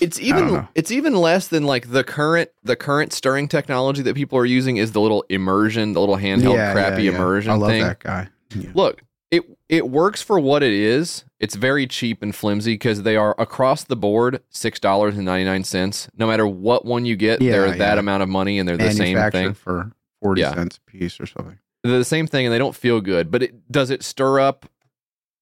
[0.00, 4.38] It's even it's even less than like the current the current stirring technology that people
[4.38, 7.16] are using is the little immersion, the little handheld Yeah, crappy yeah, yeah.
[7.16, 7.82] immersion I love thing.
[7.82, 8.28] that guy.
[8.74, 11.24] Look, it it works for what it is.
[11.38, 15.44] It's very cheap and flimsy because they are across the board six dollars and ninety
[15.44, 16.08] nine cents.
[16.16, 19.30] No matter what one you get, they're that amount of money and they're the same
[19.30, 19.54] thing.
[19.54, 19.92] for
[20.22, 20.54] 40 Yeah.
[20.54, 21.58] cents a piece or something.
[21.82, 23.30] They're the same thing and they don't feel good.
[23.30, 24.66] But it does it stir up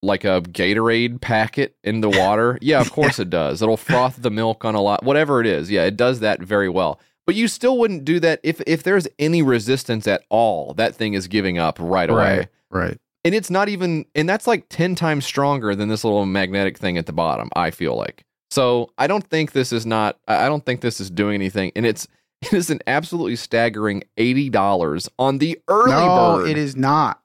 [0.01, 2.57] like a Gatorade packet in the water?
[2.61, 3.61] Yeah, of course it does.
[3.61, 5.69] It'll froth the milk on a lot, whatever it is.
[5.69, 6.99] Yeah, it does that very well.
[7.25, 10.73] But you still wouldn't do that if if there's any resistance at all.
[10.73, 12.37] That thing is giving up right away.
[12.37, 12.47] Right.
[12.71, 12.97] Right.
[13.25, 16.97] And it's not even, and that's like 10 times stronger than this little magnetic thing
[16.97, 18.23] at the bottom, I feel like.
[18.49, 21.71] So I don't think this is not, I don't think this is doing anything.
[21.75, 22.07] And it's,
[22.41, 26.49] it is an absolutely staggering $80 on the early no, bird.
[26.49, 27.18] it is not.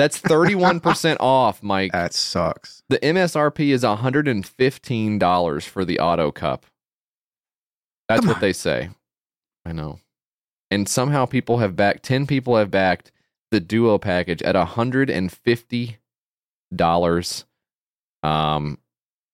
[0.00, 1.92] That's 31% off, Mike.
[1.92, 2.82] That sucks.
[2.88, 6.64] The MSRP is $115 for the auto cup.
[8.08, 8.40] That's Come what on.
[8.40, 8.88] they say.
[9.66, 9.98] I know.
[10.70, 13.12] And somehow people have backed 10 people have backed
[13.50, 15.96] the duo package at $150.
[18.22, 18.78] Um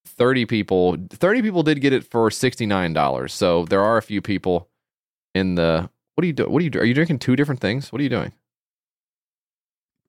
[0.06, 3.30] 30 people 30 people did get it for $69.
[3.30, 4.68] So there are a few people
[5.34, 6.50] in the What are you doing?
[6.50, 6.82] What are you doing?
[6.82, 7.92] Are you drinking two different things?
[7.92, 8.32] What are you doing?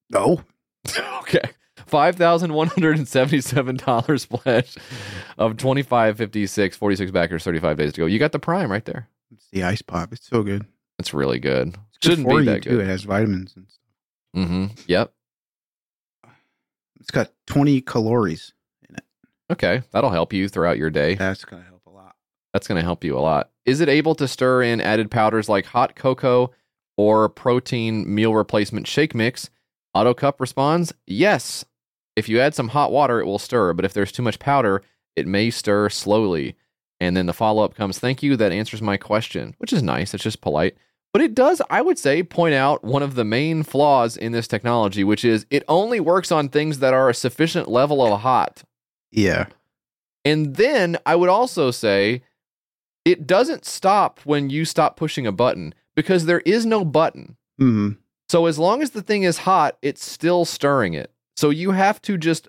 [0.09, 0.43] No.
[1.21, 1.41] okay.
[1.85, 4.75] Five thousand one hundred and seventy-seven dollars pledge
[5.38, 8.05] of twenty-five fifty-six, forty-six backers, thirty-five days to go.
[8.05, 9.07] You got the prime right there.
[9.31, 10.11] It's the ice pop.
[10.11, 10.65] It's so good.
[10.99, 11.69] It's really good.
[11.69, 12.79] It's good Shouldn't be that too.
[12.79, 13.84] It has vitamins and stuff.
[14.35, 14.65] Mm-hmm.
[14.88, 15.13] Yep.
[16.99, 18.53] It's got 20 calories.
[18.89, 19.03] In it.
[19.51, 21.15] Okay, that'll help you throughout your day.
[21.15, 22.15] That's gonna help a lot.
[22.53, 23.51] That's going to help you a lot.
[23.65, 26.51] Is it able to stir in added powders like hot cocoa
[26.95, 29.49] or protein meal replacement shake mix?
[29.97, 31.65] Auto Cup responds, yes.
[32.15, 34.83] If you add some hot water, it will stir, but if there's too much powder,
[35.15, 36.55] it may stir slowly.
[36.99, 38.35] And then the follow up comes, thank you.
[38.35, 40.13] That answers my question, which is nice.
[40.13, 40.77] It's just polite.
[41.13, 44.47] But it does, I would say, point out one of the main flaws in this
[44.47, 48.63] technology, which is it only works on things that are a sufficient level of hot.
[49.11, 49.47] Yeah.
[50.23, 52.21] And then I would also say
[53.03, 57.35] it doesn't stop when you stop pushing a button because there is no button.
[57.57, 57.93] hmm
[58.29, 61.11] So as long as the thing is hot, it's still stirring it.
[61.37, 62.47] So you have to just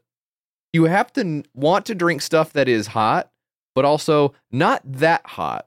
[0.73, 3.31] you have to want to drink stuff that is hot,
[3.75, 5.67] but also not that hot,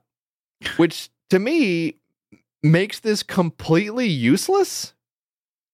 [0.76, 1.96] which to me
[2.62, 4.94] makes this completely useless.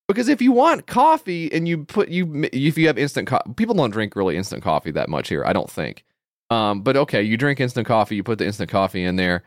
[0.06, 3.74] Because if you want coffee and you put you if you have instant coffee, people
[3.74, 5.44] don't drink really instant coffee that much here.
[5.44, 6.05] I don't think.
[6.51, 9.43] Um, but okay, you drink instant coffee, you put the instant coffee in there.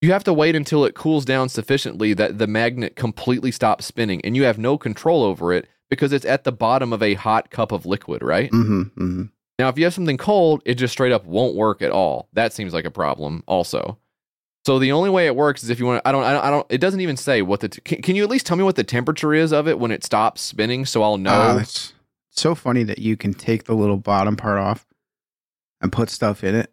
[0.00, 4.20] You have to wait until it cools down sufficiently that the magnet completely stops spinning,
[4.24, 7.50] and you have no control over it because it's at the bottom of a hot
[7.50, 8.50] cup of liquid, right?
[8.50, 9.24] hmm hmm
[9.58, 12.28] Now, if you have something cold, it just straight up won't work at all.
[12.32, 13.98] That seems like a problem, also.
[14.66, 16.02] So the only way it works is if you want.
[16.04, 16.22] I don't.
[16.24, 16.44] I don't.
[16.44, 17.68] I don't it doesn't even say what the.
[17.68, 19.90] T- can, can you at least tell me what the temperature is of it when
[19.90, 21.30] it stops spinning, so I'll know?
[21.30, 21.92] Uh, it's
[22.30, 24.86] so funny that you can take the little bottom part off
[25.80, 26.70] and put stuff in it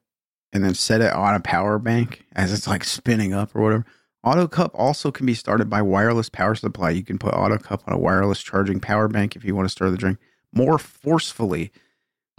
[0.54, 3.86] and then set it on a power bank as it's like spinning up or whatever.
[4.24, 6.90] Auto cup also can be started by wireless power supply.
[6.90, 9.72] You can put auto cup on a wireless charging power bank if you want to
[9.72, 10.18] start the drink
[10.54, 11.72] more forcefully.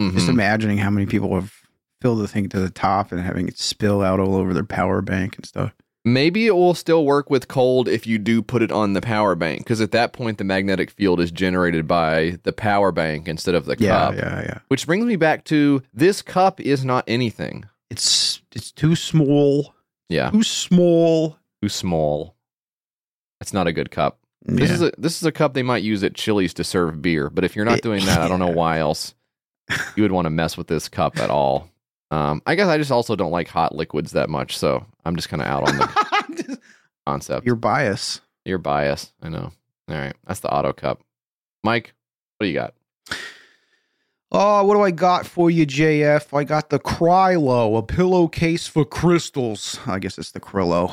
[0.01, 0.29] Just Mhm.
[0.29, 1.53] imagining how many people have
[2.01, 5.01] filled the thing to the top and having it spill out all over their power
[5.01, 5.73] bank and stuff.
[6.05, 9.35] Maybe it will still work with cold if you do put it on the power
[9.35, 13.53] bank, because at that point the magnetic field is generated by the power bank instead
[13.53, 14.15] of the Yeah, cup.
[14.15, 14.57] yeah, yeah.
[14.69, 17.65] Which brings me back to this cup is not anything.
[17.89, 19.73] It's it's too small.
[20.09, 21.37] Yeah, Too small.
[21.61, 22.35] too small.
[23.39, 24.19] That's not a good cup.
[24.43, 27.29] This is a this is a cup they might use at Chili's to serve beer,
[27.29, 29.13] but if you're not doing that, I don't know why else
[29.95, 31.69] you would want to mess with this cup at all.
[32.11, 35.29] Um, I guess I just also don't like hot liquids that much, so I'm just
[35.29, 36.59] kind of out on the
[37.05, 37.45] concept.
[37.45, 38.21] Your bias.
[38.45, 39.51] Your bias, I know.
[39.89, 41.01] All right, that's the auto cup.
[41.63, 41.93] Mike,
[42.37, 42.73] what do you got?
[44.31, 46.37] Oh, what do I got for you, JF?
[46.37, 49.79] I got the Krylo, a pillowcase for crystals.
[49.87, 50.89] I guess it's the Krillo.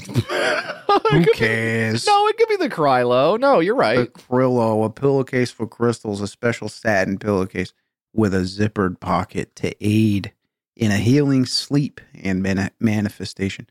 [1.10, 2.04] Who cares?
[2.06, 3.38] No, it could be the Krylo.
[3.38, 3.94] No, you're right.
[3.94, 4.12] The right.
[4.12, 7.72] Krillo, a pillowcase for crystals, a special satin pillowcase
[8.12, 10.32] with a zippered pocket to aid
[10.76, 13.68] in a healing sleep and mani- manifestation.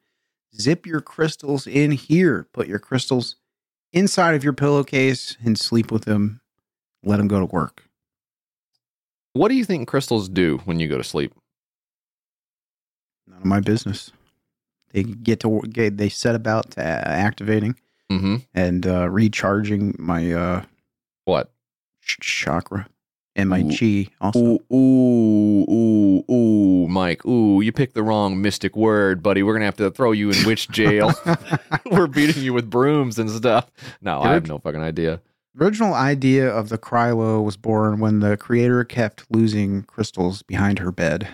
[0.55, 2.47] Zip your crystals in here.
[2.53, 3.35] Put your crystals
[3.91, 6.39] inside of your pillowcase and sleep with them.
[7.03, 7.88] Let them go to work.
[9.33, 11.33] What do you think crystals do when you go to sleep?
[13.27, 14.11] None of my business.
[14.91, 15.61] They get to.
[15.67, 17.75] They set about to activating
[18.11, 18.37] Mm-hmm.
[18.55, 20.63] and uh, recharging my uh,
[21.25, 21.51] What?
[22.03, 22.87] ch- chakra
[23.35, 23.69] and my Ooh.
[23.69, 24.11] chi.
[24.19, 27.23] Also, Ooh, ooh, ooh, ooh, Mike.
[27.27, 29.43] Ooh, you picked the wrong mystic word, buddy.
[29.43, 31.13] We're gonna have to throw you in witch jail.
[31.91, 33.69] We're beating you with brooms and stuff.
[34.01, 35.21] No, I have no fucking idea.
[35.59, 40.91] Original idea of the Krylo was born when the creator kept losing crystals behind her
[40.91, 41.27] bed,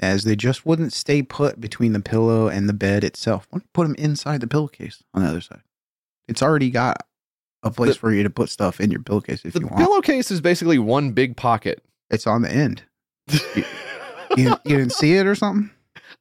[0.00, 3.46] as they just wouldn't stay put between the pillow and the bed itself.
[3.50, 5.62] Why don't you put them inside the pillowcase on the other side?
[6.28, 7.06] It's already got
[7.62, 9.76] a place The- for you to put stuff in your pillowcase if you want.
[9.78, 11.82] The pillowcase is basically one big pocket.
[12.10, 12.82] it's on the end.
[13.28, 13.40] You,
[14.36, 15.70] you, you didn't see it or something?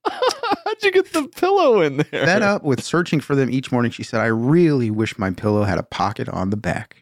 [0.05, 2.25] How'd you get the pillow in there?
[2.25, 5.63] Fed up with searching for them each morning, she said, I really wish my pillow
[5.63, 7.00] had a pocket on the back.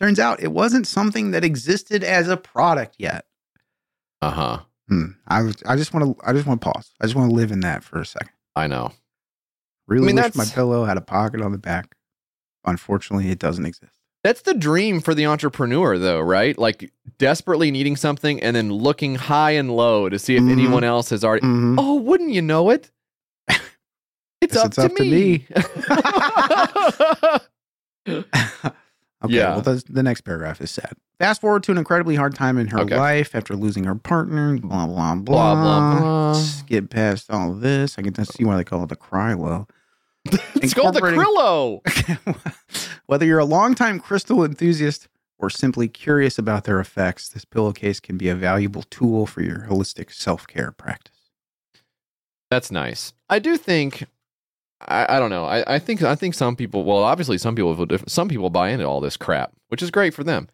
[0.00, 3.26] Turns out it wasn't something that existed as a product yet.
[4.22, 4.58] Uh huh.
[4.88, 5.04] Hmm.
[5.28, 6.90] I was, I just want to I just want to pause.
[7.00, 8.30] I just want to live in that for a second.
[8.56, 8.92] I know.
[9.86, 11.94] Really I mean, wish my pillow had a pocket on the back.
[12.64, 13.92] Unfortunately, it doesn't exist.
[14.22, 16.56] That's the dream for the entrepreneur, though, right?
[16.58, 20.52] Like desperately needing something and then looking high and low to see if Mhm.
[20.52, 21.46] anyone else has already.
[21.46, 21.76] Mhm.
[21.78, 22.90] Oh, wouldn't you know it?
[24.42, 25.46] It's, up, it's to up to me.
[29.22, 29.50] Okay, Yeah.
[29.52, 30.92] well, the, the next paragraph is sad.
[31.18, 32.96] Fast forward to an incredibly hard time in her Okay.
[32.96, 34.56] life after losing her partner.
[34.58, 35.54] Blah blah blah.
[35.54, 36.32] Blah, blah, blah.
[36.34, 37.98] Skip past all this.
[37.98, 39.68] I can just see why they call it the Krylo.
[40.56, 41.80] it's called the Krillo.
[43.06, 48.16] Whether you're a longtime crystal enthusiast or simply curious about their effects, this pillowcase can
[48.16, 51.16] be a valuable tool for your holistic self care practice.
[52.50, 53.12] That's nice.
[53.28, 54.04] I do think.
[54.82, 55.44] I, I don't know.
[55.44, 56.84] I, I think I think some people.
[56.84, 60.24] Well, obviously, some people some people buy into all this crap, which is great for
[60.24, 60.48] them.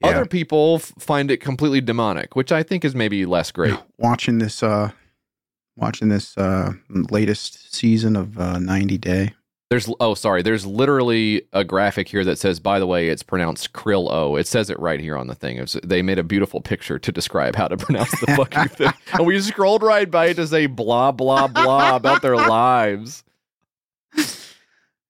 [0.00, 0.08] Yeah.
[0.08, 3.74] Other people f- find it completely demonic, which I think is maybe less great.
[3.96, 4.90] Watching this, uh,
[5.74, 6.72] watching this uh,
[7.10, 9.34] latest season of uh, 90 Day.
[9.68, 13.72] There's oh sorry, there's literally a graphic here that says, by the way, it's pronounced
[13.72, 14.36] krill o.
[14.36, 15.56] It says it right here on the thing.
[15.56, 19.26] It's, they made a beautiful picture to describe how to pronounce the fucking thing, and
[19.26, 23.24] we scrolled right by it to say blah blah blah about their lives.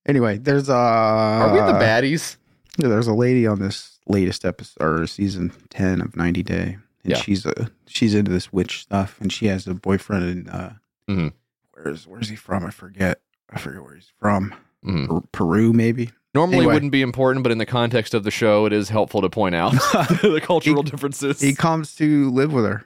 [0.06, 2.36] Anyway, there's uh, Are we the baddies?
[2.78, 7.12] Yeah, there's a lady on this latest episode or season ten of 90 Day, and
[7.12, 7.16] Yeah.
[7.16, 10.74] she's a she's into this witch stuff, and she has a boyfriend in uh,
[11.10, 11.32] Mhm.
[11.72, 12.64] where's where's he from?
[12.64, 13.20] I forget.
[13.50, 14.54] I forget where he's from.
[14.84, 15.08] Mhm.
[15.08, 16.10] Per- Peru, maybe.
[16.34, 16.74] Normally Anyway.
[16.74, 19.54] wouldn't be important, but in the context of the show, it is helpful to point
[19.54, 19.70] out
[20.22, 21.40] the cultural differences.
[21.40, 22.84] He comes to live with her,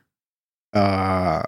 [0.72, 1.42] uh,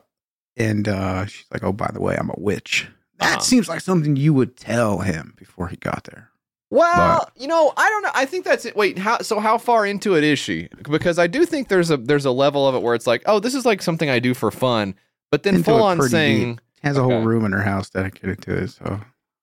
[0.56, 2.88] and uh, she's like, "Oh, by the way, I'm a witch."
[3.22, 3.40] That Uh-huh.
[3.40, 6.28] seems like something you would tell him before he got there.
[6.70, 8.10] Well, you know, I don't know.
[8.14, 8.74] I think that's it.
[8.74, 9.18] Wait, how?
[9.18, 10.68] So how far into it is she?
[10.90, 13.40] Because I do think there's a there's a level of it where it's like, oh,
[13.40, 14.94] this is like something I do for fun,
[15.30, 16.60] but then Into full on pretty saying, deep.
[16.82, 18.68] has a whole room in her house dedicated to it.
[18.70, 19.00] So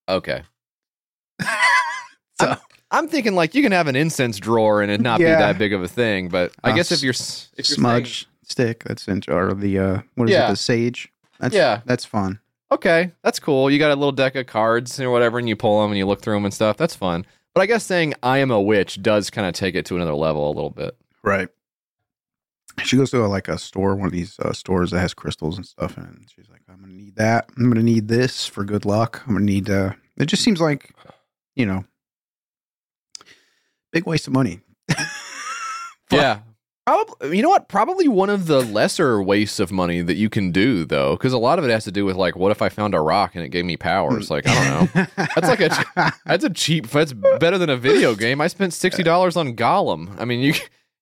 [0.07, 0.41] okay.
[2.41, 2.55] So-
[2.91, 5.35] I'm thinking like you can have an incense drawer and it not Yeah.
[5.35, 6.27] be that big of a thing.
[6.29, 10.01] But I Uh, guess if you're if you're smudge stick, that's in, or the uh,
[10.15, 10.47] what is Yeah.
[10.47, 10.51] it?
[10.51, 11.09] The sage.
[11.39, 11.81] That's, Yeah.
[11.85, 12.39] that's fun.
[12.71, 13.69] Okay, that's cool.
[13.69, 16.05] You got a little deck of cards or whatever, and you pull them and you
[16.05, 16.77] look through them and stuff.
[16.77, 17.25] That's fun.
[17.53, 20.13] But I guess saying I am a witch does kind of take it to another
[20.13, 20.95] level a little bit.
[21.23, 21.49] Right.
[22.83, 25.65] She goes to like a store, one of these uh, stores that has crystals and
[25.65, 27.49] stuff, and she's like, "I'm gonna need that.
[27.57, 29.21] I'm gonna need this for good luck.
[29.27, 30.93] I'm gonna need." uh It just seems like,
[31.55, 31.83] you know,
[33.91, 34.61] big waste of money.
[36.11, 36.39] Yeah.
[36.89, 37.67] Probably, you know what?
[37.67, 41.37] Probably one of the lesser wastes of money that you can do, though, because a
[41.37, 43.43] lot of it has to do with like, what if I found a rock and
[43.43, 44.31] it gave me powers?
[44.31, 45.05] Like, I don't know.
[45.35, 46.89] That's like a that's a cheap.
[46.89, 48.41] That's better than a video game.
[48.41, 50.19] I spent sixty dollars on Gollum.
[50.19, 50.53] I mean, you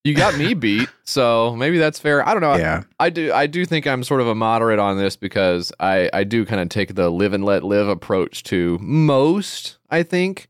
[0.04, 2.28] you got me beat, so maybe that's fair.
[2.28, 2.56] I don't know.
[2.56, 2.84] Yeah.
[3.00, 6.26] I do I do think I'm sort of a moderate on this because I I
[6.26, 9.78] do kind of take the live and let live approach to most.
[9.90, 10.50] I think.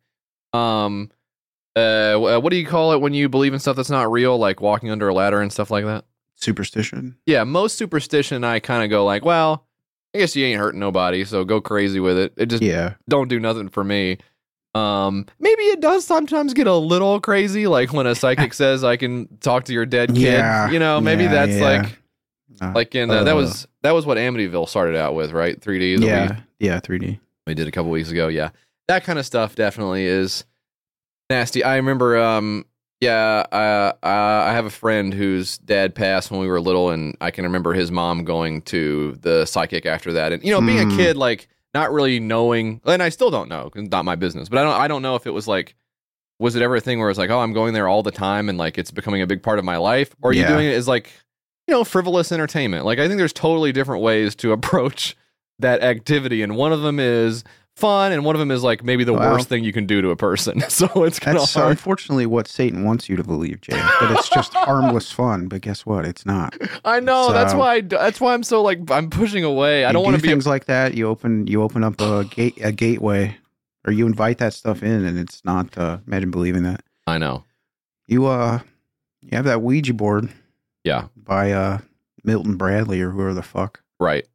[0.54, 1.12] Um.
[1.78, 2.40] Uh.
[2.40, 4.90] What do you call it when you believe in stuff that's not real, like walking
[4.92, 6.06] under a ladder and stuff like that?
[6.36, 7.18] Superstition.
[7.26, 9.66] Yeah, most superstition I kind of go like, well,
[10.14, 12.34] I guess you ain't hurting nobody, so go crazy with it.
[12.38, 12.94] It just Yeah.
[13.10, 14.18] don't do nothing for me.
[14.76, 18.96] Um, maybe it does sometimes get a little crazy, like when a psychic says I
[18.98, 20.22] can talk to your dead kid.
[20.22, 21.62] Yeah, You know, maybe yeah, that's yeah.
[21.82, 22.00] like
[22.62, 25.60] Uh, like in uh, that uh, was that was what Amityville started out with, right?
[25.60, 25.96] 3D.
[26.00, 26.36] that we- Yeah.
[26.60, 26.80] Yeah.
[26.80, 27.20] 3D.
[27.48, 28.28] we did a couple weeks ago.
[28.28, 28.50] Yeah,
[28.88, 30.46] that kind of stuff definitely is
[31.30, 31.64] nasty.
[31.64, 32.66] I remember, um,
[33.02, 37.32] yeah, uh, I have a friend whose dad passed when we were little, and I
[37.32, 40.32] can remember his mom going to the psychic after that.
[40.32, 40.96] And you know, being a Mm.
[40.96, 43.70] kid, like not really knowing, and I still don't know.
[43.76, 44.50] it's not my business.
[44.50, 45.76] But I don't, I don't know if it was like.
[46.40, 48.48] Was it ever a thing where it's like, oh, I'm going there all the time
[48.48, 50.16] and like it's becoming a big part of my life?
[50.22, 51.10] Or are you doing it as like,
[51.68, 52.86] you know, frivolous entertainment?
[52.86, 55.16] Like, I think there's totally different ways to approach
[55.58, 56.44] that activity.
[56.44, 57.44] And one of them is
[57.78, 60.02] fun, and one of them is like maybe the Well- worst thing you can do
[60.02, 60.60] to a person.
[60.70, 61.72] so it's kind of hard.
[61.72, 63.82] unfortunately what Satan wants you to believe, James.
[64.02, 65.48] That it's just harmless fun.
[65.48, 66.06] But guess what?
[66.06, 66.56] It's not.
[66.84, 67.32] I know.
[67.32, 67.76] that's why.
[67.76, 69.86] I, that's why I'm so like I'm pushing away.
[69.86, 70.30] I don't want do to be.
[70.30, 70.96] things like that.
[70.96, 73.38] You open you open up a gate a gateway,
[73.86, 75.78] or you invite that stuff in, and it's not.
[75.78, 76.84] Uh, imagine believing that.
[77.06, 77.44] I know.
[78.08, 78.60] You uh,
[79.22, 80.30] you have that Ouija board
[80.84, 81.08] Yeah.
[81.16, 81.80] by uh
[82.24, 83.82] Milton Bradley or whoever the fuck.
[84.00, 84.26] Right.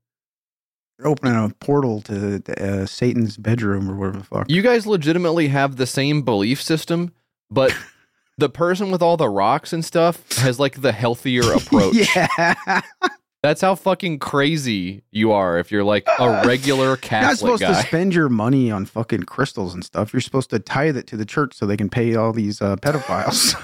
[0.98, 4.51] You're opening a portal to uh, Satan's bedroom or whatever the fuck.
[4.51, 7.12] You guys legitimately have the same belief system,
[7.51, 7.74] but
[8.39, 11.94] the person with all the rocks and stuff has like the healthier approach.
[12.16, 12.81] yeah.
[13.43, 17.73] That's how fucking crazy you are if you're like a regular You're not supposed guy.
[17.82, 20.12] to spend your money on fucking crystals and stuff.
[20.12, 22.77] You're supposed to tithe it to the church so they can pay all these uh,
[22.77, 23.56] pedophiles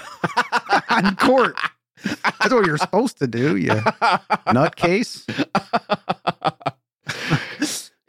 [1.01, 1.55] in court.
[2.03, 3.69] That's what you're supposed to do, you
[4.49, 5.23] nutcase.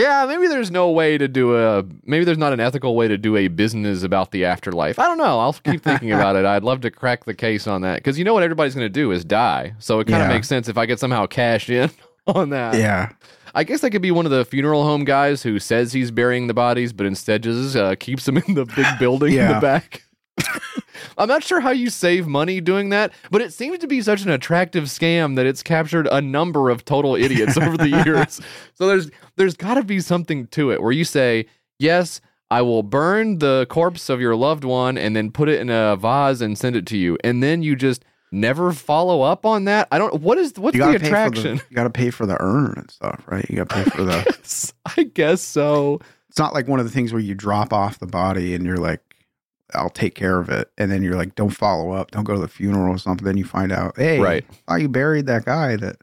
[0.00, 3.18] Yeah, maybe there's no way to do a maybe there's not an ethical way to
[3.18, 4.98] do a business about the afterlife.
[4.98, 5.38] I don't know.
[5.38, 6.44] I'll keep thinking about it.
[6.44, 8.88] I'd love to crack the case on that because you know what everybody's going to
[8.88, 9.74] do is die.
[9.78, 10.34] So it kind of Yeah.
[10.34, 11.90] makes sense if I could somehow cash in
[12.26, 12.74] on that.
[12.74, 13.10] Yeah.
[13.54, 16.46] I guess I could be one of the funeral home guys who says he's burying
[16.46, 20.04] the bodies, but instead just uh, keeps them in the big building in the back.
[21.18, 24.22] I'm not sure how you save money doing that, but it seems to be such
[24.22, 28.40] an attractive scam that it's captured a number of total idiots over the years.
[28.74, 31.46] So there's there's got to be something to it where you say,
[31.78, 32.20] "Yes,
[32.50, 35.96] I will burn the corpse of your loved one and then put it in a
[35.96, 39.88] vase and send it to you." And then you just never follow up on that.
[39.90, 41.56] I don't what is what's the gotta pay for attraction?
[41.56, 43.44] the, you got to pay for the urn and stuff, right?
[43.48, 44.72] You got to pay for the.
[44.96, 46.00] I guess so.
[46.28, 48.76] It's not like one of the things where you drop off the body and you're
[48.76, 49.00] like,
[49.74, 52.40] "I'll take care of it," and then you're like, "Don't follow up, don't go to
[52.40, 54.44] the funeral or something." Then you find out, hey, Right.
[54.68, 55.96] oh, you buried that guy that.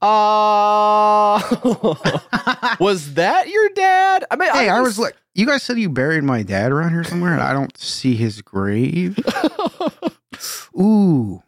[0.00, 1.40] Uh,
[2.80, 4.24] was that your dad?
[4.30, 6.90] I mean, Hey, I was just- like, you guys said you buried my dad around
[6.90, 9.18] here somewhere, and I don't see his grave.
[10.78, 11.42] Ooh,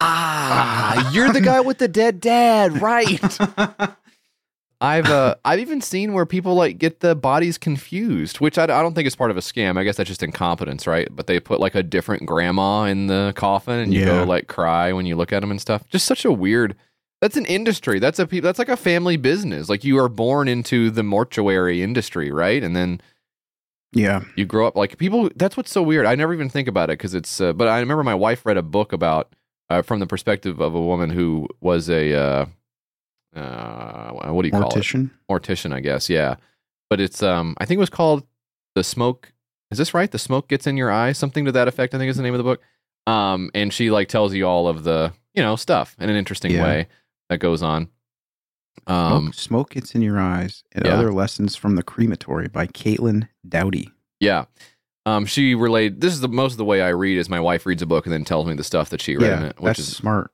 [0.00, 3.20] ah, you're the guy with the dead dad, right?
[4.80, 8.66] I've uh, I've even seen where people like get the bodies confused, which I, I
[8.66, 9.76] don't think is part of a scam.
[9.76, 11.08] I guess that's just incompetence, right?
[11.10, 14.06] But they put like a different grandma in the coffin, and you Yeah.
[14.06, 15.82] go like cry when you look at them and stuff.
[15.88, 16.76] Just such a weird.
[17.20, 17.98] That's an industry.
[17.98, 19.68] That's a that's like a family business.
[19.68, 22.62] Like you are born into the mortuary industry, right?
[22.62, 23.00] And then
[23.92, 26.90] yeah, you grow up like people that's what's so weird i never even think about
[26.90, 29.32] it because it's uh, but i remember my wife read a book about
[29.70, 32.46] uh, from the perspective of a woman who was a
[33.36, 35.06] uh, what do you call mortician.
[35.06, 36.36] it mortician i guess yeah
[36.90, 38.24] but it's um i think it was called
[38.74, 39.32] the smoke
[39.70, 42.08] is this right the smoke gets in your eye something to that effect i think
[42.10, 42.60] is the name of the book
[43.06, 46.52] um and she like tells you all of the you know stuff in an interesting
[46.52, 46.62] Yeah.
[46.62, 46.86] way
[47.28, 47.88] that goes on
[48.86, 50.92] um smoke, smoke gets in your eyes, and yeah.
[50.94, 53.90] other lessons from the crematory by Caitlin Doughty.
[54.20, 54.44] Yeah.
[55.04, 56.00] Um, she relayed.
[56.00, 58.06] This is the most of the way I read is my wife reads a book
[58.06, 59.96] and then tells me the stuff that she read in Yeah, it, which that's is
[59.96, 60.30] smart.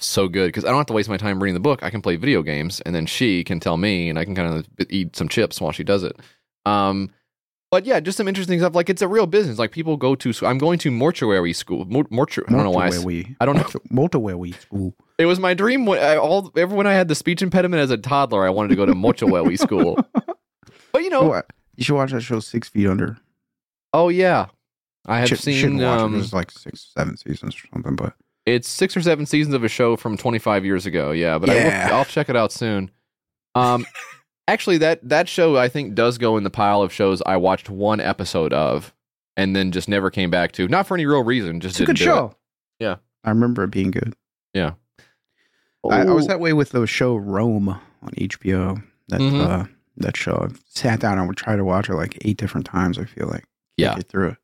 [0.00, 1.82] So good because I don't have to waste my time reading the book.
[1.82, 4.54] I can play video games, and then she can tell me, and I can kind
[4.54, 6.16] of eat some chips while she does it.
[6.64, 7.10] Um,
[7.70, 8.74] but yeah, just some interesting stuff.
[8.74, 9.58] Like it's a real business.
[9.58, 10.32] Like people go to.
[10.46, 11.84] I'm going to mortuary school.
[11.86, 12.86] Mor- mortu- I don't know why.
[12.86, 13.36] I Mortuary.
[13.40, 13.80] I don't know.
[13.90, 14.94] Mortuary school.
[15.18, 15.84] It was my dream.
[15.86, 18.68] When I, all ever when I had the speech impediment as a toddler, I wanted
[18.68, 19.98] to go to mortuary school.
[20.92, 21.42] But you know, Oh,
[21.74, 23.18] you should watch that show Six Feet Under.
[23.92, 24.46] oh yeah,
[25.06, 25.78] I have Should- seen.
[25.78, 26.16] watch it.
[26.16, 28.14] was like six, seven seasons or something, but
[28.46, 31.10] It's six or seven seasons of a show from 25 years ago.
[31.10, 31.86] Yeah, but Yeah.
[31.86, 32.90] I will, I'll check it out soon.
[33.56, 33.84] Um,
[34.48, 37.68] actually, that that show I think does go in the pile of shows I watched
[37.68, 38.94] one episode of
[39.36, 40.68] and then just never came back to.
[40.68, 42.14] Not for any real reason, just it's a good didn't it.
[42.16, 42.36] show.
[42.78, 42.96] Yeah.
[43.24, 44.14] I remember it being good.
[44.54, 44.72] Yeah.
[45.88, 48.82] I, I was that way with the show Rome on HBO.
[49.08, 49.40] That Mhm.
[49.44, 49.64] uh,
[49.98, 50.48] that show.
[50.50, 52.98] I sat down and would try to watch it like eight different times.
[52.98, 53.44] I feel like
[53.76, 53.94] Yeah.
[53.96, 54.36] get through it.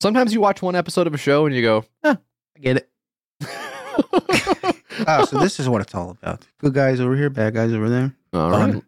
[0.00, 2.14] Sometimes you watch one episode of a show and you go, eh,
[2.56, 2.88] I get it.
[5.06, 6.46] oh, so this is what it's all about.
[6.58, 8.14] Good guys over here, bad guys over there.
[8.32, 8.82] all Fun.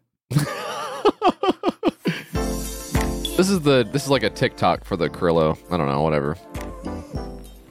[3.37, 5.57] this is the this is like a TikTok for the Krillo.
[5.71, 6.37] I don't know, whatever.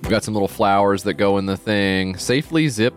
[0.03, 2.17] We've got some little flowers that go in the thing.
[2.17, 2.95] Safely zip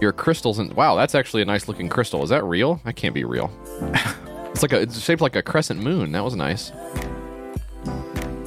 [0.00, 2.22] your crystals and Wow, that's actually a nice looking crystal.
[2.22, 2.80] Is that real?
[2.84, 3.50] That can't be real.
[4.50, 6.12] it's like a it's shaped like a crescent moon.
[6.12, 6.72] That was nice.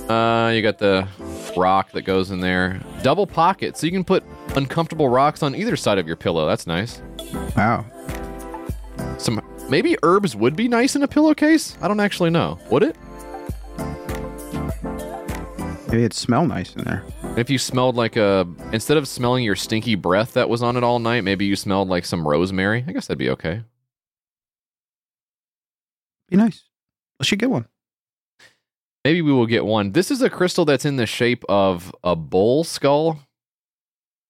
[0.09, 1.07] Uh, you got the
[1.55, 2.81] rock that goes in there.
[3.03, 4.23] Double pocket, so you can put
[4.55, 6.47] uncomfortable rocks on either side of your pillow.
[6.47, 7.01] That's nice.
[7.55, 7.85] Wow.
[9.19, 11.77] Some maybe herbs would be nice in a pillowcase.
[11.81, 12.57] I don't actually know.
[12.71, 12.95] Would it?
[15.87, 17.03] Maybe it'd smell nice in there.
[17.37, 20.83] If you smelled like a instead of smelling your stinky breath that was on it
[20.83, 22.83] all night, maybe you smelled like some rosemary.
[22.87, 23.61] I guess that'd be okay.
[26.29, 26.63] Be nice.
[27.19, 27.67] Let's should get one.
[29.05, 29.93] Maybe we will get one.
[29.93, 33.19] This is a crystal that's in the shape of a bull skull.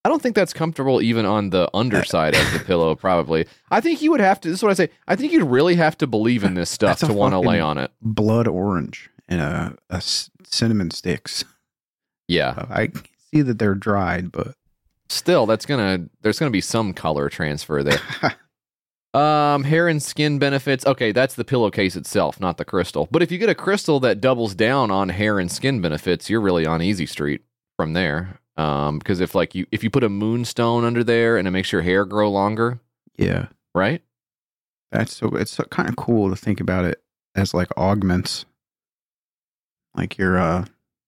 [0.06, 3.48] I don't think that's comfortable even on the underside of the pillow, probably.
[3.70, 5.76] I think you would have to, this is what I say, I think you'd really
[5.76, 7.92] have to believe in this stuff to want to lay on it.
[8.02, 9.42] Blood orange and
[9.90, 10.02] a
[10.44, 11.44] cinnamon sticks.
[12.28, 12.50] Yeah.
[12.52, 12.92] Uh, I
[13.34, 14.56] see that they're dried, but
[15.12, 18.00] Still, that's gonna, there's gonna be some color transfer there.
[19.14, 20.86] Um, hair and skin benefits.
[20.86, 23.08] Okay, that's the pillowcase itself, not the crystal.
[23.12, 26.42] But if you get a crystal that doubles down on hair and skin benefits, you're
[26.42, 27.42] really on easy street
[27.76, 28.40] from there.
[28.56, 31.72] Um, because if like you if you put a moonstone under there and it makes
[31.72, 32.80] your hair grow longer,
[33.18, 34.02] yeah, right?
[34.92, 37.02] that's so it's so kind of cool to think about it
[37.36, 38.46] as like augments.
[39.96, 40.66] Like you're uh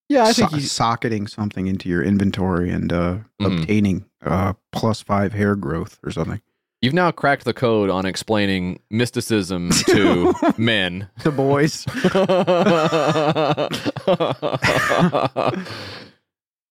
[0.10, 3.62] Yeah, I think so- you- socketing something into your inventory and uh Mhm.
[3.62, 6.42] obtaining uh plus five hair growth or something.
[6.82, 11.08] You've now cracked the code on explaining mysticism to men.
[11.20, 11.86] To boys.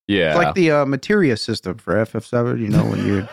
[0.08, 0.30] yeah.
[0.30, 3.28] It's like the uh, materia system for FF7, you know, when you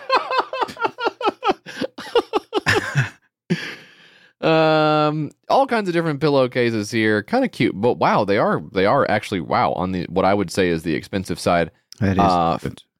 [4.47, 8.85] um all kinds of different pillowcases here kind of cute but wow they are they
[8.85, 12.19] are actually wow on the what i would say is the expensive side That is
[12.19, 12.59] uh,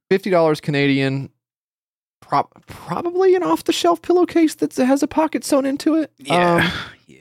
[0.10, 1.30] $50 canadian
[2.28, 6.72] Pro- probably an off the shelf pillowcase that has a pocket sewn into it Yeah.
[7.08, 7.18] yeah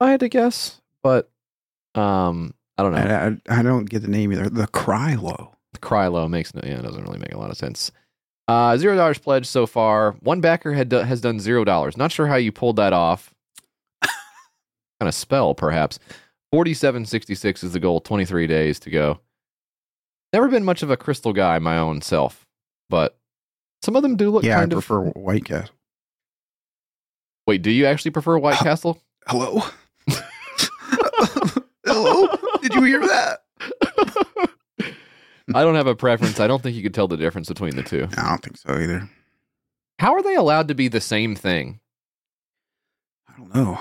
[0.00, 1.30] i had to guess but
[1.94, 4.48] um i don't know I, I, I don't get the name either.
[4.48, 5.52] The Krylo.
[5.72, 7.92] The Krylo makes no, yeah, it doesn't really make a lot of sense.
[8.48, 10.12] Uh, zero dollars pledged so far.
[10.20, 11.96] One backer had do, has done zero dollars.
[11.96, 13.32] Not sure how you pulled that off.
[14.02, 14.10] kind
[15.02, 16.00] of spell, perhaps.
[16.50, 18.00] Forty-seven sixty-six is the goal.
[18.00, 19.20] Twenty-three days to go.
[20.32, 22.44] Never been much of a crystal guy my own self,
[22.88, 23.16] but
[23.82, 24.76] some of them do look Yeah, I kind of.
[24.78, 25.74] prefer White Castle.
[27.46, 29.02] Wait, do you actually prefer White ah, Castle?
[29.26, 29.62] Hello?
[31.84, 32.28] Hello?
[32.62, 33.40] Did you hear that?
[35.54, 36.38] I don't have a preference.
[36.38, 38.06] I don't think you could tell the difference between the two.
[38.16, 39.08] I don't think so either.
[39.98, 41.80] How are they allowed to be the same thing?
[43.28, 43.78] I don't know.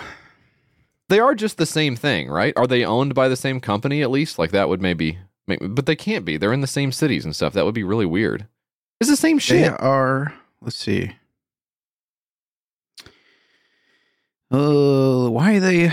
[1.09, 2.53] They are just the same thing, right?
[2.55, 4.39] Are they owned by the same company at least?
[4.39, 6.37] Like that would maybe make, but they can't be.
[6.37, 7.53] They're in the same cities and stuff.
[7.53, 8.47] That would be really weird.
[8.99, 9.79] It's the same They shit.
[9.81, 11.13] are, let's see.
[14.51, 15.91] Uh, why are they?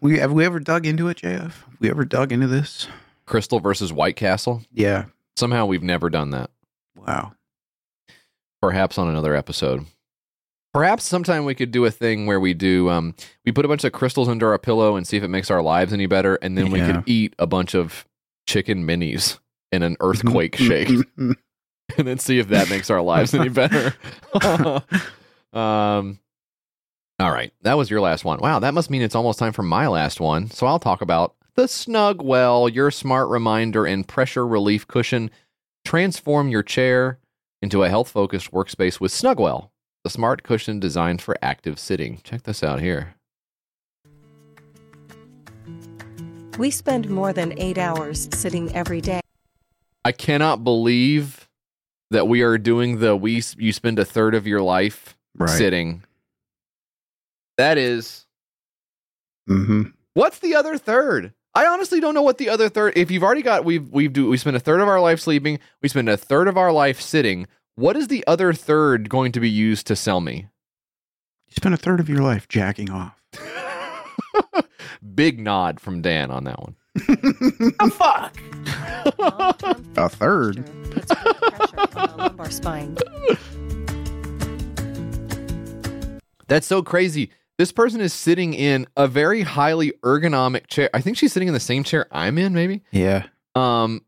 [0.00, 1.40] We have we ever dug into it, JF?
[1.40, 2.86] Have we ever dug into this?
[3.26, 4.62] Crystal versus White Castle.
[4.72, 5.06] Yeah.
[5.36, 6.50] Somehow we've never done that.
[6.94, 7.32] Wow.
[8.60, 9.86] Perhaps on another episode.
[10.74, 13.14] Perhaps sometime we could do a thing where we do um
[13.46, 15.62] we put a bunch of crystals under our pillow and see if it makes our
[15.62, 18.04] lives any better, and then we could eat a bunch of
[18.46, 19.38] chicken minis
[19.72, 20.90] in an earthquake shake.
[21.98, 23.94] and then see if that makes our lives any better.
[25.52, 26.18] um,
[27.20, 28.40] all right, that was your last one.
[28.40, 30.50] Wow, that must mean it's almost time for my last one.
[30.50, 35.30] So I'll talk about The Snugwell, your smart reminder and pressure relief cushion.
[35.84, 37.18] Transform your chair
[37.62, 39.70] into a health focused workspace with Snugwell,
[40.02, 42.20] the smart cushion designed for active sitting.
[42.24, 43.14] Check this out here.
[46.58, 49.20] We spend more than eight hours sitting every day.
[50.04, 51.48] I cannot believe
[52.14, 55.48] that we are doing the we you spend a third of your life Right.
[55.50, 56.02] sitting.
[57.58, 58.26] That is
[59.48, 59.82] Mm-hmm.
[60.14, 61.34] What's the other third?
[61.54, 62.94] I honestly don't know what the other third.
[62.96, 65.58] If you've already got we've we've do we spend a third of our life sleeping,
[65.82, 67.46] we spend a third of our life sitting.
[67.76, 70.48] What is the other third going to be used to sell me?
[71.48, 73.20] You spend a third of your life jacking off.
[75.14, 76.76] Big nod from Dan on that one.
[77.80, 78.36] Oh, fuck.
[79.96, 80.64] A third.
[80.90, 82.96] Puts great pressure on the lumbar spine.
[86.46, 87.30] That's so crazy.
[87.58, 90.90] This person is sitting in a very highly ergonomic chair.
[90.92, 92.82] I think she's sitting in the same chair I'm in, maybe.
[92.90, 93.26] Yeah.
[93.54, 94.04] Um,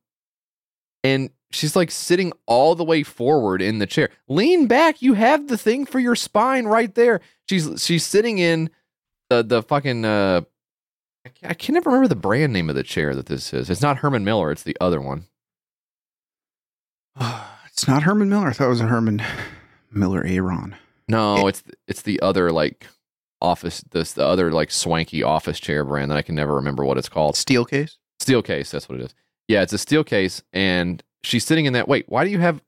[1.05, 4.11] and she's like sitting all the way forward in the chair.
[4.29, 5.01] Lean back.
[5.01, 7.21] You have the thing for your spine right there.
[7.49, 8.71] She's she's sitting in
[9.31, 10.05] the the fucking.
[10.05, 10.43] Uh,
[11.27, 13.69] I ca- I can never remember the brand name of the chair that this is.
[13.69, 14.53] It's not Herman Miller.
[14.53, 15.27] It's the other one.
[17.77, 18.47] It's not Herman Miller.
[18.49, 19.23] I thought it was a Herman
[19.93, 20.77] Miller Aeron.
[21.09, 22.87] No, it's it's the other like
[23.43, 23.85] office.
[23.91, 27.11] This the other like swanky office chair brand that I can never remember what it's
[27.11, 27.35] called.
[27.35, 27.99] Steelcase.
[28.19, 28.71] Steel case.
[28.71, 29.15] That's what it is.
[29.47, 31.87] Yeah, it's a Steelcase, and she's sitting in that.
[31.87, 32.63] Wait, why do you have?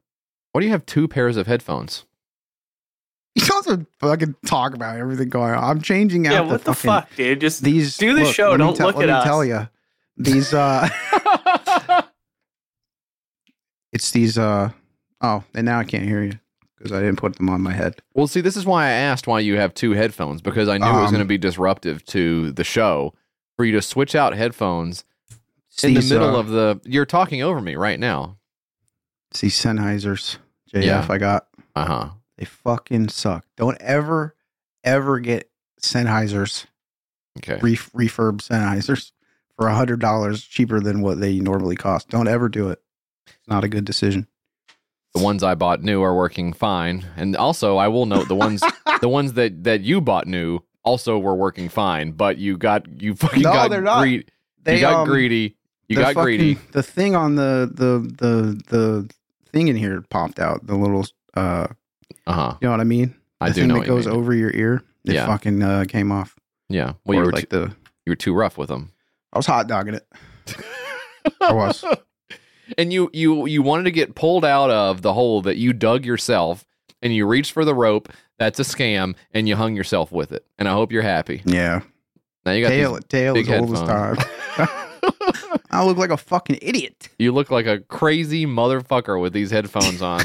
[0.52, 2.05] Why do you have two pairs of headphones?
[3.69, 5.62] You also fucking talk about everything going on.
[5.62, 7.40] I'm changing out Yeah, the what the fucking, fuck, dude?
[7.40, 8.51] Just these do the look, show.
[8.51, 9.24] let Don't tell- look let at me us.
[9.24, 9.69] tell you.
[10.16, 10.89] These uh
[13.93, 14.70] it's these uh
[15.20, 16.32] oh, and now I can't hear you
[16.77, 18.01] because I didn't put them on my head.
[18.15, 20.86] Well, see, this is why I asked why you have two headphones because I knew
[20.86, 23.15] it was Um, going to be disruptive to the show
[23.57, 25.05] for you to switch out headphones
[25.73, 26.81] It's in the middle uh, of the.
[26.85, 28.39] You're talking over me right now.
[29.31, 30.39] It's these Sennheisers
[30.74, 31.07] JF Yeah.
[31.09, 31.47] I got.
[31.77, 32.09] Uh huh.
[32.39, 33.44] They fucking suck.
[33.56, 34.35] Don't ever
[34.85, 35.51] ever get
[35.82, 36.66] Sennheisers
[37.39, 37.59] Okay.
[37.60, 39.12] re- refurb Sennheisers
[39.56, 42.09] for a hundred dollars cheaper than what they normally cost.
[42.09, 42.81] Don't ever do it.
[43.27, 44.27] It's not a good decision.
[45.15, 48.62] The ones I bought new are working fine, and also I will note the ones
[49.01, 53.15] the ones that that you bought new also were working fine, but you got you
[53.15, 54.01] fucking No, got they're not.
[54.01, 54.27] greedy.
[54.62, 55.56] They, you got um, greedy.
[55.89, 56.55] You the got fucking- greedy.
[56.73, 59.10] The thing on the the the the
[59.51, 60.66] thing in here popped out.
[60.66, 61.69] The little uh,
[62.26, 62.55] Uh huh.
[62.60, 63.14] you know what I mean?
[63.40, 64.16] I the do thing know that goes mean.
[64.16, 64.82] over your ear.
[65.05, 65.26] It Yeah.
[65.26, 66.35] fucking uh, came off.
[66.68, 66.94] Yeah.
[67.05, 67.66] Well, you were like too, the
[68.06, 68.93] you were too rough with them.
[69.32, 70.06] I was hot dogging it.
[71.40, 71.85] I was.
[72.78, 76.05] and you you you wanted to get pulled out of the hole that you dug
[76.05, 76.64] yourself
[77.01, 78.09] and you reached for the rope
[78.39, 81.80] that's a scam and you hung yourself with it and i hope you're happy Yeah.
[82.44, 84.16] now you got Tale tale is old as time.
[85.70, 87.09] I look like a fucking idiot.
[87.18, 90.22] you look like a crazy motherfucker with these headphones on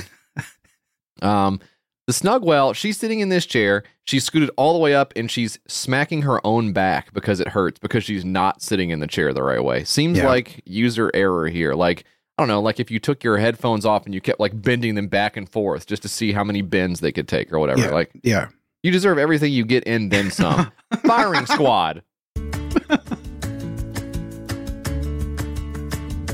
[1.21, 1.59] um
[2.07, 5.57] the snugwell she's sitting in this chair she's scooted all the way up and she's
[5.67, 9.41] smacking her own back because it hurts because she's not sitting in the chair the
[9.43, 10.27] right way seems Yeah.
[10.27, 12.03] like user error here like
[12.35, 14.95] I don't know, like if you took your headphones off and you kept like bending
[14.95, 17.81] them back and forth just to see how many bends they could take or whatever.
[17.81, 17.91] Yeah.
[17.91, 18.47] Like Yeah.
[18.81, 20.71] you deserve everything you get and then some.
[21.05, 22.01] Firing squad.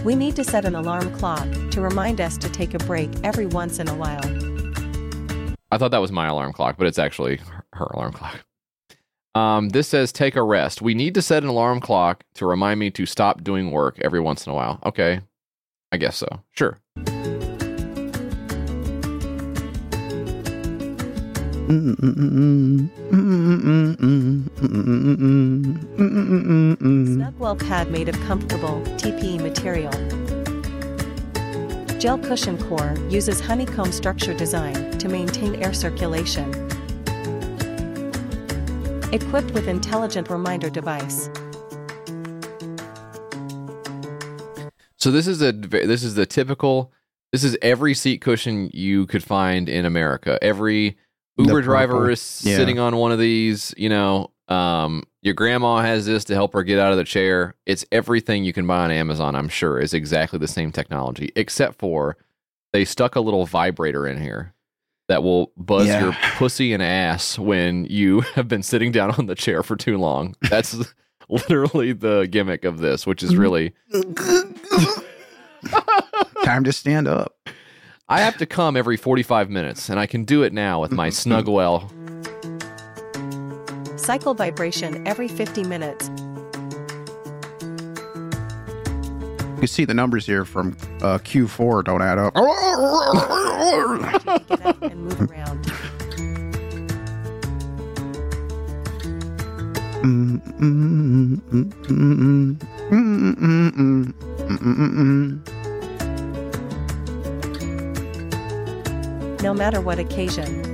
[0.06, 3.46] We need to set an alarm clock to remind us to take a break every
[3.48, 4.22] once in a while.
[5.72, 8.46] I thought that was my alarm clock, but it's actually her, her alarm clock.
[9.36, 10.82] Um, this says take a rest.
[10.82, 14.20] We need to set an alarm clock to remind me to stop doing work every
[14.20, 14.80] once in a while.
[14.84, 15.22] Okay.
[15.92, 16.28] I guess so.
[16.52, 16.80] Sure.
[27.20, 30.19] Snugwell pad made of comfortable TPE material.
[32.00, 36.50] Gel cushion core uses honeycomb structure design to maintain air circulation.
[39.12, 41.30] Equipped with intelligent reminder device.
[44.96, 46.94] So this is a this is the typical
[47.34, 50.40] this is every seat cushion you could find in America.
[50.42, 50.98] Every
[51.38, 52.56] Uber driver is Yeah.
[52.56, 56.64] sitting on one of these, you know, um your grandma has this to help her
[56.64, 57.56] get out of the chair.
[57.66, 61.78] It's everything you can buy on Amazon, I'm sure, is exactly the same technology except
[61.78, 62.18] for
[62.72, 64.54] they stuck a little vibrator in here
[65.10, 66.04] that will buzz Yeah.
[66.06, 69.98] your pussy and ass when you have been sitting down on the chair for too
[69.98, 70.36] long.
[70.50, 70.78] That's
[71.30, 73.74] literally the gimmick of this, which is really
[76.44, 77.36] Time to stand up.
[78.08, 81.10] I have to come every 45 minutes, and I can do it now with my
[81.10, 81.92] Snugwell
[84.10, 86.10] cycle vibration every 50 minutes.
[89.62, 92.36] You see the numbers here from uh, Q4 don't add up.
[94.66, 95.72] up and move around.
[109.44, 110.69] No matter what occasion.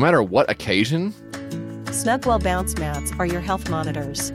[0.00, 1.12] No matter what occasion,
[1.92, 4.32] Snugwell bounce mats are your health monitors.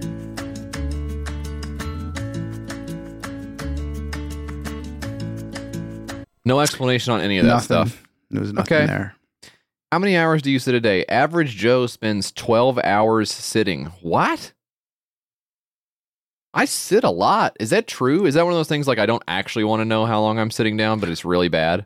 [6.46, 7.66] no explanation on any of that Nothing.
[7.88, 8.04] stuff.
[8.30, 8.86] There was nothing Okay.
[8.86, 9.16] there.
[9.92, 11.06] How many hours do you sit a day?
[11.08, 13.86] Average Joe spends 12 hours sitting.
[14.02, 14.54] What?
[16.54, 17.56] I sit a lot.
[17.60, 18.26] Is that true?
[18.26, 20.38] Is that one of those things like I don't actually want to know how long
[20.38, 21.86] I'm sitting down, but it's really bad?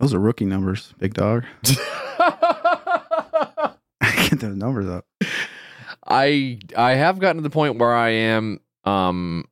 [0.00, 1.44] Those are rookie numbers, big dog.
[4.30, 5.06] Get those numbers up.
[6.06, 9.44] I I have gotten to the point where I am um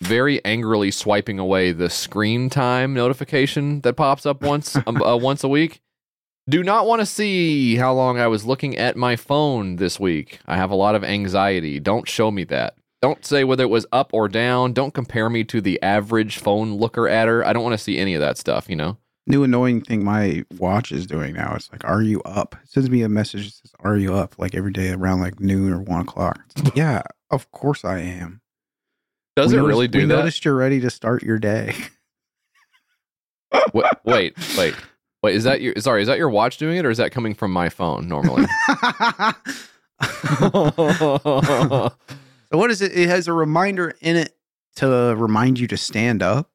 [0.00, 5.44] very angrily swiping away the screen time notification that pops up once um, uh, once
[5.44, 5.80] a week.
[6.48, 10.40] Do not want to see how long I was looking at my phone this week.
[10.44, 11.78] I have a lot of anxiety.
[11.78, 12.74] Don't show me that.
[13.00, 14.72] Don't say whether it was up or down.
[14.72, 17.44] Don't compare me to the average phone looker adder.
[17.44, 18.96] I don't want to see any of that stuff, you know?
[19.26, 21.54] New annoying thing my watch is doing now.
[21.54, 24.36] It's like, "Are you up?" It sends me a message that says, "Are you up?"
[24.38, 26.40] Like every day around like noon or one o'clock.
[26.64, 28.40] Like, yeah, of course I am.
[29.36, 30.16] Does We it noticed- really do we that?
[30.16, 31.74] noticed you're ready to start your day.
[33.72, 34.74] wait, wait, wait.
[35.22, 37.32] Wait, is that your sorry, is that your watch doing it or is that coming
[37.34, 38.44] from my phone normally?
[40.38, 41.92] so
[42.50, 42.92] what is it?
[42.92, 44.36] It has a reminder in it
[44.76, 46.50] to remind you to stand up,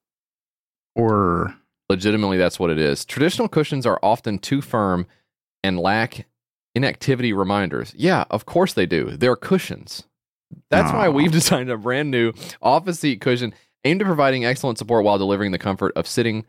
[0.94, 1.54] or
[1.88, 3.04] Legitimately, that's what it is.
[3.04, 5.06] Traditional cushions are often too firm
[5.62, 6.26] and lack
[6.74, 7.94] inactivity reminders.
[7.96, 9.16] Yeah, of course they do.
[9.16, 10.04] They're cushions.
[10.70, 12.32] That's why we've designed a brand new
[12.62, 13.54] office seat cushion
[13.84, 16.44] aimed at providing excellent support while delivering the comfort of sitting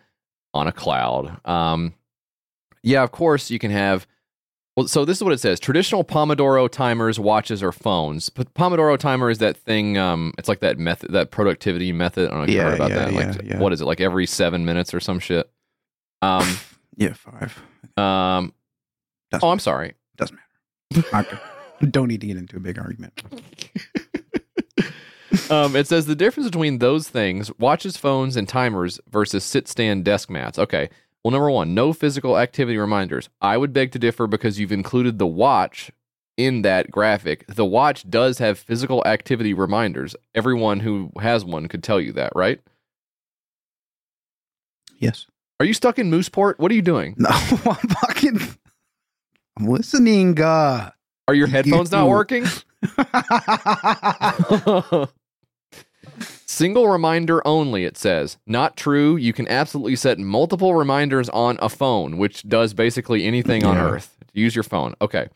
[0.53, 1.39] on a cloud.
[1.45, 1.93] Um,
[2.83, 4.07] yeah, of course you can have.
[4.79, 8.29] Well, so this is what it says: traditional Pomodoro timers, watches, or phones.
[8.29, 9.97] But Pomodoro timer is that thing.
[9.97, 12.27] Um, it's like that method, that productivity method.
[12.27, 13.13] I don't know if you Yeah, heard about yeah, that.
[13.13, 13.59] Like, yeah, yeah.
[13.59, 13.85] what is it?
[13.85, 15.51] Like every seven minutes or some shit.
[16.21, 16.47] Um,
[16.95, 17.61] yeah, five.
[17.97, 18.53] um.
[19.41, 19.95] Oh, I'm sorry.
[20.15, 20.39] Doesn't
[21.11, 21.41] matter.
[21.91, 23.21] Don't need to get into a big argument.
[25.51, 30.05] um, it says the difference between those things, watches, phones, and timers versus sit stand
[30.05, 30.57] desk mats.
[30.57, 30.89] Okay.
[31.23, 33.29] Well, number one, no physical activity reminders.
[33.41, 35.91] I would beg to differ because you've included the watch
[36.37, 37.45] in that graphic.
[37.47, 40.15] The watch does have physical activity reminders.
[40.33, 42.61] Everyone who has one could tell you that, right?
[44.97, 45.27] Yes.
[45.59, 46.57] Are you stuck in Mooseport?
[46.57, 47.15] What are you doing?
[47.17, 48.39] No, I'm fucking.
[49.57, 50.41] I'm listening.
[50.41, 50.91] Uh,
[51.27, 52.45] Are your headphones not working?
[56.59, 58.37] Single reminder only, it says.
[58.45, 59.15] Not true.
[59.15, 63.91] You can absolutely set multiple reminders on a phone, which does basically anything on Yeah.
[63.91, 64.17] Earth.
[64.33, 64.93] Use your phone.
[65.01, 65.29] Okay.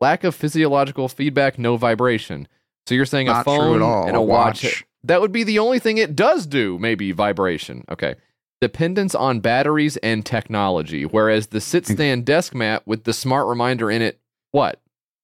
[0.00, 2.46] Lack of physiological feedback, no vibration.
[2.86, 4.62] So you're saying a Not true phone and a A watch.
[4.62, 4.84] watch.
[5.02, 7.84] That would be the only thing it does do, maybe vibration.
[7.90, 8.14] Okay.
[8.60, 11.02] Dependence on batteries and technology.
[11.02, 14.20] Whereas the sit stand desk mat with the smart reminder in it,
[14.52, 14.80] what?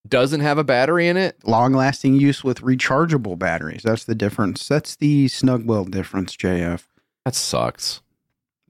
[0.06, 1.36] Doesn't have a battery in it?
[1.44, 3.82] long lasting use with rechargeable batteries.
[3.82, 4.68] That's the difference.
[4.68, 6.82] That's the Snugwell difference, JF.
[7.24, 8.02] That sucks.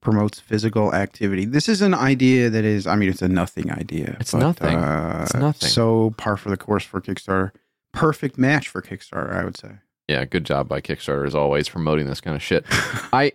[0.01, 1.44] Promotes physical activity.
[1.44, 4.16] This is an idea that is, I mean, it's a nothing idea.
[4.20, 4.77] It's nothing.
[4.77, 5.69] Uh, It's nothing.
[5.69, 7.51] So par for the course for Kickstarter.
[7.93, 9.70] Perfect match for Kickstarter, I would say.
[10.06, 12.65] Yeah, good job by Kickstarter as always promoting this kind of shit.
[13.12, 13.32] I,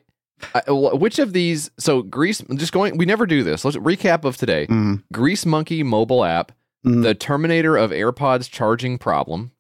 [0.54, 1.72] I which of these?
[1.80, 2.98] So Grease, just going.
[2.98, 3.66] We never do this.
[3.66, 4.68] Let's recap of today.
[4.68, 5.02] Mm.
[5.12, 6.52] Grease Monkey mobile app,
[6.86, 7.04] Mm.
[7.04, 9.52] the Terminator of AirPods charging problem,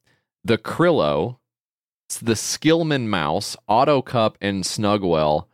[0.43, 1.37] the Krillo,
[2.21, 5.47] the Scilmen mouse, Auto Cup, and Snugwell.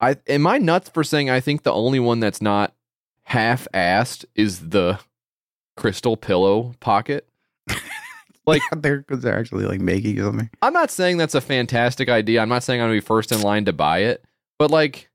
[0.00, 2.74] I am I nuts for saying I think the only one that's not
[3.24, 4.98] half-assed is the
[5.76, 7.28] crystal pillow pocket.
[8.44, 10.50] Like they're, they're actually like making something.
[10.62, 12.40] I'm not saying that's a fantastic idea.
[12.40, 14.24] I'm not saying I'm gonna be first in line to buy it,
[14.58, 15.08] but like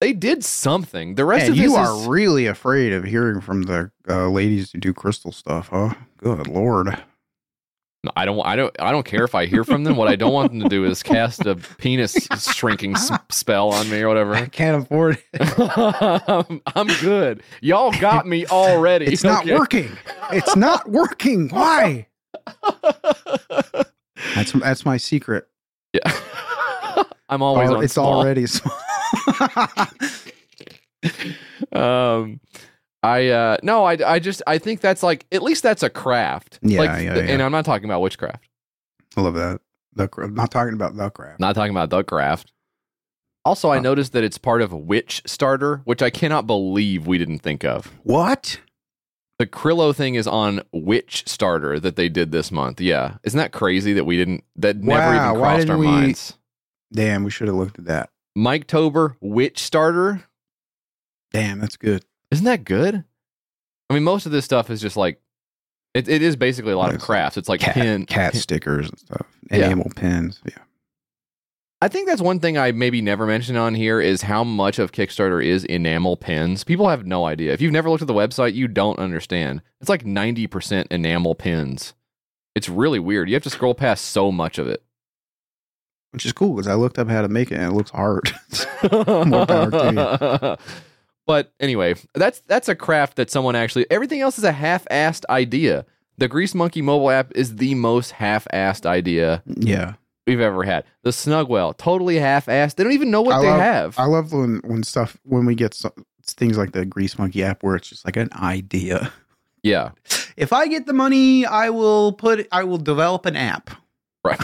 [0.00, 1.14] they did something.
[1.14, 4.72] The rest And of you is, are really afraid of hearing from the uh, ladies
[4.72, 5.94] who do crystal stuff, huh?
[6.18, 7.02] Good lord.
[8.02, 8.38] No, I don't.
[8.44, 8.76] I don't.
[8.80, 9.96] I don't care if I hear from them.
[9.96, 13.88] What I don't want them to do is cast a penis shrinking s- spell on
[13.88, 14.34] me or whatever.
[14.34, 16.60] I can't afford it.
[16.76, 17.42] I'm good.
[17.62, 19.06] Y'all got me already.
[19.06, 19.54] It's not Okay.
[19.54, 19.96] working.
[20.32, 21.48] It's not working.
[21.48, 22.06] Why?
[24.34, 25.46] That's that's my secret.
[25.94, 26.00] Yeah.
[27.30, 28.20] I'm always Oh, it's small.
[28.20, 28.76] already small.
[31.72, 32.40] um
[33.02, 36.58] I uh no, I I just I think that's like at least that's a craft.
[36.62, 37.42] Yeah, like, yeah, And.
[37.42, 38.48] I'm not talking about witchcraft.
[39.16, 39.60] I love that.
[39.94, 41.38] The I'm not talking about the craft.
[41.40, 42.50] Not talking about the craft.
[43.44, 43.82] Also, I Huh.
[43.82, 47.92] noticed that it's part of Witch Starter, which I cannot believe we didn't think of.
[48.02, 48.60] What?
[49.38, 52.80] The Krillo thing is on Witch Starter that they did this month.
[52.80, 54.44] Yeah, isn't that crazy that we didn't?
[54.56, 56.38] That never Wow, even why crossed our we- minds.
[56.90, 58.10] Damn, we should have looked at that.
[58.34, 60.24] Mike Tober Witch Starter.
[61.32, 62.04] Damn, that's good.
[62.30, 63.04] Isn't that good?
[63.90, 65.20] I mean, most of this stuff is just like
[65.94, 67.36] it, it is basically a lot of crafts.
[67.36, 69.26] It's like cat, pin cat pin- stickers and stuff.
[69.50, 69.66] Yeah.
[69.66, 70.40] Enamel pins.
[70.44, 70.58] Yeah.
[71.80, 74.92] I think that's one thing I maybe never mentioned on here is how much of
[74.92, 76.64] Kickstarter is enamel pins.
[76.64, 77.52] People have no idea.
[77.52, 79.60] If you've never looked at the website, you don't understand.
[79.82, 81.92] It's like 90% enamel pins.
[82.54, 83.28] It's really weird.
[83.28, 84.82] You have to scroll past so much of it.
[86.14, 88.32] Which is cool because I looked up how to make it and it looks hard.
[88.92, 90.58] More power to
[91.26, 95.84] but anyway, that's that's a craft that someone actually everything else is a half-assed idea.
[96.18, 99.94] The Grease Monkey mobile app is the most half-assed idea Yeah.
[100.26, 100.84] we've ever had.
[101.02, 102.76] The Snugwell, totally half-assed.
[102.76, 103.98] They don't even know what I they love, have.
[103.98, 105.92] I love when when stuff when we get so,
[106.24, 109.12] things like the Grease Monkey app where it's just like an idea.
[109.62, 109.90] yeah.
[110.36, 113.70] If I get the money, I will put I will develop an app.
[114.24, 114.40] Right.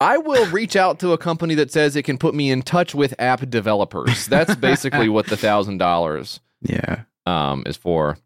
[0.00, 2.94] I will reach out to a company that says it can put me in touch
[2.94, 4.26] with app developers.
[4.26, 7.02] That's basically what the thousand dollars Yeah.
[7.26, 8.18] um is for.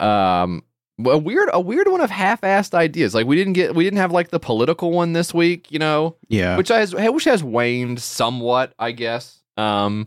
[0.00, 0.62] Um
[1.04, 3.14] a weird a weird one of half-assed ideas.
[3.14, 6.16] Like we didn't get we didn't have like the political one this week, you know,
[6.28, 6.56] Yeah.
[6.56, 9.42] which has which has waned somewhat, I guess.
[9.56, 10.06] Um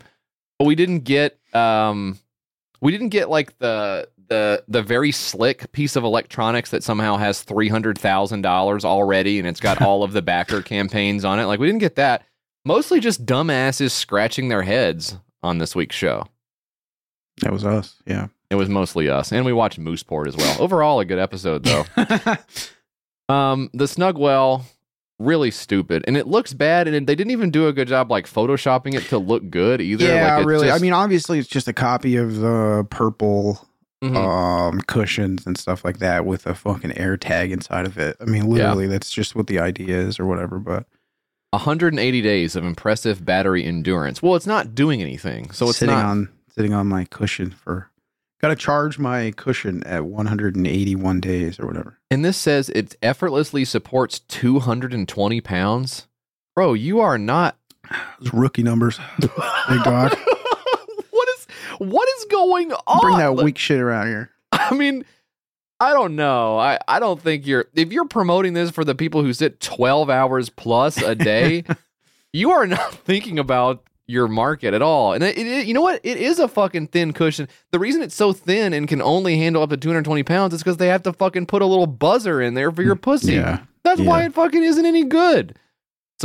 [0.57, 2.17] but we didn't get um
[2.81, 7.41] we didn't get like the the the very slick piece of electronics that somehow has
[7.43, 11.45] three hundred thousand dollars already and it's got all of the backer campaigns on it.
[11.45, 12.23] Like we didn't get that.
[12.65, 16.26] Mostly just dumbasses scratching their heads on this week's show.
[17.41, 17.95] that was us.
[18.07, 18.27] Yeah.
[18.49, 20.56] It was mostly us, and we watched Mooseport as well.
[20.61, 21.84] Overall, a good episode though.
[23.34, 24.64] um, the Snugwell
[25.18, 28.27] really stupid, and it looks bad, and they didn't even do a good job like
[28.27, 30.06] photoshopping it to look good either.
[30.06, 30.68] yeah, like, really.
[30.68, 33.68] just- I mean, obviously, it's just a copy of the purple
[34.11, 34.15] Mhm.
[34.18, 38.18] um, cushions and stuff like that with a fucking air tag inside of it.
[38.19, 40.60] I mean, literally, that's just what the idea is or whatever.
[40.60, 40.86] But
[41.52, 44.22] 180 days of impressive battery endurance.
[44.22, 46.06] Well, it's not doing anything, so it's sitting not.
[46.06, 47.90] on sitting on my cushion for
[48.41, 51.98] got to charge my cushion at 181 days or whatever.
[52.11, 56.07] and this says it effortlessly supports 220 pounds.
[56.56, 57.57] Bro, you are not.
[58.19, 60.18] Those rookie numbers, big dog.
[61.80, 63.02] What is going on?
[63.02, 64.31] Bring that weak shit around here.
[64.52, 65.06] I mean,
[65.80, 66.57] I don't know.
[66.57, 70.10] I, I don't think you're if you're promoting this for the people who sit 12
[70.10, 71.64] hours plus a day,
[72.34, 75.14] you are not thinking about your market at all.
[75.14, 75.99] And it, it, you know what?
[76.03, 77.47] It is a fucking thin cushion.
[77.72, 80.77] The reason it's so thin and can only handle up to 220 pounds is because
[80.77, 83.02] they have to fucking put a little buzzer in there for your hmm.
[83.02, 83.34] pussy.
[83.34, 83.61] Yeah.
[83.84, 85.57] That's why it fucking isn't any good.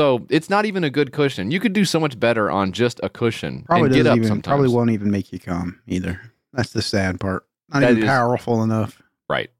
[0.00, 1.50] So it's not even a good cushion.
[1.50, 4.28] You could do so much better on just a cushion Probably and get up even
[4.28, 4.46] sometimes.
[4.46, 6.18] probably won't even make you come either.
[6.54, 7.44] That's the sad part.
[7.68, 9.02] Not That even is- powerful enough.
[9.28, 9.50] Right.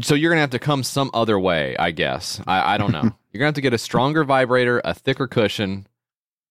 [0.00, 2.40] So you're gonna have to come some other way, I guess.
[2.46, 3.02] I, I don't know.
[3.30, 5.86] you're gonna have to get a stronger vibrator, a thicker cushion,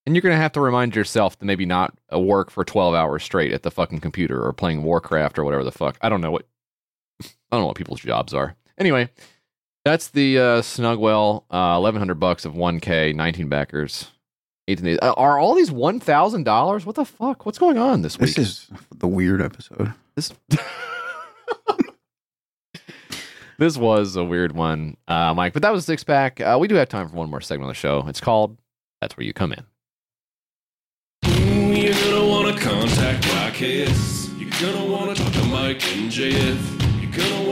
[0.06, 3.24] and you're gonna have to remind yourself to maybe not uh, work for 12 hours
[3.24, 5.98] straight at the fucking computer or playing Warcraft or whatever the fuck.
[6.02, 6.46] I don't know what
[7.24, 8.56] I don't know what people's jobs are.
[8.78, 9.10] Anyway,
[9.84, 14.12] that's the uh, Snugwell, uh, 1100 bucks of 1K, 19 backers,
[14.68, 15.00] 18 days.
[15.02, 16.86] Uh, are all these $1,000?
[16.86, 17.46] What the fuck?
[17.46, 18.36] What's going on this week?
[18.36, 19.94] This is the weird episode.
[20.16, 20.34] This
[23.58, 25.54] this was a weird one, uh, Mike.
[25.54, 26.42] But that was six pack.
[26.42, 28.04] Uh, we do have time for one more segment of the show.
[28.08, 28.58] It's called
[29.00, 29.64] "That's Where You Come In."
[31.24, 34.40] You're gonna wanna contact YKS.
[34.40, 37.02] You're gonna wanna talk to Mike and JF.
[37.02, 37.50] You're gonna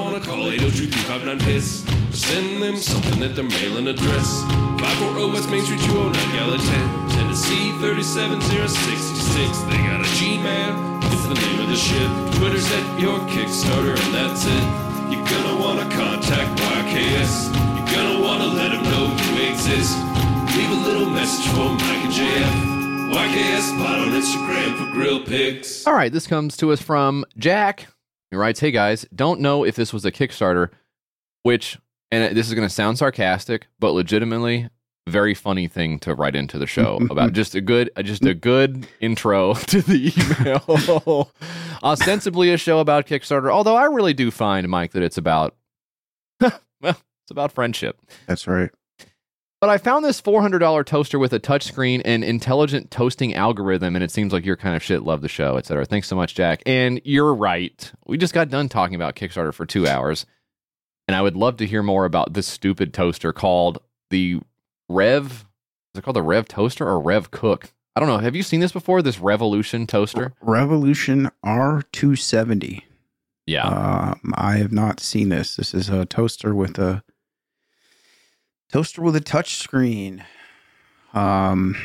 [0.49, 4.41] wanna call 802 piss Or send them something at their mailing address.
[4.81, 7.09] 540 West Main Street, 209 Gallatin.
[7.09, 9.59] Tennessee 37066.
[9.69, 11.03] They got a Gmail.
[11.05, 12.09] It's the name of the ship.
[12.39, 14.65] Twitter's at your Kickstarter, and that's it.
[15.13, 17.53] You're gonna wanna contact YKS.
[17.77, 19.97] You're gonna wanna let them know you exist.
[20.55, 22.55] Leave a little message for Mike and JF.
[23.13, 25.85] YKS Pod on Instagram for grill pics.
[25.85, 27.87] All right, this comes to us from Jack.
[28.31, 30.69] He writes, "Hey guys, don't know if this was a Kickstarter,
[31.43, 31.77] which,
[32.11, 34.69] and this is going to sound sarcastic, but legitimately."
[35.07, 38.35] Very funny thing to write into the show about just a good, uh, just a
[38.35, 41.31] good intro to the email.
[41.83, 45.55] Ostensibly a show about Kickstarter, although I really do find Mike that it's about,
[46.39, 46.51] well,
[46.83, 47.99] it's about friendship.
[48.27, 48.69] That's right.
[49.61, 54.11] But I found this $400 toaster with a touchscreen and intelligent toasting algorithm, and it
[54.11, 55.03] seems like your kind of shit.
[55.03, 55.85] Love the show, etc.
[55.85, 56.63] Thanks so much, Jack.
[56.65, 57.91] And you're right.
[58.05, 60.25] We just got done talking about Kickstarter for two hours,
[61.09, 63.79] and I would love to hear more about this stupid toaster called
[64.09, 64.39] the
[64.87, 65.45] Rev.
[65.93, 67.73] Is it called the Rev Toaster or Rev Cook?
[67.95, 68.19] I don't know.
[68.19, 69.01] Have you seen this before?
[69.01, 70.33] This Revolution toaster?
[70.41, 72.83] Revolution R270.
[73.45, 73.65] Yeah.
[73.67, 75.55] Um, I have not seen this.
[75.57, 77.03] This is a toaster with a
[78.71, 80.23] toaster with a touch screen.
[81.13, 81.75] Um,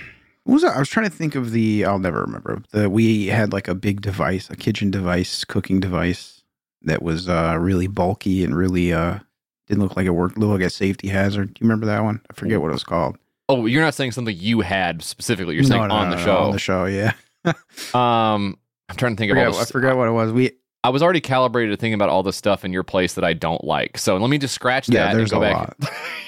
[0.44, 0.77] what was that?
[0.77, 1.85] I was trying to think of the.
[1.85, 2.62] I'll never remember.
[2.70, 6.43] The we had like a big device, a kitchen device, cooking device
[6.82, 9.20] that was uh, really bulky and really uh,
[9.66, 10.36] didn't look like it worked.
[10.36, 11.55] Looked like a safety hazard.
[11.55, 12.20] Do you remember that one?
[12.31, 13.16] I forget what it was called.
[13.48, 15.55] Oh, you're not saying something you had specifically.
[15.55, 16.36] You're saying No, no, on no, the show.
[16.36, 17.12] On the show, yeah.
[17.93, 18.56] Um,
[18.89, 20.32] I'm trying to think of all I forgot what it was.
[20.32, 20.52] We
[20.82, 23.32] I was already calibrated to thinking about all the stuff in your place that I
[23.32, 23.98] don't like.
[23.98, 25.77] So let me just scratch that yeah, and there's go a back.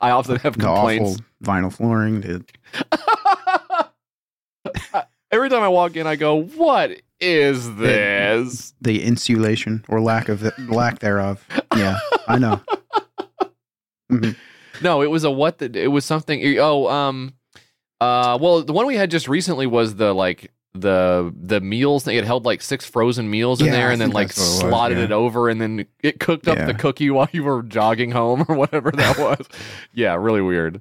[0.00, 1.12] I often have The complaints.
[1.20, 2.20] awful vinyl flooring.
[2.20, 2.44] The,
[5.30, 10.44] Every time I walk in, I go, "What is this?" the insulation or lack of
[10.44, 11.44] it, lack thereof.
[11.76, 12.60] Yeah, I know.
[14.10, 14.36] Mhm.
[14.80, 15.58] No, it was a what?
[15.58, 16.42] The, it was something.
[16.58, 17.34] Oh, um,
[18.00, 22.16] uh, well, the one we had just recently was the like the the meals thing.
[22.16, 24.40] It held like six frozen meals in Yeah, there, I and then like what it
[24.40, 25.04] was, slotted yeah.
[25.04, 26.66] it over, and then it cooked up Yeah.
[26.66, 29.46] the cookie while you were jogging home or whatever that was.
[29.92, 30.80] yeah, really weird.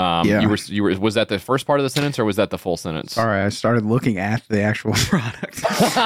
[0.00, 0.40] Um, Yeah.
[0.42, 2.50] you were you were was that the first part of the sentence or was that
[2.50, 3.14] the full sentence?
[3.14, 5.56] Sorry, I started looking at the actual product.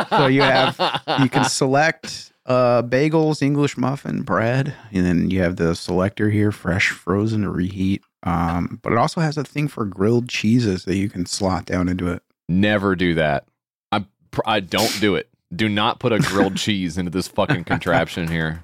[0.08, 0.78] so you have
[1.20, 6.50] you can select uh, bagels, English muffin, bread, and then you have the selector here,
[6.50, 8.02] fresh, frozen, reheat.
[8.24, 11.88] Um, but it also has a thing for grilled cheeses that you can slot down
[11.88, 12.22] into it.
[12.48, 13.46] Never do that.
[13.90, 14.04] I
[14.46, 15.28] I don't do it.
[15.54, 18.62] Do not put a grilled cheese into this fucking contraption here.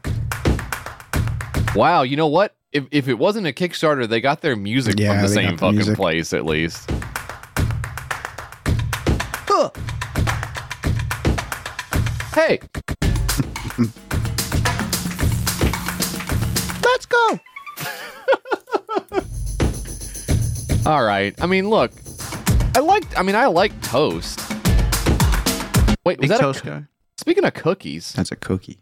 [1.74, 2.54] Wow, you know what?
[2.72, 5.58] If if it wasn't a Kickstarter, they got their music Yeah, from the same the
[5.58, 5.96] fucking music.
[5.96, 6.90] place at least.
[12.34, 12.60] Hey,
[16.84, 17.38] Let's go.
[20.86, 21.34] all right.
[21.40, 21.92] I mean, look,
[22.74, 23.04] I like.
[23.18, 24.38] I mean, I like toast.
[26.04, 26.84] Wait, was Big that toast a, guy.
[27.18, 28.12] speaking of cookies?
[28.14, 28.78] That's a cookie.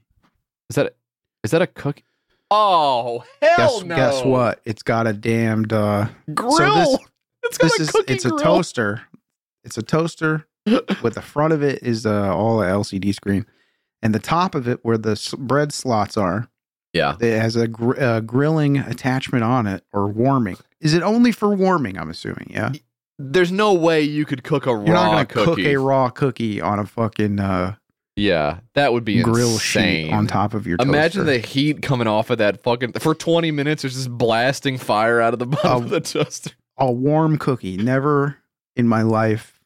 [0.70, 0.94] Is that
[1.43, 2.05] is that a cookie?
[2.51, 3.97] Oh hell guess, no!
[3.97, 4.60] guess what?
[4.64, 6.56] It's got a damned uh, Grill.
[6.56, 6.98] So this,
[7.44, 9.02] it's got this a is cookie it's a toaster.
[9.64, 10.47] It's a toaster.
[11.02, 13.47] with the front of it is uh, all a LCD screen,
[14.02, 16.48] and the top of it, where the s- bread slots are,
[16.93, 17.14] Yeah.
[17.20, 20.56] it has a gr- uh, grilling attachment on it or warming.
[20.81, 21.98] Is it only for warming?
[21.98, 22.51] I'm assuming.
[22.51, 22.73] Yeah.
[23.19, 25.62] There's no way you could cook a You're not raw gonna cookie.
[25.65, 27.77] cook a raw cookie on a fucking uh,
[28.15, 30.07] yeah, that would be grill insane.
[30.07, 30.77] sheet on top of your.
[30.81, 31.39] Imagine toaster.
[31.40, 33.82] the heat coming off of that fucking for 20 minutes.
[33.82, 35.82] There's just blasting fire out of the bottom Oh.
[35.85, 36.51] of the toaster.
[36.78, 37.77] a warm cookie.
[37.78, 38.36] Never
[38.74, 39.61] in my life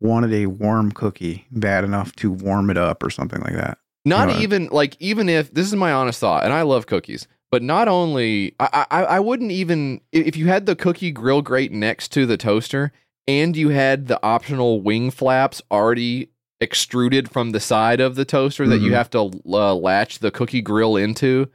[0.00, 3.78] wanted a warm cookie bad enough to warm it up or something like that.
[4.04, 6.86] Not You know, even like even if this is my honest thought, and I love
[6.86, 11.42] cookies, but not only I I, I wouldn't even if you had the cookie grill
[11.42, 12.92] grate next to the toaster
[13.26, 16.30] and you had the optional wing flaps already
[16.60, 18.94] extruded from the side of the toaster that you Mhm.
[18.94, 21.48] have to uh, latch the cookie grill into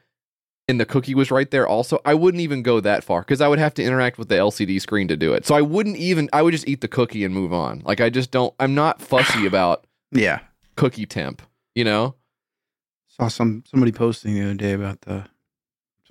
[0.69, 3.47] and the cookie was right there also i wouldn't even go that far because i
[3.49, 6.29] would have to interact with the lcd screen to do it so i wouldn't even
[6.31, 9.01] i would just eat the cookie and move on like i just don't i'm not
[9.01, 10.39] fussy about Yeah.
[10.77, 11.41] cookie temp
[11.75, 12.15] you know
[13.09, 15.32] Saw some somebody posting the other day about the some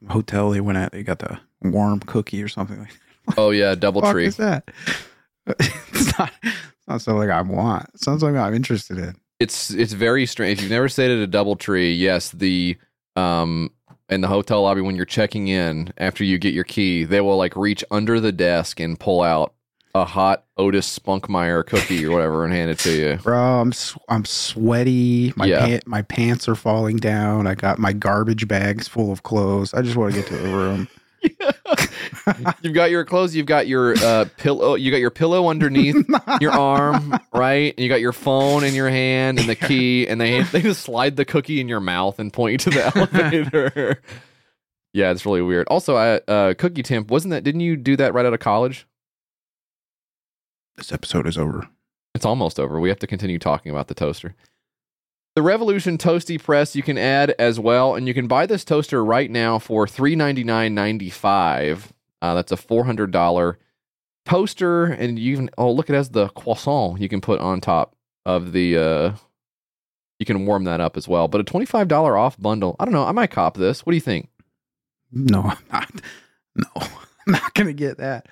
[0.09, 0.93] hotel they went at.
[0.93, 2.99] They got the warm cookie or something like.
[3.37, 4.69] oh yeah DoubleTree is that?
[5.47, 6.33] it's not.
[6.43, 7.89] It's not something I want.
[7.95, 9.15] It sounds like I'm interested in.
[9.39, 10.59] it's it's very strange.
[10.59, 12.77] If you've never stayed at a DoubleTree, yes, the
[13.17, 13.71] um
[14.09, 17.37] in the hotel lobby when you're checking in after you get your key, they will
[17.37, 19.55] like reach under the desk and pull out
[19.95, 23.19] a hot Otis Spunkmeyer cookie or whatever and hand it to you.
[23.23, 23.73] Bro, I'm
[24.09, 25.33] I'm sweaty.
[25.37, 25.67] My Yeah.
[25.67, 27.47] pant, my pants are falling down.
[27.47, 29.75] I got my garbage bags full of clothes.
[29.75, 30.89] I just want to get to the room.
[32.63, 35.97] You've got your clothes, you've got your uh pillow, you got your pillow underneath
[36.41, 37.73] your arm, right?
[37.77, 40.83] And you got your phone in your hand and the key, and they they just
[40.83, 44.03] slide the cookie in your mouth and point you to the elevator.
[44.93, 45.67] yeah, it's really weird.
[45.69, 47.45] Also, I uh cookie temp wasn't that?
[47.45, 48.87] Didn't you do that right out of college?
[50.77, 51.69] This episode is over.
[52.15, 52.81] It's almost over.
[52.81, 54.35] We have to continue talking about the toaster.
[55.35, 59.03] The Revolution Toasty Press you can add as well, and you can buy this toaster
[59.03, 61.93] right now for three ninety nine ninety five.
[62.21, 63.59] Uh, that's a four hundred dollar
[64.27, 67.97] toaster, and you even oh look, it has the croissant you can put on top
[68.27, 68.77] of the.
[68.77, 69.13] Uh,
[70.19, 71.29] you can warm that up as well.
[71.29, 72.77] But a twenty five dollar off bundle.
[72.79, 73.05] I don't know.
[73.05, 73.87] I might cop this.
[73.87, 74.29] What do you think?
[75.11, 75.91] No, I'm not.
[76.55, 78.29] No, I'm not gonna get that.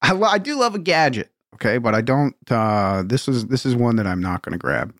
[0.00, 2.34] I, I do love a gadget, okay, but I don't.
[2.50, 4.94] uh This is this is one that I'm not gonna grab.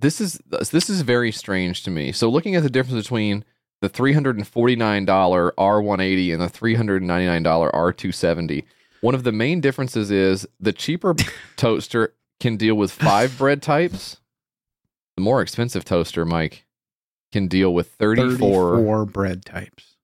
[0.00, 2.12] This is this is very strange to me.
[2.12, 3.44] So looking at the difference between
[3.82, 7.08] the three hundred and forty nine dollar R one eighty and the three hundred and
[7.08, 8.64] ninety nine dollar R two seventy,
[9.00, 11.14] one of the main differences is the cheaper
[11.56, 14.16] toaster can deal with five bread types.
[15.16, 16.64] The more expensive toaster, Mike,
[17.32, 18.76] can deal with thirty four.
[18.76, 19.96] 34 bread types.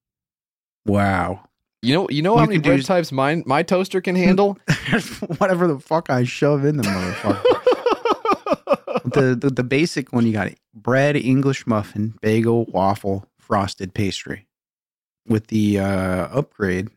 [0.85, 1.45] Wow.
[1.87, 4.17] You know, you know You how many can do- bread types mine my toaster can
[4.17, 4.59] handle.
[5.39, 7.43] Whatever the fuck I shove in the motherfucker.
[9.13, 14.49] the, the the basic one you got bread, English muffin, bagel, waffle, frosted pastry.
[15.29, 16.89] With the uh upgrade,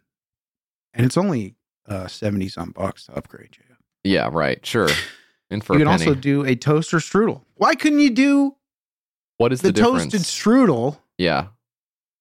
[0.94, 1.56] and it's only
[1.88, 3.76] uh seventy some bucks to upgrade you.
[4.04, 4.66] yeah, right.
[4.66, 4.90] Sure.
[5.52, 6.06] And for you can penny.
[6.06, 7.42] also do a toaster strudel.
[7.56, 8.56] Why couldn't you do
[9.38, 11.48] what is the, the, toasted strudel yeah.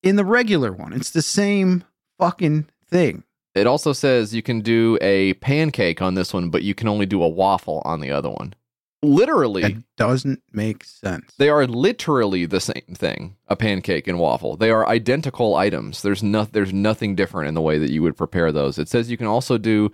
[0.03, 0.95] in the regular one?
[0.95, 1.85] It's the same
[2.19, 3.25] fucking thing.
[3.55, 7.07] It also says you can do a pancake on this one, but you can only
[7.07, 8.55] do a waffle on the other one.
[9.03, 11.33] Literally, That doesn't make sense.
[11.39, 13.37] they are literally the same thing.
[13.47, 14.57] A pancake and waffle.
[14.57, 16.03] They are identical items.
[16.03, 18.77] There's no, there's nothing different in the way that you would prepare those.
[18.79, 19.93] It says you can also do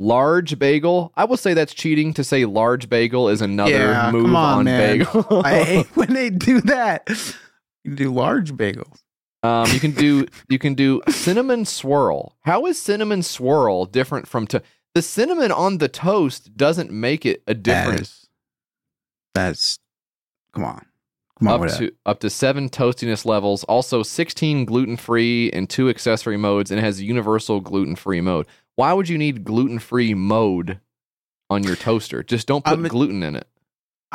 [0.00, 1.12] large bagel.
[1.16, 4.64] I will say that's cheating to say large bagel is another Yeah, move come on,
[4.64, 4.98] man.
[5.00, 5.42] bagel.
[5.44, 7.08] I hate when they do that.
[7.84, 9.00] You do large bagels.
[9.46, 12.36] Um, you can do you can do cinnamon swirl.
[12.42, 14.62] How is cinnamon swirl different from to
[14.94, 17.86] the cinnamon on the toast doesn't make it a difference.
[17.86, 18.28] different is,
[19.34, 19.78] that's
[20.52, 20.86] come on,
[21.38, 21.78] come on up with that.
[21.78, 23.62] to up to seven toastiness levels.
[23.64, 28.46] Also, sixteen gluten free and two accessory modes, and it has universal gluten free mode.
[28.76, 30.80] Why would you need gluten free mode
[31.50, 32.22] on your toaster?
[32.22, 33.46] Just don't put I'm- gluten in it.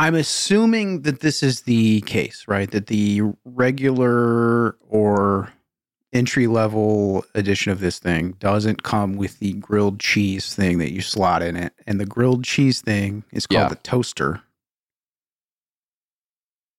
[0.01, 2.71] I'm assuming that this is the case, right?
[2.71, 5.53] That the regular or
[6.11, 11.01] entry level edition of this thing doesn't come with the grilled cheese thing that you
[11.01, 13.69] slot in it, and the grilled cheese thing is called Yeah.
[13.69, 14.41] the toaster.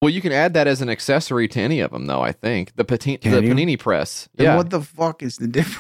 [0.01, 2.23] Well, you can add that as an accessory to any of them, though.
[2.23, 4.29] I think the Can the panini press.
[4.35, 4.57] Then yeah.
[4.57, 5.79] what the fuck is the difference?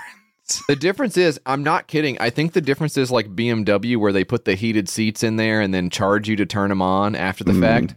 [0.68, 2.16] The difference is, I'm not kidding.
[2.20, 5.60] I think the difference is like BMW, where they put the heated seats in there
[5.60, 7.60] and then charge you to turn them on after the Mm.
[7.60, 7.94] fact.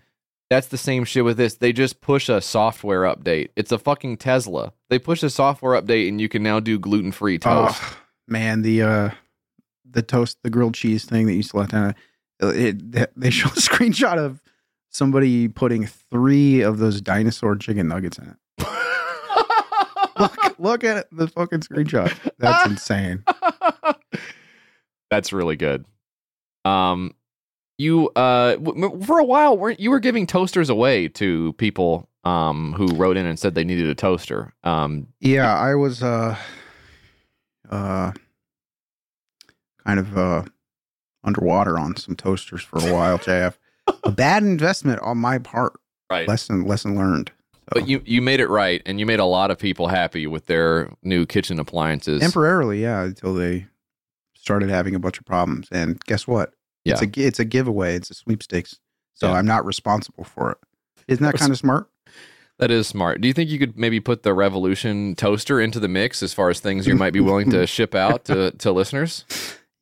[0.49, 1.56] That's the same shit with this.
[1.56, 3.49] They just push a software update.
[3.56, 4.73] It's a fucking Tesla.
[4.90, 7.82] They push a software update and you can now do gluten free toast.
[7.84, 9.10] Oh, man, the uh
[9.90, 11.95] the toast, the grilled cheese thing that you select on
[12.41, 14.41] it they show a screenshot of
[14.90, 18.68] somebody putting three of those dinosaur chicken nuggets in it.
[20.19, 22.15] look, look at it, the fucking screenshot.
[22.37, 23.23] That's insane.
[25.11, 25.85] That's really good.
[26.63, 27.13] Um,
[27.77, 32.73] you uh, w- for a while weren't you were giving toasters away to people um
[32.73, 34.53] who wrote in and said they needed a toaster.
[34.63, 36.35] Um, Yeah, I was uh
[37.69, 38.11] uh
[39.85, 40.43] kind of uh
[41.23, 43.55] underwater on some toasters for a while, JF.
[44.03, 45.73] a bad investment on my part.
[46.09, 46.27] Right.
[46.27, 47.31] Lesson lesson learned.
[47.71, 50.45] But you you made it right, and you made a lot of people happy with
[50.45, 52.21] their new kitchen appliances.
[52.21, 53.67] Temporarily, yeah, until they
[54.35, 55.67] started having a bunch of problems.
[55.71, 56.53] And guess what?
[56.83, 56.93] Yeah.
[56.93, 57.95] It's a it's a giveaway.
[57.95, 58.79] It's a sweepstakes.
[59.15, 59.33] So Yeah.
[59.33, 60.57] I'm not responsible for it.
[61.07, 61.89] Isn't that kind of smart?
[62.59, 63.19] That is smart.
[63.21, 66.49] Do you think you could maybe put the Revolution toaster into the mix as far
[66.49, 69.25] as things you might be willing to ship out to, to listeners?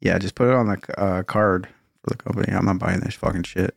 [0.02, 1.68] Yeah, just put it on the uh, card
[2.04, 2.52] for the company.
[2.52, 3.76] I'm not buying this fucking shit.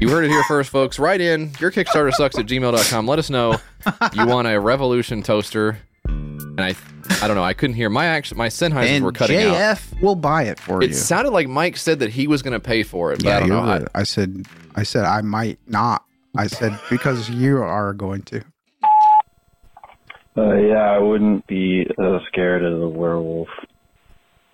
[0.00, 0.98] You heard it here first, folks.
[0.98, 3.06] Write in your Kickstarter sucks at gmail.com.
[3.06, 3.56] Let us know
[4.14, 5.78] you want a Revolution toaster.
[6.06, 6.74] And I
[7.22, 9.54] I don't know, I couldn't hear my action my Sennheisers And were cutting out.
[9.54, 10.90] JF will buy it for It you.
[10.92, 13.38] It sounded like Mike said that he was gonna pay for it, but I yeah,
[13.40, 13.58] don't you're.
[13.58, 13.88] I- right.
[13.94, 16.02] I said I said I might not.
[16.36, 18.42] I said because you are going to.
[20.36, 23.48] Uh, yeah, I wouldn't be uh, scared of the werewolf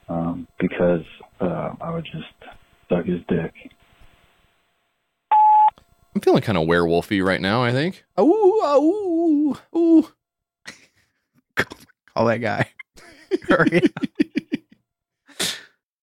[0.09, 1.05] um, because
[1.41, 2.25] uh, I would just
[2.89, 3.53] suck his dick.
[6.17, 8.03] I'm feeling kind of werewolfy right now, I think.
[8.19, 10.09] Ooh, ooh, ooh.
[12.15, 12.71] Call that guy.
[13.43, 13.83] Hurry.